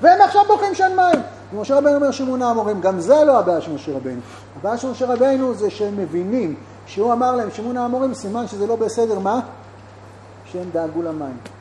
והם 0.00 0.20
עכשיו 0.20 0.42
בוכים 0.46 0.74
שאין 0.74 0.96
מים. 0.96 1.20
ומשה 1.54 1.76
רבנו 1.76 1.94
אומר 1.94 2.10
שמונה 2.10 2.50
המורים, 2.50 2.80
גם 2.80 3.00
זה 3.00 3.24
לא 3.24 3.38
הבעיה 3.38 3.60
של 3.60 3.72
משה 3.72 3.92
רבנו. 3.92 4.20
הבעיה 4.60 4.78
של 4.78 4.90
משה 4.90 5.06
רבנו 5.06 5.54
זה 5.54 5.70
שהם 5.70 5.96
מבינים, 5.96 6.54
שהוא 6.86 7.12
אמר 7.12 7.36
להם 7.36 7.50
שמונה 7.50 7.84
המורים, 7.84 8.14
סימן 8.14 8.48
שזה 8.48 8.66
לא 8.66 8.76
בסדר, 8.76 9.18
מה? 9.18 9.40
שהם 10.44 10.70
דאגו 10.72 11.02
למים. 11.02 11.55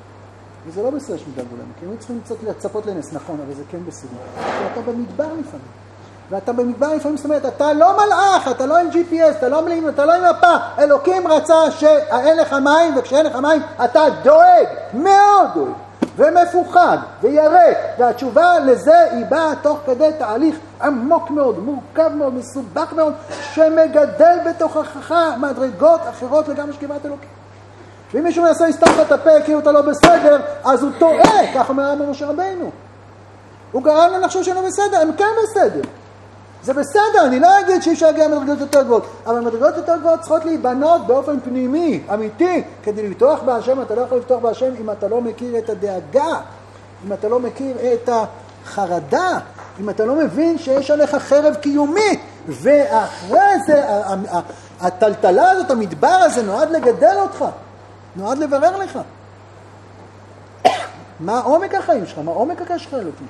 וזה 0.67 0.83
לא 0.83 0.89
בסדר 0.89 1.17
שמדאגו 1.17 1.55
להם, 1.57 1.67
כי 1.79 1.85
הם 1.85 1.97
צריכים 1.97 2.21
קצת 2.23 2.43
לצפות 2.43 2.85
לנס, 2.85 3.13
נכון, 3.13 3.39
אבל 3.45 3.53
זה 3.53 3.63
כן 3.71 3.85
בסדר. 3.87 4.09
כי 4.41 4.65
אתה 4.73 4.81
במדבר 4.81 5.23
לפעמים. 5.39 5.67
ואתה 6.29 6.53
במדבר 6.53 6.95
לפעמים, 6.95 7.17
זאת 7.17 7.25
אומרת, 7.25 7.45
אתה 7.45 7.73
לא 7.73 7.97
מלאך, 7.97 8.47
אתה 8.51 8.65
לא 8.65 8.77
עם 8.77 8.87
GPS, 8.89 9.37
אתה 9.37 9.49
לא 9.49 9.65
מלאים, 9.65 9.89
אתה 9.89 10.05
לא 10.05 10.13
עם 10.13 10.23
מפה. 10.37 10.55
אלוקים 10.79 11.27
רצה 11.27 11.71
שאין 11.71 12.37
לך 12.37 12.53
מים, 12.53 12.97
וכשאין 12.97 13.25
לך 13.25 13.35
מים 13.35 13.61
אתה 13.85 14.03
דואג, 14.23 14.65
מאוד 14.93 15.49
דואג, 15.53 15.69
ומפוחד, 16.15 16.97
וירא. 17.21 17.59
והתשובה 17.97 18.59
לזה 18.59 18.99
היא 19.11 19.25
באה 19.25 19.53
תוך 19.61 19.79
כדי 19.85 20.09
תהליך 20.19 20.55
עמוק 20.81 21.29
מאוד, 21.29 21.59
מורכב 21.59 22.11
מאוד, 22.15 22.33
מסובך 22.33 22.93
מאוד, 22.93 23.13
שמגדל 23.53 24.37
בתוכך 24.45 25.15
מדרגות 25.37 26.01
אחרות 26.09 26.47
לגמרי 26.47 26.73
כמעט 26.79 27.05
אלוקים. 27.05 27.29
ואם 28.13 28.23
מישהו 28.23 28.43
מנסה 28.43 28.67
לסתום 28.67 28.89
לך 28.89 28.99
את 29.07 29.11
הפה 29.11 29.41
כאילו 29.45 29.59
אתה 29.59 29.71
לא 29.71 29.81
בסדר, 29.81 30.41
אז 30.63 30.83
הוא 30.83 30.91
טועה, 30.99 31.53
כך 31.55 31.69
אומר 31.69 31.91
רבי 31.91 32.05
משה 32.05 32.25
רבינו. 32.25 32.71
הוא 33.71 33.83
גרם 33.83 34.11
להם 34.11 34.21
לחשוב 34.21 34.43
שהם 34.43 34.55
לא 34.55 34.61
בסדר, 34.61 35.01
הם 35.01 35.11
כן 35.17 35.25
בסדר. 35.43 35.81
זה 36.63 36.73
בסדר, 36.73 37.25
אני 37.25 37.39
לא 37.39 37.59
אגיד 37.59 37.81
שאי 37.81 37.93
אפשר 37.93 38.05
להגיע 38.05 38.27
למדרגות 38.27 38.59
יותר 38.59 38.83
גבוהות, 38.83 39.05
אבל 39.25 39.39
מדרגות 39.39 39.77
יותר 39.77 39.97
גבוהות 39.97 40.19
צריכות 40.19 40.45
להיבנות 40.45 41.07
באופן 41.07 41.39
פנימי, 41.39 42.03
אמיתי, 42.13 42.63
כדי 42.83 43.09
לפתוח 43.09 43.39
בהשם, 43.43 43.81
אתה 43.81 43.95
לא 43.95 44.01
יכול 44.01 44.17
לפתוח 44.17 44.39
בהשם 44.39 44.71
אם 44.81 44.89
אתה 44.89 45.07
לא 45.07 45.21
מכיר 45.21 45.57
את 45.57 45.69
הדאגה, 45.69 46.39
אם 47.07 47.13
אתה 47.13 47.29
לא 47.29 47.39
מכיר 47.39 47.75
את 47.93 48.09
החרדה, 48.09 49.39
אם 49.79 49.89
אתה 49.89 50.05
לא 50.05 50.15
מבין 50.15 50.57
שיש 50.57 50.91
עליך 50.91 51.15
חרב 51.15 51.55
קיומית, 51.55 52.19
ואחרי 52.47 53.59
זה, 53.67 53.83
הטלטלה 54.81 55.51
הזאת, 55.51 55.71
המדבר 55.71 56.07
הזה, 56.07 56.43
נועד 56.43 56.71
לגדל 56.71 57.15
אותך, 57.19 57.45
נועד 58.15 58.37
לברר 58.37 58.77
לך. 58.77 58.99
מה 61.19 61.39
עומק 61.39 61.75
החיים 61.75 62.05
שלך, 62.05 62.19
מה 62.19 62.31
עומק 62.31 62.61
הקשר 62.61 62.77
שלך 62.77 62.93
אלוקים. 62.93 63.27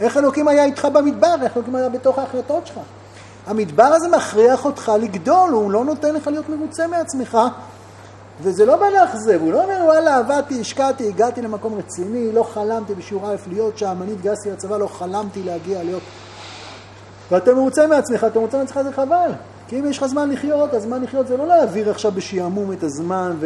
איך 0.00 0.16
אלוקים 0.16 0.48
היה 0.48 0.64
איתך 0.64 0.84
במדבר, 0.84 1.34
איך 1.42 1.56
אלוקים 1.56 1.74
היה 1.74 1.88
בתוך 1.88 2.18
ההחלטות 2.18 2.66
שלך. 2.66 2.78
המדבר 3.46 3.84
הזה 3.84 4.08
מכריח 4.08 4.64
אותך 4.64 4.92
לגדול, 5.00 5.50
הוא 5.50 5.70
לא 5.70 5.84
נותן 5.84 6.14
לך 6.14 6.26
להיות 6.26 6.48
מרוצה 6.48 6.86
מעצמך, 6.86 7.38
וזה 8.42 8.66
לא 8.66 8.76
בא 8.76 8.88
לאכזב, 8.88 9.40
הוא 9.40 9.52
לא 9.52 9.62
אומר, 9.62 9.80
וואלה, 9.84 10.16
עבדתי, 10.16 10.60
השקעתי, 10.60 11.08
הגעתי 11.08 11.42
למקום 11.42 11.78
רציני, 11.78 12.32
לא 12.32 12.42
חלמתי 12.42 12.94
בשיעור 12.94 13.30
א' 13.30 13.36
להיות 13.48 13.78
שם, 13.78 13.96
אני 14.02 14.12
התגייסתי 14.12 14.50
לצבא, 14.50 14.76
לא 14.76 14.86
חלמתי 14.86 15.42
להגיע 15.42 15.82
להיות... 15.82 16.02
ואתה 17.30 17.54
מרוצה 17.54 17.86
מעצמך, 17.86 18.24
אתה 18.24 18.38
מרוצה 18.38 18.58
מעצמך, 18.58 18.80
זה 18.82 18.92
חבל. 18.92 19.30
כי 19.68 19.80
אם 19.80 19.86
יש 19.86 19.98
לך 19.98 20.06
זמן 20.06 20.30
לחיות, 20.30 20.74
הזמן 20.74 21.02
לחיות 21.02 21.26
זה 21.26 21.36
לא 21.36 21.46
להעביר 21.46 21.90
עכשיו 21.90 22.12
בשעמום 22.12 22.72
את 22.72 22.82
הזמן 22.82 23.36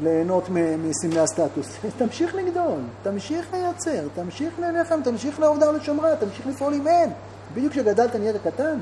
וליהנות 0.00 0.48
מסמלי 0.78 1.20
הסטטוס. 1.20 1.76
תמשיך 1.98 2.34
לגדול, 2.34 2.80
תמשיך 3.02 3.46
לייצר, 3.52 4.08
תמשיך 4.14 4.58
ללחם, 4.58 5.00
תמשיך 5.04 5.40
לעובדה 5.40 5.70
ולשומרה, 5.70 6.16
תמשיך 6.16 6.46
לפעול 6.46 6.74
עם 6.74 6.86
אין. 6.88 7.10
בדיוק 7.54 7.72
כשגדלת 7.72 8.16
נהיית 8.16 8.36
קטן, 8.44 8.78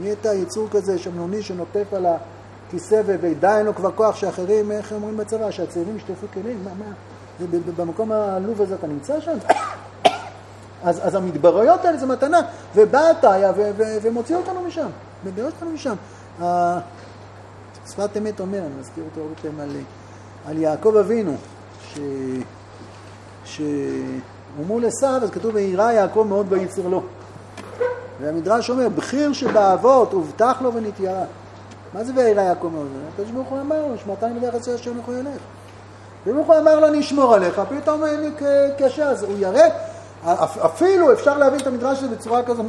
נהיית 0.00 0.24
יצור 0.24 0.68
כזה 0.70 0.98
שמנוני 0.98 1.42
שנוטף 1.42 1.92
על 1.92 2.06
הכיסא 2.06 3.02
ודי 3.06 3.46
אין 3.46 3.66
לו 3.66 3.74
כבר 3.74 3.92
כוח 3.92 4.16
שאחרים, 4.16 4.72
איך 4.72 4.92
אומרים 4.92 5.16
בצבא, 5.16 5.50
שהצעירים 5.50 5.96
ישטפו 5.96 6.26
כלים, 6.32 6.64
מה, 6.64 6.70
מה, 6.78 6.92
במקום 7.76 8.12
העלוב 8.12 8.62
הזה 8.62 8.74
אתה 8.74 8.86
נמצא 8.86 9.20
שם? 9.20 9.38
אז, 10.84 11.06
אז 11.06 11.14
המדבריות 11.14 11.84
האלה 11.84 11.98
זה 11.98 12.06
מתנה, 12.06 12.40
ובא 12.74 13.10
עתיה 13.10 13.52
ומוציא 14.02 14.36
אותנו 14.36 14.60
משם, 14.60 14.88
מגרש 15.24 15.52
אותנו 15.52 15.70
משם. 15.70 15.94
שפת 17.90 18.16
אמת 18.18 18.40
אומר, 18.40 18.58
אני 18.58 18.74
מזכיר 18.80 19.04
אותו 19.04 19.20
הרבה 19.20 19.34
פעמים 19.42 19.60
על, 19.60 19.70
על 20.48 20.58
יעקב 20.58 20.96
אבינו, 20.96 21.36
ש... 23.44 23.60
מול 24.66 24.84
עשיו, 24.84 25.20
אז 25.22 25.30
כתוב, 25.30 25.54
וירא 25.54 25.92
יעקב 25.92 26.26
מאוד 26.28 26.46
ויצר 26.48 26.88
לו. 26.88 27.02
והמדרש 28.20 28.70
אומר, 28.70 28.88
בחיר 28.88 29.32
שבאבות 29.32 30.12
הובטח 30.12 30.56
לו 30.62 30.74
ונתיירה. 30.74 31.24
מה 31.94 32.04
זה 32.04 32.12
וירא 32.16 32.40
יעקב 32.40 32.68
מאוד? 32.72 32.86
הקדוש 33.12 33.30
ברוך 33.30 33.48
הוא 33.48 33.60
אמר 33.60 33.86
לו, 33.86 33.98
שמעתיים 34.04 34.36
לברך 34.36 34.54
עצי 34.54 34.74
אשר 34.74 34.92
נכו 34.92 35.12
ילך. 35.12 35.40
וברוך 36.26 36.46
הוא 36.46 36.56
אמר 36.56 36.80
לו, 36.80 36.86
אני 36.86 37.00
אשמור 37.00 37.34
עליך, 37.34 37.62
פתאום 37.68 38.04
אין 38.04 38.20
לי 38.20 38.30
קשה, 38.78 39.10
אז 39.10 39.22
הוא 39.22 39.38
ירא. 39.38 39.68
אפילו 40.64 41.12
אפשר 41.12 41.38
להבין 41.38 41.60
את 41.60 41.66
המדרש 41.66 41.98
הזה 41.98 42.08
בצורה 42.08 42.42
כזו 42.42 42.62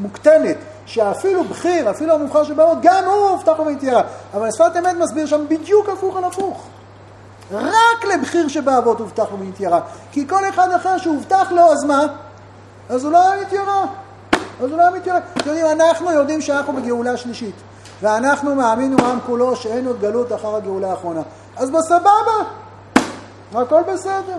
מוקטנת, 0.00 0.56
שאפילו 0.86 1.44
בכיר, 1.44 1.90
אפילו 1.90 2.14
המובחר 2.14 2.44
שבאות, 2.44 2.78
גם 2.82 3.04
הוא 3.04 3.28
הובטח 3.28 3.58
לו 3.58 3.66
ונתיירה. 3.66 4.02
אבל 4.34 4.46
השפת 4.46 4.72
אמת 4.78 4.96
מסביר 4.96 5.26
שם 5.26 5.44
בדיוק 5.48 5.88
הפוך 5.88 6.16
על 6.16 6.24
הפוך. 6.24 6.66
רק 7.52 8.04
לבכיר 8.14 8.48
שבאבות 8.48 9.00
הובטח 9.00 9.32
לו 9.32 9.40
ונתיירה. 9.40 9.80
כי 10.12 10.28
כל 10.28 10.48
אחד 10.48 10.72
אחר 10.72 10.98
שהובטח 10.98 11.52
לו, 11.52 11.72
אז 11.72 11.84
מה? 11.84 12.02
אז 12.88 13.04
הוא 13.04 13.12
לא 13.12 13.30
היה 13.30 13.42
מתיירה. 13.42 13.84
אז 14.32 14.70
הוא 14.70 14.78
לא 14.78 14.82
היה 14.82 14.90
מתיירה. 14.90 15.18
אתם 15.18 15.48
יודעים, 15.48 15.66
אנחנו 15.66 16.12
יודעים 16.12 16.40
שאנחנו 16.40 16.72
בגאולה 16.72 17.16
שלישית. 17.16 17.54
ואנחנו 18.02 18.54
מאמינו 18.54 19.06
עם 19.06 19.18
כולו 19.26 19.56
שאין 19.56 19.86
עוד 19.86 20.00
גלות 20.00 20.32
אחר 20.32 20.56
הגאולה 20.56 20.90
האחרונה. 20.90 21.20
אז 21.56 21.70
בסבבה, 21.70 22.10
הכל 23.54 23.82
בסדר. 23.92 24.36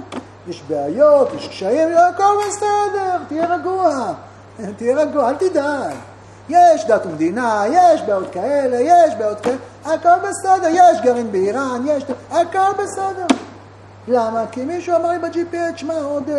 יש 0.47 0.63
בעיות, 0.67 1.33
יש 1.33 1.47
קשיים, 1.47 1.89
הכל 2.13 2.33
בסדר, 2.47 3.17
תהיה 3.27 3.55
רגוע, 3.55 4.13
תהיה 4.77 4.95
רגוע, 4.95 5.29
אל 5.29 5.35
תדאג. 5.35 5.95
יש 6.49 6.85
דת 6.85 7.05
ומדינה, 7.05 7.63
יש 7.71 8.01
בעיות 8.01 8.31
כאלה, 8.31 8.77
יש 8.79 9.15
בעיות 9.15 9.41
כאלה, 9.41 9.55
הכל 9.85 10.27
בסדר, 10.29 10.67
יש 10.71 11.01
גרעין 11.01 11.31
באיראן, 11.31 11.81
יש... 11.85 12.03
הכל 12.31 12.71
בסדר. 12.83 13.25
למה? 14.07 14.43
כי 14.51 14.65
מישהו 14.65 14.95
אמר 14.95 15.09
לי 15.09 15.19
ב-GPS, 15.19 15.77
שמע, 15.77 15.93
עוד 15.93 16.27
uh, 16.27 16.31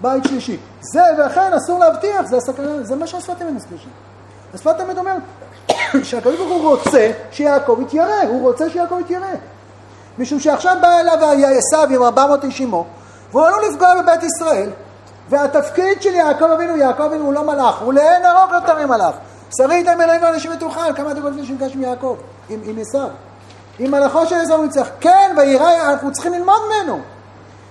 בית 0.00 0.24
שלישי. 0.24 0.58
זה, 0.80 1.02
ואכן 1.18 1.52
אסור 1.52 1.78
להבטיח, 1.78 2.26
זה 2.26 2.36
הסכנה, 2.36 2.82
זה 2.82 2.96
מה 2.96 3.06
שהשפת 3.06 3.42
אמת 3.42 3.52
מסביר 3.52 3.78
שם. 3.78 3.88
השפת 4.54 4.80
אמת 4.80 4.98
אומר 4.98 5.14
שהקדוש 6.08 6.36
ברוך 6.36 6.62
הוא 6.62 6.70
רוצה 6.70 7.10
שיעקב 7.30 7.78
יתיירא, 7.82 8.22
הוא 8.28 8.42
רוצה 8.42 8.70
שיעקב 8.70 8.98
יתיירא. 9.00 9.26
משום 10.18 10.40
שעכשיו 10.40 10.76
בא 10.80 11.00
אליו 11.00 11.18
עשיו 11.58 11.88
עם 11.94 12.02
400 12.02 12.44
איש 12.44 12.60
עמו, 12.60 12.86
והוא 13.32 13.46
עלול 13.46 13.64
לפגוע 13.70 14.02
בבית 14.02 14.20
ישראל, 14.22 14.70
והתפקיד 15.28 16.02
של 16.02 16.14
יעקב 16.14 16.44
אבינו, 16.44 16.76
יעקב 16.76 17.02
אבינו 17.02 17.24
הוא 17.24 17.32
לא 17.32 17.42
מלאך, 17.42 17.82
הוא 17.82 17.92
לאין 17.92 18.26
ארוך 18.26 18.52
יותר 18.52 18.86
ממלאך. 18.86 19.14
שרית 19.50 19.88
הם 19.88 20.00
אלוהים 20.00 20.22
ואנשים 20.22 20.52
ותוכל, 20.52 20.94
כמה 20.96 21.14
דקות 21.14 21.32
לפני 21.32 21.46
שנפגש 21.46 21.74
עם 21.74 21.82
יעקב, 21.82 22.16
עם, 22.48 22.60
עם 22.64 22.78
עשיו. 22.78 23.08
עם 23.78 23.90
מלאכו 23.90 24.26
של 24.26 24.34
עשיו 24.34 24.56
הוא 24.56 24.64
ניצח. 24.64 24.88
כן, 25.00 25.34
וירא, 25.36 25.90
אנחנו 25.90 26.12
צריכים 26.12 26.32
ללמוד 26.32 26.60
ממנו. 26.66 27.00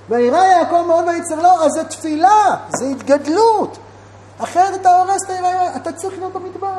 וירא 0.10 0.44
יעקב 0.44 0.84
מאוד 0.88 1.06
ויצר 1.08 1.42
לו, 1.42 1.50
אז 1.50 1.72
זה 1.72 1.84
תפילה, 1.84 2.56
זה 2.78 2.86
התגדלות. 2.86 3.78
אחרת 4.40 4.82
אתה 4.82 4.98
הורס 4.98 5.24
את 5.26 5.30
היראה, 5.30 5.76
אתה 5.76 5.92
צריך 5.92 6.18
להיות 6.18 6.34
במדבר. 6.34 6.74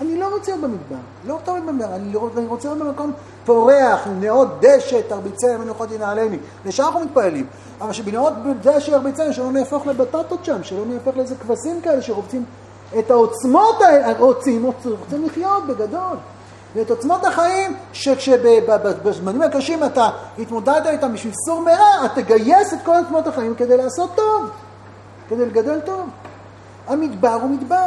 אני 0.00 0.18
לא 0.18 0.28
רוצה 0.34 0.50
להיות 0.50 0.64
במדבר, 0.64 0.96
לא 1.24 1.38
טוב 1.44 1.58
במדבר, 1.58 1.94
אני, 1.94 2.12
לא, 2.12 2.30
אני 2.36 2.46
רוצה 2.46 2.68
להיות 2.68 2.78
במקום 2.78 3.12
פורח, 3.44 4.06
נאות 4.20 4.48
דשא, 4.60 5.00
תרביצי 5.08 5.56
מנוחות 5.56 5.90
ינעלני. 5.92 6.38
לשם 6.66 6.82
אנחנו 6.82 7.00
מתפללים. 7.00 7.46
אבל 7.80 7.92
שבנאות 7.92 8.32
דשא 8.62 8.90
ירביצי, 8.90 9.32
שלא 9.32 9.52
נהפוך 9.52 9.86
לבטטות 9.86 10.44
שם, 10.44 10.62
שלא 10.62 10.84
נהפוך 10.86 11.16
לאיזה 11.16 11.34
כבשים 11.34 11.80
כאלה 11.80 12.02
שרוצים 12.02 12.44
את 12.98 13.10
העוצמות 13.10 13.82
האלה, 13.82 14.18
רוצים, 14.18 14.70
רוצים 14.84 15.26
לחיות 15.26 15.66
בגדול. 15.66 16.16
ואת 16.74 16.90
עוצמות 16.90 17.24
החיים, 17.24 17.76
שכשבזמנים 17.92 19.42
הקשים 19.42 19.84
אתה 19.84 20.10
התמודדת 20.38 20.86
איתם 20.86 21.12
בשביל 21.12 21.32
סור 21.46 21.60
מרע, 21.60 22.04
אתה 22.04 22.22
תגייס 22.22 22.72
את 22.72 22.78
כל 22.84 22.96
עוצמות 22.96 23.26
החיים 23.26 23.54
כדי 23.54 23.76
לעשות 23.76 24.10
טוב, 24.14 24.50
כדי 25.28 25.46
לגדל 25.46 25.80
טוב. 25.80 26.08
המדבר 26.86 27.32
הוא 27.42 27.50
מדבר. 27.50 27.86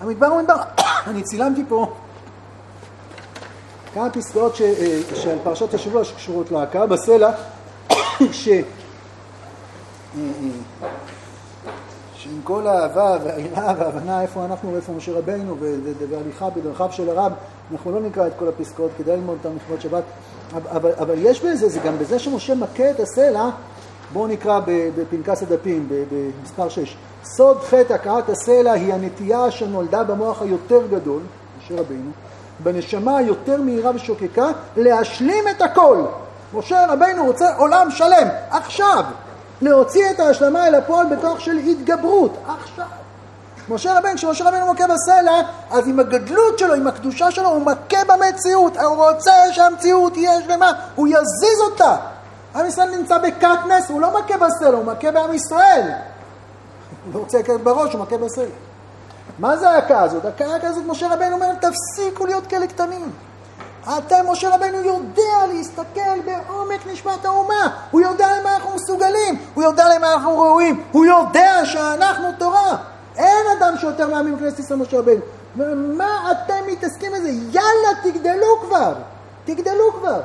המדבר 0.00 0.26
הוא 0.26 0.40
מדבר. 0.40 0.56
אני 1.08 1.22
צילמתי 1.22 1.64
פה 1.68 1.92
כמה 3.94 4.10
פסקאות 4.10 4.56
ש, 4.56 4.62
אה, 4.62 5.00
של 5.14 5.38
פרשת 5.44 5.74
השבוע 5.74 6.04
שקשורות 6.04 6.50
להכאה 6.50 6.86
בסלע, 6.86 7.30
ש... 8.32 8.48
שעם 12.24 12.40
כל 12.44 12.66
האהבה 12.66 13.16
והעירה 13.24 13.74
וההבנה 13.78 14.22
איפה 14.22 14.44
אנחנו 14.44 14.72
ואיפה 14.72 14.92
משה 14.92 15.12
רבינו 15.12 15.56
והליכה 16.10 16.50
בדרכיו 16.50 16.88
של 16.92 17.10
הרב, 17.10 17.32
אנחנו 17.72 17.92
לא 17.92 18.00
נקרא 18.00 18.26
את 18.26 18.32
כל 18.38 18.48
הפסקאות, 18.48 18.90
כדאי 18.98 19.16
ללמוד 19.16 19.38
אותם 19.44 19.56
לכבוד 19.56 19.80
שבת, 19.80 20.02
אבל, 20.52 20.92
אבל 21.00 21.14
יש 21.18 21.40
בזה, 21.40 21.68
זה 21.68 21.80
גם 21.80 21.98
בזה 21.98 22.18
שמשה 22.18 22.54
מכה 22.54 22.90
את 22.90 23.00
הסלע, 23.00 23.48
בואו 24.12 24.26
נקרא 24.26 24.60
בפנקס 24.66 25.42
הדפים, 25.42 25.88
במספר 26.10 26.68
6. 26.68 26.96
סוד 27.24 27.60
חטא 27.60 27.92
הכאת 27.92 28.28
הסלע 28.28 28.72
היא 28.72 28.94
הנטייה 28.94 29.50
שנולדה 29.50 30.04
במוח 30.04 30.42
היותר 30.42 30.80
גדול, 30.90 31.22
משה 31.58 31.80
רבינו, 31.80 32.10
בנשמה 32.62 33.16
היותר 33.16 33.62
מהירה 33.62 33.90
ושוקקה, 33.94 34.48
להשלים 34.76 35.44
את 35.56 35.62
הכל. 35.62 36.04
משה 36.54 36.86
רבינו 36.92 37.24
רוצה 37.24 37.56
עולם 37.56 37.90
שלם, 37.90 38.28
עכשיו. 38.50 39.04
להוציא 39.62 40.10
את 40.10 40.20
ההשלמה 40.20 40.66
אל 40.66 40.74
הפועל 40.74 41.16
בכוח 41.16 41.38
של 41.38 41.56
התגברות, 41.56 42.36
עכשיו. 42.46 42.86
משה 43.68 43.98
רבינו, 43.98 44.16
כשמשה 44.16 44.48
רבינו 44.48 44.72
מכה 44.72 44.84
בסלע, 44.84 45.40
אז 45.70 45.88
עם 45.88 46.00
הגדלות 46.00 46.58
שלו, 46.58 46.74
עם 46.74 46.86
הקדושה 46.86 47.30
שלו, 47.30 47.48
הוא 47.48 47.62
מכה 47.62 48.04
במציאות, 48.06 48.76
הוא 48.76 49.10
רוצה 49.10 49.32
שהמציאות 49.52 50.12
תהיה 50.12 50.42
שלמה, 50.42 50.72
הוא 50.94 51.08
יזיז 51.08 51.60
אותה. 51.70 51.96
עם 52.54 52.66
ישראל 52.66 52.96
נמצא 52.96 53.18
בקטנס, 53.18 53.88
הוא 53.88 54.00
לא 54.00 54.18
מכה 54.18 54.34
בסלע, 54.36 54.76
הוא 54.76 54.84
מכה 54.84 55.10
בעם 55.10 55.34
ישראל. 55.34 55.90
הוא 57.04 57.12
לא 57.14 57.18
רוצה 57.18 57.38
לקחת 57.38 57.60
בראש, 57.60 57.92
הוא 57.92 58.00
מכה 58.00 58.18
בסלע. 58.18 58.44
מה 59.38 59.56
זה 59.56 59.70
ההכאה 59.70 60.02
הזאת? 60.02 60.24
ההכאה 60.24 60.68
הזאת, 60.68 60.84
משה 60.86 61.14
רבינו 61.14 61.34
אומר, 61.34 61.54
תפסיקו 61.54 62.26
להיות 62.26 62.46
כאלה 62.46 62.66
קטנים. 62.66 63.12
אתם, 63.88 64.30
משה 64.30 64.54
רבנו 64.54 64.78
יודע 64.78 65.46
להסתכל 65.52 66.20
בעומק 66.24 66.86
נשמת 66.92 67.24
האומה, 67.24 67.76
הוא 67.90 68.00
יודע 68.00 68.28
למה 68.40 68.56
אנחנו 68.56 68.74
מסוגלים, 68.74 69.38
הוא 69.54 69.64
יודע 69.64 69.84
למה 69.96 70.12
אנחנו 70.12 70.40
ראויים, 70.40 70.82
הוא 70.92 71.06
יודע 71.06 71.60
שאנחנו 71.64 72.28
תורה. 72.38 72.76
אין 73.16 73.46
אדם 73.58 73.74
שיותר 73.78 74.08
מאמין 74.08 74.36
בכנסת 74.36 74.58
ישראל 74.58 74.78
משה 74.78 74.98
רבנו. 74.98 75.20
מה 75.96 76.30
אתם 76.30 76.66
מתעסקים 76.72 77.12
בזה? 77.12 77.28
יאללה, 77.28 77.88
תגדלו 78.02 78.60
כבר, 78.60 78.94
תגדלו 79.44 79.92
כבר. 79.98 80.20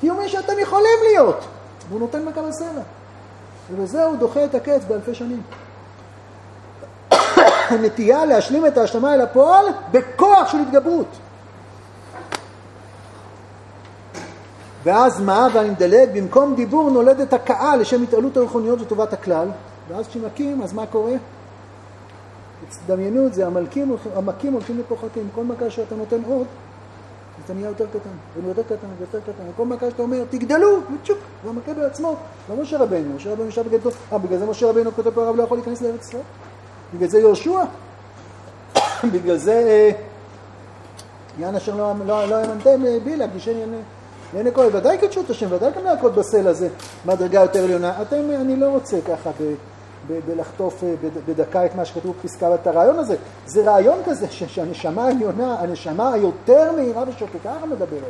תהיו 0.00 0.14
מי 0.14 0.28
שאתם 0.28 0.58
יכולים 0.58 0.98
להיות. 1.02 1.44
והוא 1.88 2.00
נותן 2.00 2.24
מכה 2.24 2.42
בסלע. 2.42 2.82
ובזה 3.70 4.04
הוא 4.04 4.16
דוחה 4.16 4.44
את 4.44 4.54
הקץ 4.54 4.80
באלפי 4.88 5.14
שנים. 5.14 5.42
נטייה 7.82 8.24
להשלים 8.24 8.66
את 8.66 8.78
ההשלמה 8.78 9.14
אל 9.14 9.20
הפועל 9.20 9.66
בכוח 9.90 10.52
של 10.52 10.58
התגברות. 10.58 11.06
ואז 14.82 15.20
מה? 15.20 15.48
ואני 15.54 15.70
מדלג, 15.70 16.08
במקום 16.14 16.54
דיבור 16.54 16.90
נולדת 16.90 17.32
הכאה 17.32 17.76
לשם 17.76 18.02
התעלות 18.02 18.36
הרוחניות 18.36 18.80
לטובת 18.80 19.12
הכלל, 19.12 19.48
ואז 19.88 20.08
כשמכים, 20.08 20.62
אז 20.62 20.72
מה 20.72 20.86
קורה? 20.86 21.12
תדמיינו 22.86 23.26
את 23.26 23.34
זה, 23.34 23.46
המלכים, 23.46 23.96
המכים 24.14 24.52
הולכים 24.52 24.78
לפוחתים, 24.78 25.28
כל 25.34 25.44
מכה 25.44 25.70
שאתה 25.70 25.94
נותן 25.94 26.20
עוד, 26.26 26.46
אתה 27.44 27.54
נהיה 27.54 27.68
יותר 27.68 27.86
קטן, 27.86 28.42
ויותר 28.44 28.62
קטן, 28.62 28.86
ויותר 28.98 29.20
קטן, 29.20 29.42
וכל 29.54 29.64
מכה 29.64 29.90
שאתה 29.90 30.02
אומר, 30.02 30.24
תגדלו, 30.30 30.76
וצ'וק, 30.76 31.18
והמכה 31.44 31.74
בעצמו, 31.74 32.16
לא 32.50 32.56
משה 32.62 32.78
רבנו, 32.78 33.14
משה 33.16 33.32
רבנו 33.32 33.46
ישב 33.48 33.68
בגדול, 33.68 33.92
אה, 34.12 34.18
בגלל 34.18 34.38
זה 34.38 34.46
משה 34.46 34.70
רבנו 34.70 34.92
כותב 34.92 35.10
פה 35.10 35.22
הרב 35.22 35.36
לא 35.36 35.42
יכול 35.42 35.56
להיכנס 35.56 35.82
לארץ 35.82 36.08
ישראל, 36.08 36.22
בגלל 36.94 37.08
זה 37.08 37.18
יהושע, 37.18 37.60
בגלל 39.12 39.36
זה 39.36 39.52
אה, 39.52 39.90
יען 41.38 41.56
אשר 41.56 41.76
לא, 41.76 41.92
לא, 42.06 42.28
לא 42.28 42.44
ימנתם 42.44 42.86
אה, 42.86 42.98
בילה, 43.04 43.26
גישן 43.26 43.72
לעיני 44.34 44.50
כל, 44.52 44.66
ודאי 44.72 44.98
קדשו 44.98 45.20
את 45.20 45.30
השם, 45.30 45.46
ודאי 45.52 45.70
גם 45.76 45.84
להכות 45.84 46.14
בסל 46.14 46.48
הזה, 46.48 46.68
מדרגה 47.06 47.40
יותר 47.40 47.64
עליונה, 47.64 48.02
אתם, 48.02 48.30
אני 48.40 48.56
לא 48.56 48.66
רוצה 48.66 48.96
ככה 49.00 49.30
ב... 49.40 49.54
בלחטוף 50.26 50.84
אה, 50.84 50.94
בדקה 51.26 51.66
את 51.66 51.74
מה 51.74 51.84
שכתוב 51.84 52.16
בפסקה, 52.18 52.54
את 52.54 52.66
הרעיון 52.66 52.98
הזה. 52.98 53.16
זה 53.46 53.62
רעיון 53.70 53.98
כזה 54.04 54.26
שהנשמה 54.30 55.04
העליונה, 55.04 55.60
הנשמה 55.60 56.12
היותר 56.12 56.72
מהירה 56.76 57.04
ושוקקה, 57.08 57.38
ככה 57.44 57.66
מדבר 57.66 57.96
עליה. 57.96 58.08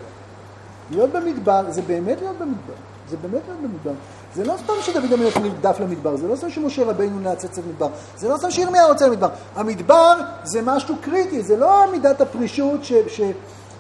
להיות 0.91 1.11
במדבר, 1.11 1.63
זה 1.69 1.83
באמת 1.83 2.21
להיות 2.21 2.37
במדבר. 2.39 2.75
זה 3.09 3.17
באמת 3.17 3.43
להיות 3.49 3.61
במדבר. 3.61 3.93
זה 4.35 4.45
לא 4.45 4.55
סתם 4.65 4.73
שדוד 4.83 5.13
המלך 5.13 5.37
נרדף 5.37 5.81
למדבר, 5.81 6.17
זה 6.17 6.29
לא 6.29 6.37
סתם 6.37 6.51
שמשה 6.51 6.85
רבינו 6.85 7.21
נעצץ 7.21 7.59
למדבר, 7.59 7.89
זה 8.17 8.29
לא 8.29 8.37
סתם 8.37 8.51
שירמיה 8.51 8.87
רוצה 8.87 9.07
למדבר. 9.07 9.29
המדבר 9.57 10.15
זה 10.45 10.63
משהו 10.63 10.95
קריטי, 11.01 11.43
זה 11.43 11.57
לא 11.57 11.93
מידת 11.93 12.21
הפרישות 12.21 12.85
ש... 12.85 12.93
ש 13.09 13.21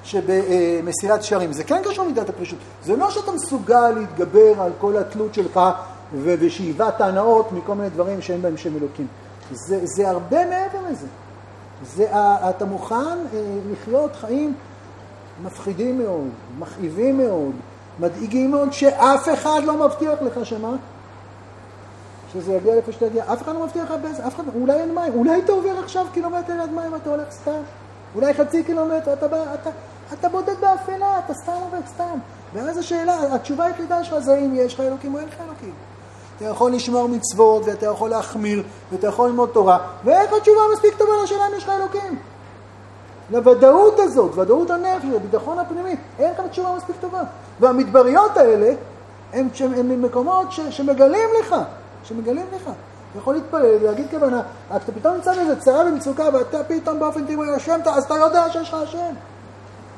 שבמסירת 0.05 1.23
שערים. 1.23 1.53
זה 1.53 1.65
כן 1.65 1.83
קשור 1.85 2.05
למידת 2.05 2.29
הפרישות. 2.29 2.59
זה 2.85 2.97
לא 2.97 3.11
שאתה 3.11 3.33
מסוגל 3.33 3.91
להתגבר 3.91 4.63
על 4.63 4.73
כל 4.81 4.97
התלות 4.97 5.35
שלך 5.35 5.61
ובשאיבת 6.15 7.01
הנאות 7.01 7.53
מכל 7.53 7.75
מיני 7.75 7.91
דברים 7.91 8.23
שאין 8.23 8.43
בהם 8.43 8.57
שם 8.57 8.77
אלוקים. 8.77 9.07
זה, 9.53 9.81
זה 9.83 10.11
הרבה 10.11 10.47
מעבר 10.47 10.79
לזה. 10.91 11.07
זה, 11.83 12.07
אתה 12.51 12.65
מוכן 12.65 12.95
אה, 12.97 13.59
לחיות 13.73 14.17
חיים 14.17 14.55
מפחידים 15.43 15.99
מאוד, 15.99 16.29
מכאיבים 16.59 17.19
מאוד, 17.19 17.53
מדאיגים 18.01 18.51
מאוד, 18.51 18.73
שאף 18.73 19.29
אחד 19.35 19.61
לא 19.65 19.87
מבטיח 19.87 20.23
לך 20.23 20.47
שמה? 20.47 20.77
שזה 22.33 22.53
יגיע 22.53 22.75
לאיפה 22.75 22.93
שתגיע. 22.93 23.33
אף 23.33 23.43
אחד 23.43 23.55
לא 23.55 23.65
מבטיח 23.65 23.91
לך 23.91 23.97
באיזה, 24.03 24.27
אף 24.27 24.35
אחד, 24.35 24.43
אולי 24.55 24.81
אין 24.81 24.95
מים, 24.95 25.13
אולי 25.15 25.41
אתה 25.45 25.53
עובר 25.53 25.79
עכשיו 25.79 26.07
קילומטר 26.13 26.53
עד 26.53 26.71
מים 26.71 26.93
ואתה 26.93 27.11
הולך 27.11 27.31
סתם. 27.31 27.61
אולי 28.15 28.35
חצי 28.35 28.65
קילומטר, 28.65 29.13
אתה, 29.13 29.27
אתה, 29.27 29.71
אתה 30.13 30.29
בודד 30.29 30.61
באפלה, 30.61 31.19
אתה 31.19 31.35
סתם 31.35 31.53
עובד 31.53 31.87
סתם. 31.87 32.19
ואז 32.55 32.79
השאלה, 32.79 33.35
התשובה 33.35 33.65
היחידה 33.65 34.05
שלך 34.05 34.19
זה 34.19 34.39
אם 34.39 34.55
יש 34.55 34.75
לך 34.75 34.81
אלוקים 34.81 35.15
או 35.15 35.19
אין 35.19 35.29
לך 35.29 35.35
אלוקים. 35.47 35.73
אתה 36.37 36.45
יכול 36.45 36.73
לשמור 36.73 37.09
מצוות, 37.09 37.63
ואתה 37.67 37.87
יכול 37.87 38.11
להחמיר, 38.11 38.63
ואתה 38.93 39.07
יכול 39.07 39.29
ללמוד 39.29 39.51
תורה, 39.53 39.79
ואיך 40.05 40.33
התשובה 40.33 40.61
מספיק 40.75 40.97
טובה 40.99 41.13
לשאלה 41.25 41.47
אם 41.47 41.57
יש 41.57 41.65
לך 41.65 41.71
אלוקים? 41.71 42.19
לוודאות 43.31 43.99
הזאת, 43.99 44.39
ודאות 44.39 44.71
הנפש, 44.71 45.05
לביטחון 45.05 45.59
הפנימי, 45.59 45.97
אין 46.19 46.33
לך 46.33 46.41
תשובה 46.51 46.77
מספיק 46.77 46.97
טובה. 47.01 47.23
והמדבריות 47.61 48.37
האלה, 48.37 48.75
הם, 49.33 49.49
הם 49.61 50.03
מקומות 50.03 50.53
ש, 50.53 50.61
שמגלים 50.61 51.29
לך, 51.41 51.57
שמגלים 52.05 52.47
לך. 52.57 52.71
יכול 53.19 53.35
להתפלל 53.35 53.77
ולהגיד 53.81 54.07
כוונה, 54.11 54.43
אתה 54.77 54.93
פתאום 54.93 55.15
נמצא 55.15 55.35
באיזה 55.35 55.61
צרה 55.61 55.81
ומצוקה, 55.87 56.29
ואתה 56.33 56.65
פתאום 56.65 56.99
באופן 57.01 57.27
טבעי 57.27 57.55
השם, 57.55 57.81
אז 57.87 58.05
אתה 58.05 58.15
יודע 58.15 58.53
שיש 58.53 58.69
לך 58.69 58.75
השם. 58.83 59.15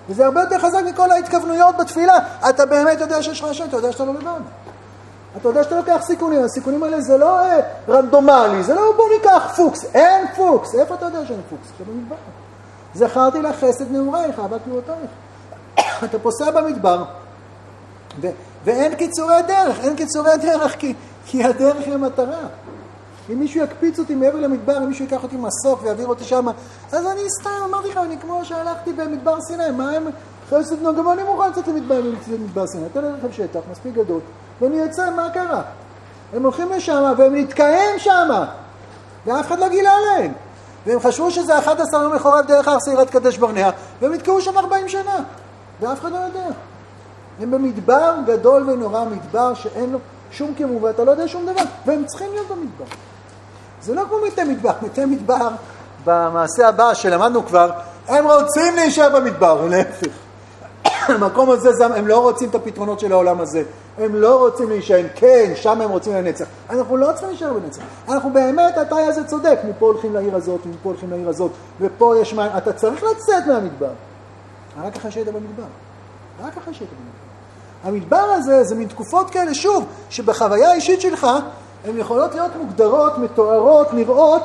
וזה 0.09 0.25
הרבה 0.25 0.41
יותר 0.41 0.59
חזק 0.59 0.83
מכל 0.87 1.11
ההתכוונויות 1.11 1.77
בתפילה. 1.77 2.19
אתה 2.49 2.67
באמת 2.67 3.01
יודע 3.01 3.23
שיש 3.23 3.41
לך 3.41 3.49
השם, 3.49 3.65
אתה 3.65 3.77
יודע 3.77 3.93
שאתה 3.93 4.05
לא 4.05 4.15
לבד. 4.15 4.41
אתה 5.37 5.49
יודע 5.49 5.65
שאתה 5.65 5.77
לוקח 5.77 6.01
סיכונים, 6.03 6.45
הסיכונים 6.45 6.83
האלה 6.83 7.01
זה 7.01 7.19
לא 7.19 7.39
אה, 7.39 7.61
רנדומלי, 7.89 8.63
זה 8.63 8.75
לא 8.75 8.93
בוא 8.97 9.05
ניקח 9.17 9.53
פוקס, 9.57 9.85
אין 9.95 10.27
פוקס, 10.37 10.75
איפה 10.75 10.95
אתה 10.95 11.05
יודע 11.05 11.27
שאין 11.27 11.41
פוקס? 11.51 11.69
שבמדבר. 11.79 12.17
זכרתי 12.95 13.43
לך 13.43 13.57
חסד 13.65 13.93
נעורייך, 13.93 14.39
אהבת 14.39 14.61
תנועותייך. 14.65 15.11
אתה 16.05 16.19
פוסע 16.19 16.51
במדבר, 16.51 17.05
ו- 18.21 18.31
ואין 18.65 18.95
קיצורי 18.95 19.43
דרך, 19.47 19.81
אין 19.81 19.97
קיצורי 19.97 20.37
דרך 20.43 20.77
כי, 20.79 20.95
כי 21.27 21.45
הדרך 21.45 21.87
היא 21.87 21.95
המטרה. 21.95 22.47
אם 23.33 23.41
מישהו 23.41 23.65
יקפיץ 23.65 23.99
אותי 23.99 24.15
מעבר 24.15 24.41
למדבר, 24.41 24.77
אם 24.77 24.89
מישהו 24.89 25.05
ייקח 25.05 25.23
אותי 25.23 25.37
מסוק 25.37 25.83
ויעביר 25.83 26.07
אותי 26.07 26.25
שם, 26.25 26.47
אז 26.93 27.07
אני 27.07 27.21
סתם, 27.41 27.51
אמרתי 27.65 27.89
לך, 27.89 27.97
אני 27.97 28.19
כמו 28.19 28.45
שהלכתי 28.45 28.93
במדבר 28.93 29.41
סיני, 29.41 29.71
מה 29.71 29.91
הם 29.91 30.07
חסד 30.51 30.83
נעורייך, 30.83 30.99
גם 30.99 31.13
אני 31.13 31.23
מוכן 31.23 31.51
לצאת 31.51 31.69
למדבר 31.69 32.67
סיני, 32.67 32.85
תן 32.93 33.01
לכם 33.05 33.33
שטח 33.33 33.61
מספיק 33.71 33.95
גדול. 33.95 34.21
ואני 34.61 34.77
יוצא, 34.77 35.11
מה 35.17 35.31
קרה? 35.31 35.63
הם 36.33 36.43
הולכים 36.43 36.73
לשם 36.73 37.13
והם 37.17 37.37
נתקעים 37.37 37.99
שם, 37.99 38.29
ואף 39.27 39.47
אחד 39.47 39.59
לא 39.59 39.69
גילה 39.69 39.93
להם. 40.01 40.33
והם 40.87 41.01
חשבו 41.01 41.31
שזה 41.31 41.59
11 41.59 42.03
יום 42.03 42.15
מחורב 42.15 42.47
דרך 42.47 42.69
הר 42.69 42.81
סעירת 42.81 43.11
קדש 43.11 43.37
ברנע, 43.37 43.71
והם 44.01 44.13
נתקעו 44.13 44.41
שם 44.41 44.59
40 44.59 44.89
שנה, 44.89 45.17
ואף 45.81 46.01
אחד 46.01 46.13
לא 46.13 46.17
יודע. 46.17 46.47
הם 47.41 47.51
במדבר 47.51 48.15
גדול 48.27 48.71
ונורא, 48.71 49.05
מדבר 49.05 49.55
שאין 49.55 49.93
לו 49.93 49.99
שום 50.31 50.55
כמו, 50.55 50.83
ואתה 50.83 51.05
לא 51.05 51.11
יודע 51.11 51.29
שום 51.29 51.47
דבר, 51.47 51.63
והם 51.87 52.05
צריכים 52.07 52.29
להיות 52.33 52.49
במדבר. 52.49 52.85
זה 53.83 53.95
לא 53.95 54.03
כמו 54.09 54.17
מתי 54.27 54.45
מדבר, 54.45 54.73
מתי 54.83 55.05
מדבר, 55.05 55.49
במעשה 56.05 56.69
הבא 56.69 56.95
שלמדנו 56.95 57.47
כבר, 57.47 57.71
הם 58.09 58.25
רוצים 58.27 58.77
להישאר 58.77 59.21
במדבר, 59.21 59.61
ולהפך. 59.65 60.13
המקום 61.09 61.51
הזה, 61.51 61.87
הם 61.87 62.07
לא 62.07 62.21
רוצים 62.21 62.49
את 62.49 62.55
הפתרונות 62.55 63.01
של 63.01 63.13
העולם 63.13 63.41
הזה. 63.41 63.63
הם 63.99 64.15
לא 64.15 64.39
רוצים 64.39 64.69
להישען, 64.69 65.07
כן, 65.15 65.53
שם 65.55 65.81
הם 65.81 65.91
רוצים 65.91 66.13
לנצח. 66.15 66.45
אנחנו 66.71 66.97
לא 66.97 67.07
צריכים 67.07 67.29
להישאר 67.29 67.53
בנצח. 67.53 67.83
אנחנו 68.09 68.33
באמת, 68.33 68.79
אתה 68.83 68.97
הזה 68.97 69.25
צודק, 69.25 69.59
מפה 69.69 69.87
הולכים 69.87 70.15
לעיר 70.15 70.37
הזאת, 70.37 70.61
ומפה 70.67 70.89
הולכים 70.89 71.11
לעיר 71.11 71.29
הזאת, 71.29 71.51
ופה 71.81 72.15
יש 72.21 72.35
מים. 72.35 72.51
אתה 72.57 72.73
צריך 72.73 73.03
לצאת 73.03 73.47
מהמדבר. 73.47 73.91
רק 74.83 74.97
אחרי 74.97 75.11
שהיית 75.11 75.29
במדבר. 75.29 75.63
רק 76.45 76.57
אחרי 76.57 76.75
שהיית 76.75 76.91
במדבר. 76.91 77.23
המדבר 77.85 78.33
הזה 78.37 78.65
זה 78.65 78.75
מין 78.75 78.89
תקופות 78.89 79.31
כאלה, 79.31 79.55
שוב, 79.55 79.85
שבחוויה 80.11 80.71
האישית 80.71 81.01
שלך, 81.01 81.27
הן 81.85 81.99
יכולות 81.99 82.35
להיות 82.35 82.53
מוגדרות, 82.57 83.19
מתוארות, 83.19 83.95
נראות, 83.95 84.43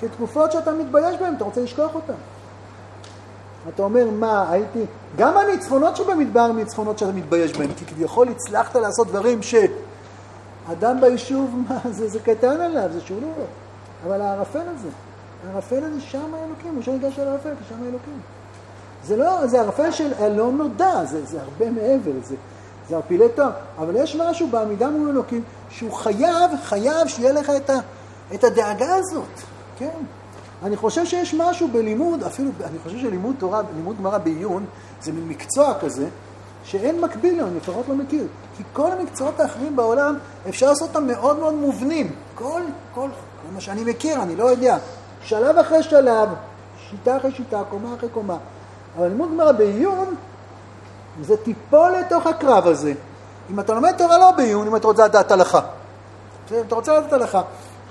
כתקופות 0.00 0.52
שאתה 0.52 0.72
מתבייש 0.72 1.16
בהן, 1.16 1.34
אתה 1.34 1.44
רוצה 1.44 1.60
לשכוח 1.60 1.94
אותן. 1.94 2.14
אתה 3.68 3.82
אומר, 3.82 4.10
מה, 4.10 4.50
הייתי... 4.50 4.84
גם 5.16 5.36
הניצחונות 5.36 5.96
שבמדבר 5.96 6.40
הם 6.40 6.56
ניצחונות 6.56 6.98
שאתה 6.98 7.12
מתבייש 7.12 7.52
בהם, 7.52 7.70
כי 7.76 7.84
כביכול 7.84 8.28
הצלחת 8.28 8.76
לעשות 8.76 9.06
דברים 9.06 9.40
שאדם 9.42 11.00
ביישוב, 11.00 11.56
מה, 11.68 11.78
זה, 11.90 12.08
זה 12.08 12.18
קטן 12.20 12.60
עליו, 12.60 12.88
זה 12.92 13.00
שהוא 13.00 13.22
לא... 13.22 13.28
אבל 14.06 14.20
הערפל 14.20 14.58
הזה, 14.58 14.88
הערפל 15.46 15.84
הזה, 15.84 16.00
שם 16.00 16.34
האלוקים, 16.34 16.80
הוא 16.86 16.94
ניגש 16.94 17.18
על 17.18 17.28
הערפל, 17.28 17.50
כי 17.58 17.64
שם 17.68 17.82
האלוקים. 17.84 18.20
זה 19.04 19.16
לא, 19.16 19.46
זה 19.46 19.60
ערפל 19.60 19.90
של 19.90 20.12
הלא 20.18 20.52
נודע, 20.52 21.04
זה, 21.04 21.24
זה 21.24 21.38
הרבה 21.42 21.70
מעבר, 21.70 22.10
זה, 22.24 22.34
זה 22.90 22.96
ערפילי 22.96 23.28
תואר, 23.34 23.50
אבל 23.78 23.96
יש 23.96 24.16
משהו 24.16 24.48
בעמידה 24.48 24.90
מול 24.90 25.08
אלוקים 25.08 25.42
שהוא 25.70 25.92
חייב, 25.92 26.50
חייב 26.64 27.08
שיהיה 27.08 27.32
לך 27.32 27.50
את, 27.56 27.70
ה, 27.70 27.78
את 28.34 28.44
הדאגה 28.44 28.94
הזאת, 28.94 29.40
כן? 29.78 29.98
אני 30.62 30.76
חושב 30.76 31.06
שיש 31.06 31.34
משהו 31.34 31.68
בלימוד, 31.68 32.22
אפילו, 32.22 32.50
אני 32.64 32.78
חושב 32.78 32.98
שלימוד 32.98 33.34
תורה, 33.38 33.62
לימוד 33.76 33.96
גמרא 33.98 34.18
בעיון, 34.18 34.64
זה 35.02 35.12
מין 35.12 35.28
מקצוע 35.28 35.74
כזה, 35.80 36.08
שאין 36.64 37.00
מקביל 37.00 37.40
לו, 37.40 37.46
אני 37.46 37.56
לפחות 37.56 37.88
לא 37.88 37.94
מכיר. 37.94 38.26
כי 38.56 38.62
כל 38.72 38.92
המקצועות 38.92 39.40
האחרים 39.40 39.76
בעולם, 39.76 40.18
אפשר 40.48 40.68
לעשות 40.68 40.88
אותם 40.88 41.06
מאוד 41.06 41.38
מאוד 41.38 41.54
מובנים. 41.54 42.12
כל, 42.34 42.62
כל, 42.94 43.08
כל 43.42 43.54
מה 43.54 43.60
שאני 43.60 43.84
מכיר, 43.84 44.22
אני 44.22 44.36
לא 44.36 44.44
יודע. 44.44 44.78
שלב 45.22 45.58
אחרי 45.58 45.82
שלב, 45.82 46.28
שיטה 46.90 47.16
אחרי 47.16 47.32
שיטה, 47.32 47.62
קומה 47.70 47.94
אחרי 47.94 48.08
קומה. 48.08 48.36
אבל 48.98 49.08
לימוד 49.08 49.28
גמרא 49.32 49.52
בעיון, 49.52 50.14
זה 51.22 51.36
תיפול 51.36 51.92
לתוך 52.00 52.26
הקרב 52.26 52.66
הזה. 52.66 52.92
אם 53.50 53.60
אתה 53.60 53.74
לומד 53.74 53.92
תורה 53.98 54.18
לא 54.18 54.30
בעיון, 54.30 54.66
אם 54.66 54.76
אתה 54.76 54.86
רוצה 54.86 55.04
לדעת 55.04 55.32
הלכה. 55.32 55.60
אם 56.52 56.56
אתה 56.66 56.74
רוצה 56.74 56.98
לדעת 56.98 57.12
הלכה, 57.12 57.42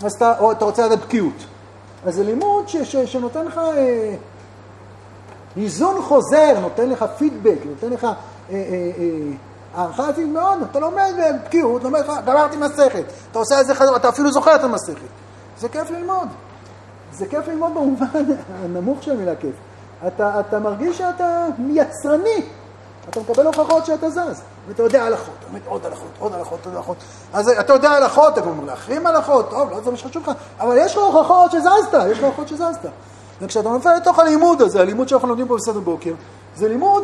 אז 0.04 0.14
אתה, 0.14 0.34
או 0.40 0.52
אתה 0.52 0.66
רוצה 0.66 0.86
לדעת 0.86 1.00
בקיאות. 1.00 1.46
אז 2.06 2.16
זה 2.16 2.24
לימוד 2.24 2.68
ש, 2.68 2.78
ש, 2.78 2.96
שנותן 2.96 3.46
לך 3.46 3.58
אה, 3.58 4.16
איזון 5.58 6.02
חוזר, 6.02 6.60
נותן 6.62 6.90
לך 6.90 7.06
פידבק, 7.18 7.58
נותן 7.66 7.90
לך 7.90 8.04
אה, 8.04 8.12
אה, 8.50 8.56
אה, 8.98 9.32
הערכה 9.76 10.10
עצמית 10.10 10.28
מאוד, 10.28 10.60
אתה 10.72 10.80
לומד 10.80 11.12
בבקיאות, 11.18 11.84
לומד 11.84 12.00
לך, 12.00 12.12
גמרתי 12.26 12.58
מסכת, 12.58 13.04
אתה 13.32 13.40
עושה 13.40 13.62
את 13.62 13.68
זה 13.68 13.76
חזור, 13.76 13.96
אתה 13.96 14.10
אפילו 14.10 14.32
זוכר 14.32 14.56
את 14.56 14.64
המסכת. 14.64 15.08
זה 15.60 15.70
כיף 15.70 15.92
ללמוד. 15.92 16.28
זה 17.12 17.26
כיף 17.26 17.48
ללמוד 17.48 17.74
במובן 17.74 18.24
הנמוך 18.64 19.04
של 19.04 19.12
המילה 19.12 19.36
כיף. 19.36 19.56
אתה, 20.08 20.40
אתה 20.40 20.60
מרגיש 20.60 20.98
שאתה 20.98 21.46
יצרני, 21.70 22.46
אתה 23.10 23.20
מקבל 23.20 23.46
הוכחות 23.46 23.86
שאתה 23.86 24.10
זז, 24.10 24.42
ואתה 24.68 24.84
יודע 24.84 25.04
הלכות, 25.04 25.34
אומר 25.48 25.60
עוד 25.66 25.86
הלכות, 25.86 26.08
עוד 26.20 26.34
הלכות, 26.34 26.60
עוד 26.66 26.76
הלכות. 26.76 26.98
אז 27.34 27.50
אתה 27.50 27.74
יודע 27.74 27.90
הלכות, 27.90 28.38
אתה 28.38 28.48
אומר 28.48 28.66
להחרים 28.66 29.08
הלכות, 29.08 29.50
טוב, 29.50 29.72
לא 29.72 29.82
זה 29.82 29.92
מה 29.92 29.98
שחשוב 29.98 30.24
לך, 30.24 30.32
אבל 30.60 30.78
יש 30.78 30.92
לך 30.96 31.02
הוכחות 31.04 31.52
שזזת, 31.52 31.98
יש 32.12 32.18
לך 32.18 32.24
הוכחות 32.24 32.48
שזזת. 32.48 32.86
וכשאתה 33.42 33.70
נופל 33.70 33.96
לתוך 33.96 34.20
הלימוד 34.20 34.62
הזה, 34.62 34.82
הלימוד 34.82 35.08
שאנחנו 35.08 35.28
לומדים 35.28 35.48
פה 35.48 35.56
בסדר 35.56 35.80
בוקר, 35.80 36.14
זה 36.56 36.70
לימוד, 36.70 37.04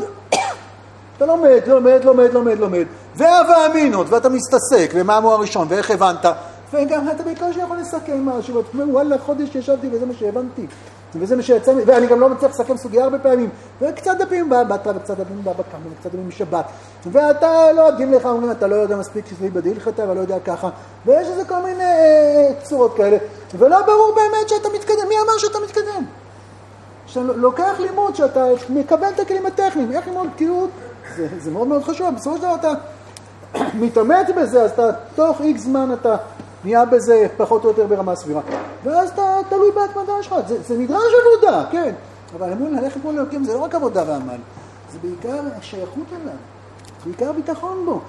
אתה 1.18 1.26
לומד, 1.26 1.62
לומד, 1.68 2.00
לומד, 2.04 2.34
לומד, 2.34 2.60
לומד, 2.60 2.86
והווה 3.16 3.66
אמינות, 3.66 4.08
ואתה 4.10 4.30
מסתסק, 4.30 4.92
ומה 4.94 5.18
הוא 5.18 5.32
הראשון, 5.32 5.68
ואיך 5.70 5.92
הבנת, 5.92 6.26
וגם 6.74 7.10
אתה 7.10 7.24
בעיקר 7.24 7.52
שיכול 7.52 7.78
לסכם 7.78 8.26
משהו, 8.26 8.56
ואתה 8.56 8.68
אומר, 8.74 8.94
וואלה, 8.94 9.18
חודש 9.18 9.56
ישבתי 9.56 9.88
וזה 9.92 10.06
מה 10.06 10.14
שהבנתי. 10.20 10.66
וזה 11.20 11.36
מה 11.36 11.42
שיצא, 11.42 11.74
ואני 11.86 12.08
גם 12.08 12.20
לא 12.20 12.30
מצליח 12.30 12.52
לסכם 12.52 12.78
סוגיה 12.78 13.04
הרבה 13.04 13.20
פעמים, 13.20 13.50
וקצת 13.82 14.18
דפים 14.20 14.50
בתרא, 14.50 14.94
וקצת 14.96 15.18
דפים 15.18 15.44
בבקם, 15.44 15.78
וקצת 15.92 16.10
דפים 16.10 16.28
בשבת, 16.28 16.66
ואתה 17.12 17.72
לא 17.72 17.82
יודעים 17.82 18.14
לך, 18.14 18.26
אומרים, 18.26 18.52
אתה 18.52 18.68
לא 18.68 18.76
יודע 18.76 18.96
מספיק 18.96 19.26
שזה 19.28 19.50
בדילכתא, 19.50 20.02
ולא 20.02 20.20
יודע 20.20 20.40
ככה, 20.40 20.70
ויש 21.06 21.28
איזה 21.28 21.46
כל 21.46 21.62
מיני 21.64 21.84
אה, 21.84 22.52
צורות 22.64 22.98
כאלה, 22.98 23.18
ולא 23.58 23.82
ברור 23.82 24.16
באמת 24.16 24.50
שאתה 24.50 24.70
מתקדם, 24.76 25.08
מי 25.10 25.16
אמר 25.26 25.38
שאתה 25.38 25.58
מתקדם? 25.64 26.06
שאתה 27.06 27.34
לוקח 27.36 27.76
לימוד, 27.80 28.16
שאתה 28.16 28.46
מקבל 28.70 29.08
את 29.16 29.20
הכלים 29.20 29.46
הטכניים, 29.46 29.92
איך 29.92 30.08
ללמוד 30.08 30.28
בקיאות, 30.36 30.70
זה, 31.16 31.28
זה 31.40 31.52
מאוד 31.52 31.68
מאוד 31.68 31.84
חשוב, 31.84 32.16
בסופו 32.16 32.36
של 32.36 32.42
דבר 32.42 32.56
אתה 32.56 32.72
מתעמת 33.74 34.36
בזה, 34.38 34.62
אז 34.62 34.72
אתה, 34.72 34.90
תוך 35.16 35.42
איקס 35.42 35.62
זמן 35.62 35.94
אתה 35.94 36.16
נהיה 36.66 36.86
בזה 36.86 37.28
פחות 37.38 37.64
או 37.64 37.70
יותר 37.70 37.88
ברמה 37.88 38.16
סבירה. 38.16 38.42
ואז 38.84 39.10
אתה 39.10 39.38
תלוי 39.50 39.72
בהתמדה 39.72 40.14
שלך, 40.24 40.36
זה, 40.48 40.64
זה 40.64 40.78
נדרש 40.78 41.14
עבודה, 41.22 41.66
כן, 41.72 41.94
אבל 42.36 42.52
אמון 42.52 42.76
ללכת 42.76 43.04
מול 43.04 43.20
אלוקים 43.20 43.44
זה 43.44 43.54
לא 43.54 43.60
רק 43.60 43.76
עבודה 43.76 44.04
ועמל, 44.08 44.38
זה 44.92 45.00
בעיקר 45.02 45.42
שייכות 45.62 46.08
אליו, 46.22 46.36
בעיקר 47.06 47.32
ביטחון 47.32 47.86
בו. 47.86 48.02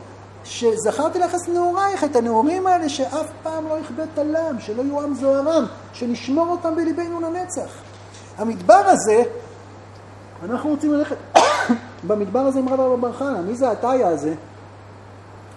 שזכרתי 0.45 1.19
ליחס 1.19 1.49
נעורייך, 1.49 2.05
את 2.05 2.17
הנעורים 2.17 2.67
האלה 2.67 2.89
שאף 2.89 3.27
פעם 3.43 3.69
לא 3.69 3.79
יכבה 3.79 4.03
תלם, 4.15 4.61
שלא 4.61 4.83
יועם 4.83 5.15
זוהרם, 5.15 5.65
שנשמור 5.93 6.49
אותם 6.49 6.77
בליבנו 6.77 7.21
לנצח. 7.21 7.71
המדבר 8.39 8.83
הזה, 8.87 9.23
אנחנו 10.43 10.71
רוצים 10.71 10.93
ללכת 10.93 11.17
במדבר 12.09 12.39
הזה 12.39 12.59
עם 12.59 12.69
רב 12.69 12.81
אבא 12.81 12.97
בר 12.97 13.13
חנה, 13.13 13.41
מי 13.41 13.55
זה 13.55 13.71
הטאיה 13.71 14.09
הזה? 14.09 14.35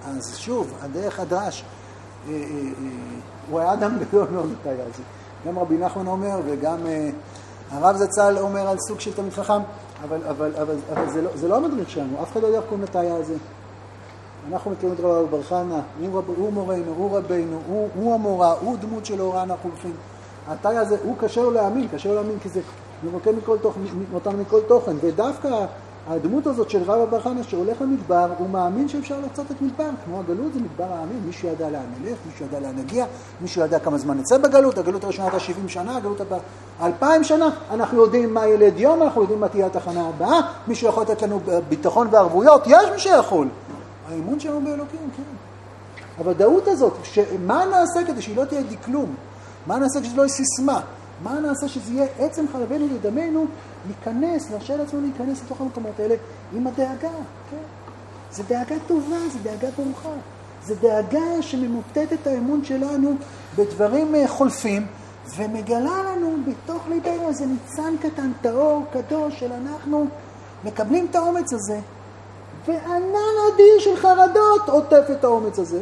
אז 0.07 0.37
שוב, 0.37 0.73
הדרך 0.81 1.19
הדרש. 1.19 1.63
אה, 2.29 2.33
אה, 2.33 2.39
אה, 2.39 2.89
הוא 3.49 3.59
היה 3.59 3.73
אדם 3.73 3.97
גדול 3.99 4.27
מאוד 4.31 4.49
בטאיה 4.61 4.83
הזה. 4.83 5.03
גם 5.47 5.59
רבי 5.59 5.77
נחמן 5.77 6.07
אומר 6.07 6.39
וגם 6.45 6.77
הרב 7.71 7.95
זצ"ל 7.95 8.37
אומר 8.39 8.67
על 8.67 8.77
סוג 8.79 8.99
של 8.99 9.13
תלמיד 9.13 9.33
חכם, 9.33 9.61
אבל, 10.03 10.19
אבל, 10.29 10.51
אבל, 10.61 10.75
אבל 10.93 11.09
זה, 11.09 11.21
לא, 11.21 11.29
זה 11.35 11.47
לא 11.47 11.57
המדריך 11.57 11.89
שלנו, 11.89 12.23
אף 12.23 12.31
אחד 12.31 12.41
לא 12.41 12.47
יודע 12.47 12.59
איך 12.59 12.65
קוראים 12.69 12.83
לטאיה 12.83 13.15
הזה. 13.15 13.35
אנחנו 14.51 14.71
מכירים 14.71 14.95
את 14.95 14.99
רבי 14.99 15.27
בר 15.29 15.43
חנה, 15.43 15.81
הוא, 15.99 16.17
רב, 16.17 16.23
הוא 16.37 16.53
מורנו, 16.53 16.93
הוא 16.97 17.17
רבינו, 17.17 17.59
הוא, 17.67 17.89
הוא 17.95 18.13
המורה, 18.13 18.53
הוא 18.61 18.77
דמות 18.77 19.05
של 19.05 19.19
הוראה 19.19 19.43
אנחנו 19.43 19.69
הולכים. 19.69 19.93
הטאיה 20.47 20.81
הזה, 20.81 20.97
הוא 21.03 21.15
קשה 21.19 21.41
לו 21.41 21.51
להאמין, 21.51 21.87
קשה 21.87 22.09
לו 22.09 22.15
להאמין 22.15 22.39
כי 22.39 22.49
זה 22.49 22.61
מרוקן 23.03 23.35
מכל 23.35 23.57
תוכן, 23.57 23.79
אותנו 24.13 24.37
מכל 24.37 24.59
תוכן, 24.67 24.95
ודווקא 25.01 25.65
הדמות 26.09 26.47
הזאת 26.47 26.69
של 26.69 26.83
רבא 26.83 27.05
בר 27.05 27.19
חנא 27.19 27.43
שהולך 27.43 27.81
למדבר, 27.81 28.27
הוא 28.37 28.49
מאמין 28.49 28.87
שאפשר 28.87 29.19
לחצות 29.25 29.45
את 29.51 29.61
מדבר, 29.61 29.89
כמו 30.05 30.19
הגלות 30.19 30.53
זה 30.53 30.59
מדבר 30.59 30.93
העמים, 30.93 31.21
מישהו 31.25 31.47
ידע 31.47 31.69
לאן 31.69 31.81
נלך, 32.01 32.17
מישהו 32.31 32.45
ידע 32.45 32.59
לאן 32.59 32.75
נגיע, 32.75 33.05
מישהו 33.41 33.61
ידע 33.61 33.79
כמה 33.79 33.97
זמן 33.97 34.17
נצא 34.17 34.37
בגלות, 34.37 34.77
הגלות 34.77 35.03
הראשונה 35.03 35.27
הייתה 35.27 35.39
70 35.39 35.69
שנה, 35.69 35.97
הגלות 35.97 36.21
הבאה 36.21 36.39
2,000 36.81 37.23
שנה, 37.23 37.49
אנחנו 37.71 37.97
יודעים 37.97 38.33
מה 38.33 38.47
ילד 38.47 38.77
יום, 38.77 39.03
אנחנו 39.03 39.21
יודעים 39.21 39.39
מה 39.39 39.47
תהיה 39.47 39.65
התחנה 39.65 40.07
הבאה, 40.07 40.39
מישהו 40.67 40.87
יכול 40.87 41.03
לתת 41.03 41.21
לנו 41.21 41.39
ביטחון 41.69 42.07
וערבויות, 42.11 42.63
יש 42.67 42.89
מי 42.93 42.99
שיכול. 42.99 43.47
האמון 44.09 44.39
שלנו 44.39 44.61
באלוקים, 44.61 45.09
כן. 45.17 45.23
הוודאות 46.17 46.67
הזאת, 46.67 46.93
מה 47.45 47.65
נעשה 47.65 48.07
כדי 48.07 48.21
שהיא 48.21 48.37
לא 48.37 48.45
תהיה 48.45 48.61
דקלום? 48.63 49.15
מה 49.67 49.79
נעשה 49.79 50.01
כשזה 50.01 50.17
לא 50.17 50.21
יהיה 50.21 50.29
סיסמה? 50.29 50.81
מה 51.23 51.39
נעשה 51.39 51.67
שזה 51.67 51.93
יהיה 51.93 52.07
עצם 52.19 52.45
חלבנו 52.51 52.87
ודמנו, 52.95 53.45
להיכנס, 53.87 54.51
להרשה 54.51 54.77
לעצמנו 54.77 55.01
להיכנס 55.01 55.41
לתוך 55.45 55.61
המקומות 55.61 55.99
האלה 55.99 56.15
עם 56.53 56.67
הדאגה, 56.67 57.09
כן? 57.51 57.57
זה 58.31 58.43
דאגה 58.43 58.75
טובה, 58.87 59.17
זה 59.33 59.39
דאגה 59.43 59.67
ברוכה. 59.77 60.09
זה 60.63 60.75
דאגה 60.75 61.41
שממוטטת 61.41 62.13
את 62.13 62.27
האמון 62.27 62.65
שלנו 62.65 63.15
בדברים 63.55 64.15
אה, 64.15 64.27
חולפים, 64.27 64.85
ומגלה 65.37 66.03
לנו 66.03 66.35
בתוך 66.47 66.87
ליבנו 66.89 67.27
איזה 67.27 67.45
ניצן 67.45 67.93
קטן, 68.01 68.31
טהור, 68.41 68.83
קדוש, 68.93 69.39
של 69.39 69.51
אנחנו 69.51 70.07
מקבלים 70.63 71.07
את 71.09 71.15
האומץ 71.15 71.53
הזה, 71.53 71.79
וענן 72.67 73.35
אדיר 73.53 73.79
של 73.79 73.95
חרדות 73.95 74.69
עוטף 74.69 75.03
את 75.11 75.23
האומץ 75.23 75.59
הזה, 75.59 75.81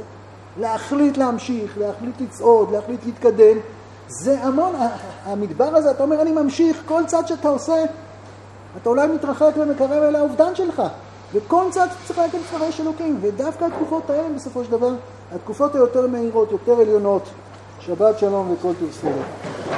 להחליט 0.60 1.18
להמשיך, 1.18 1.78
להחליט 1.78 2.22
לצעוד, 2.22 2.72
להחליט 2.72 3.06
להתקדם, 3.06 3.58
זה 4.08 4.44
המון, 4.44 4.76
המדבר 5.26 5.76
הזה, 5.76 5.92
אתה 5.92 6.04
אומר, 6.04 6.22
אני 6.22 6.32
ממשיך, 6.32 6.84
כל 6.86 7.04
צעד 7.08 7.28
שאתה 7.28 7.48
עושה, 7.48 7.84
אתה 8.82 8.90
אולי 8.90 9.08
מתרחק 9.08 9.52
ומקרב 9.58 9.92
אל 9.92 10.16
האובדן 10.16 10.56
שלך. 10.56 10.84
וכל 11.34 11.64
צעד 11.72 11.90
צריך 12.06 12.20
להגיד 12.20 12.42
לך 12.42 12.62
יש 12.70 12.82
אלוקים, 12.82 13.18
ודווקא 13.22 13.66
התקופות 13.66 14.10
האלה 14.10 14.30
בסופו 14.36 14.64
של 14.64 14.72
דבר, 14.72 14.92
התקופות 15.36 15.76
היותר 15.76 16.08
מהירות, 16.08 16.52
יותר 16.52 16.80
עליונות, 16.80 17.30
שבת 17.80 18.20
שלום 18.20 18.52
וכל 18.52 18.74
טוב. 18.80 19.78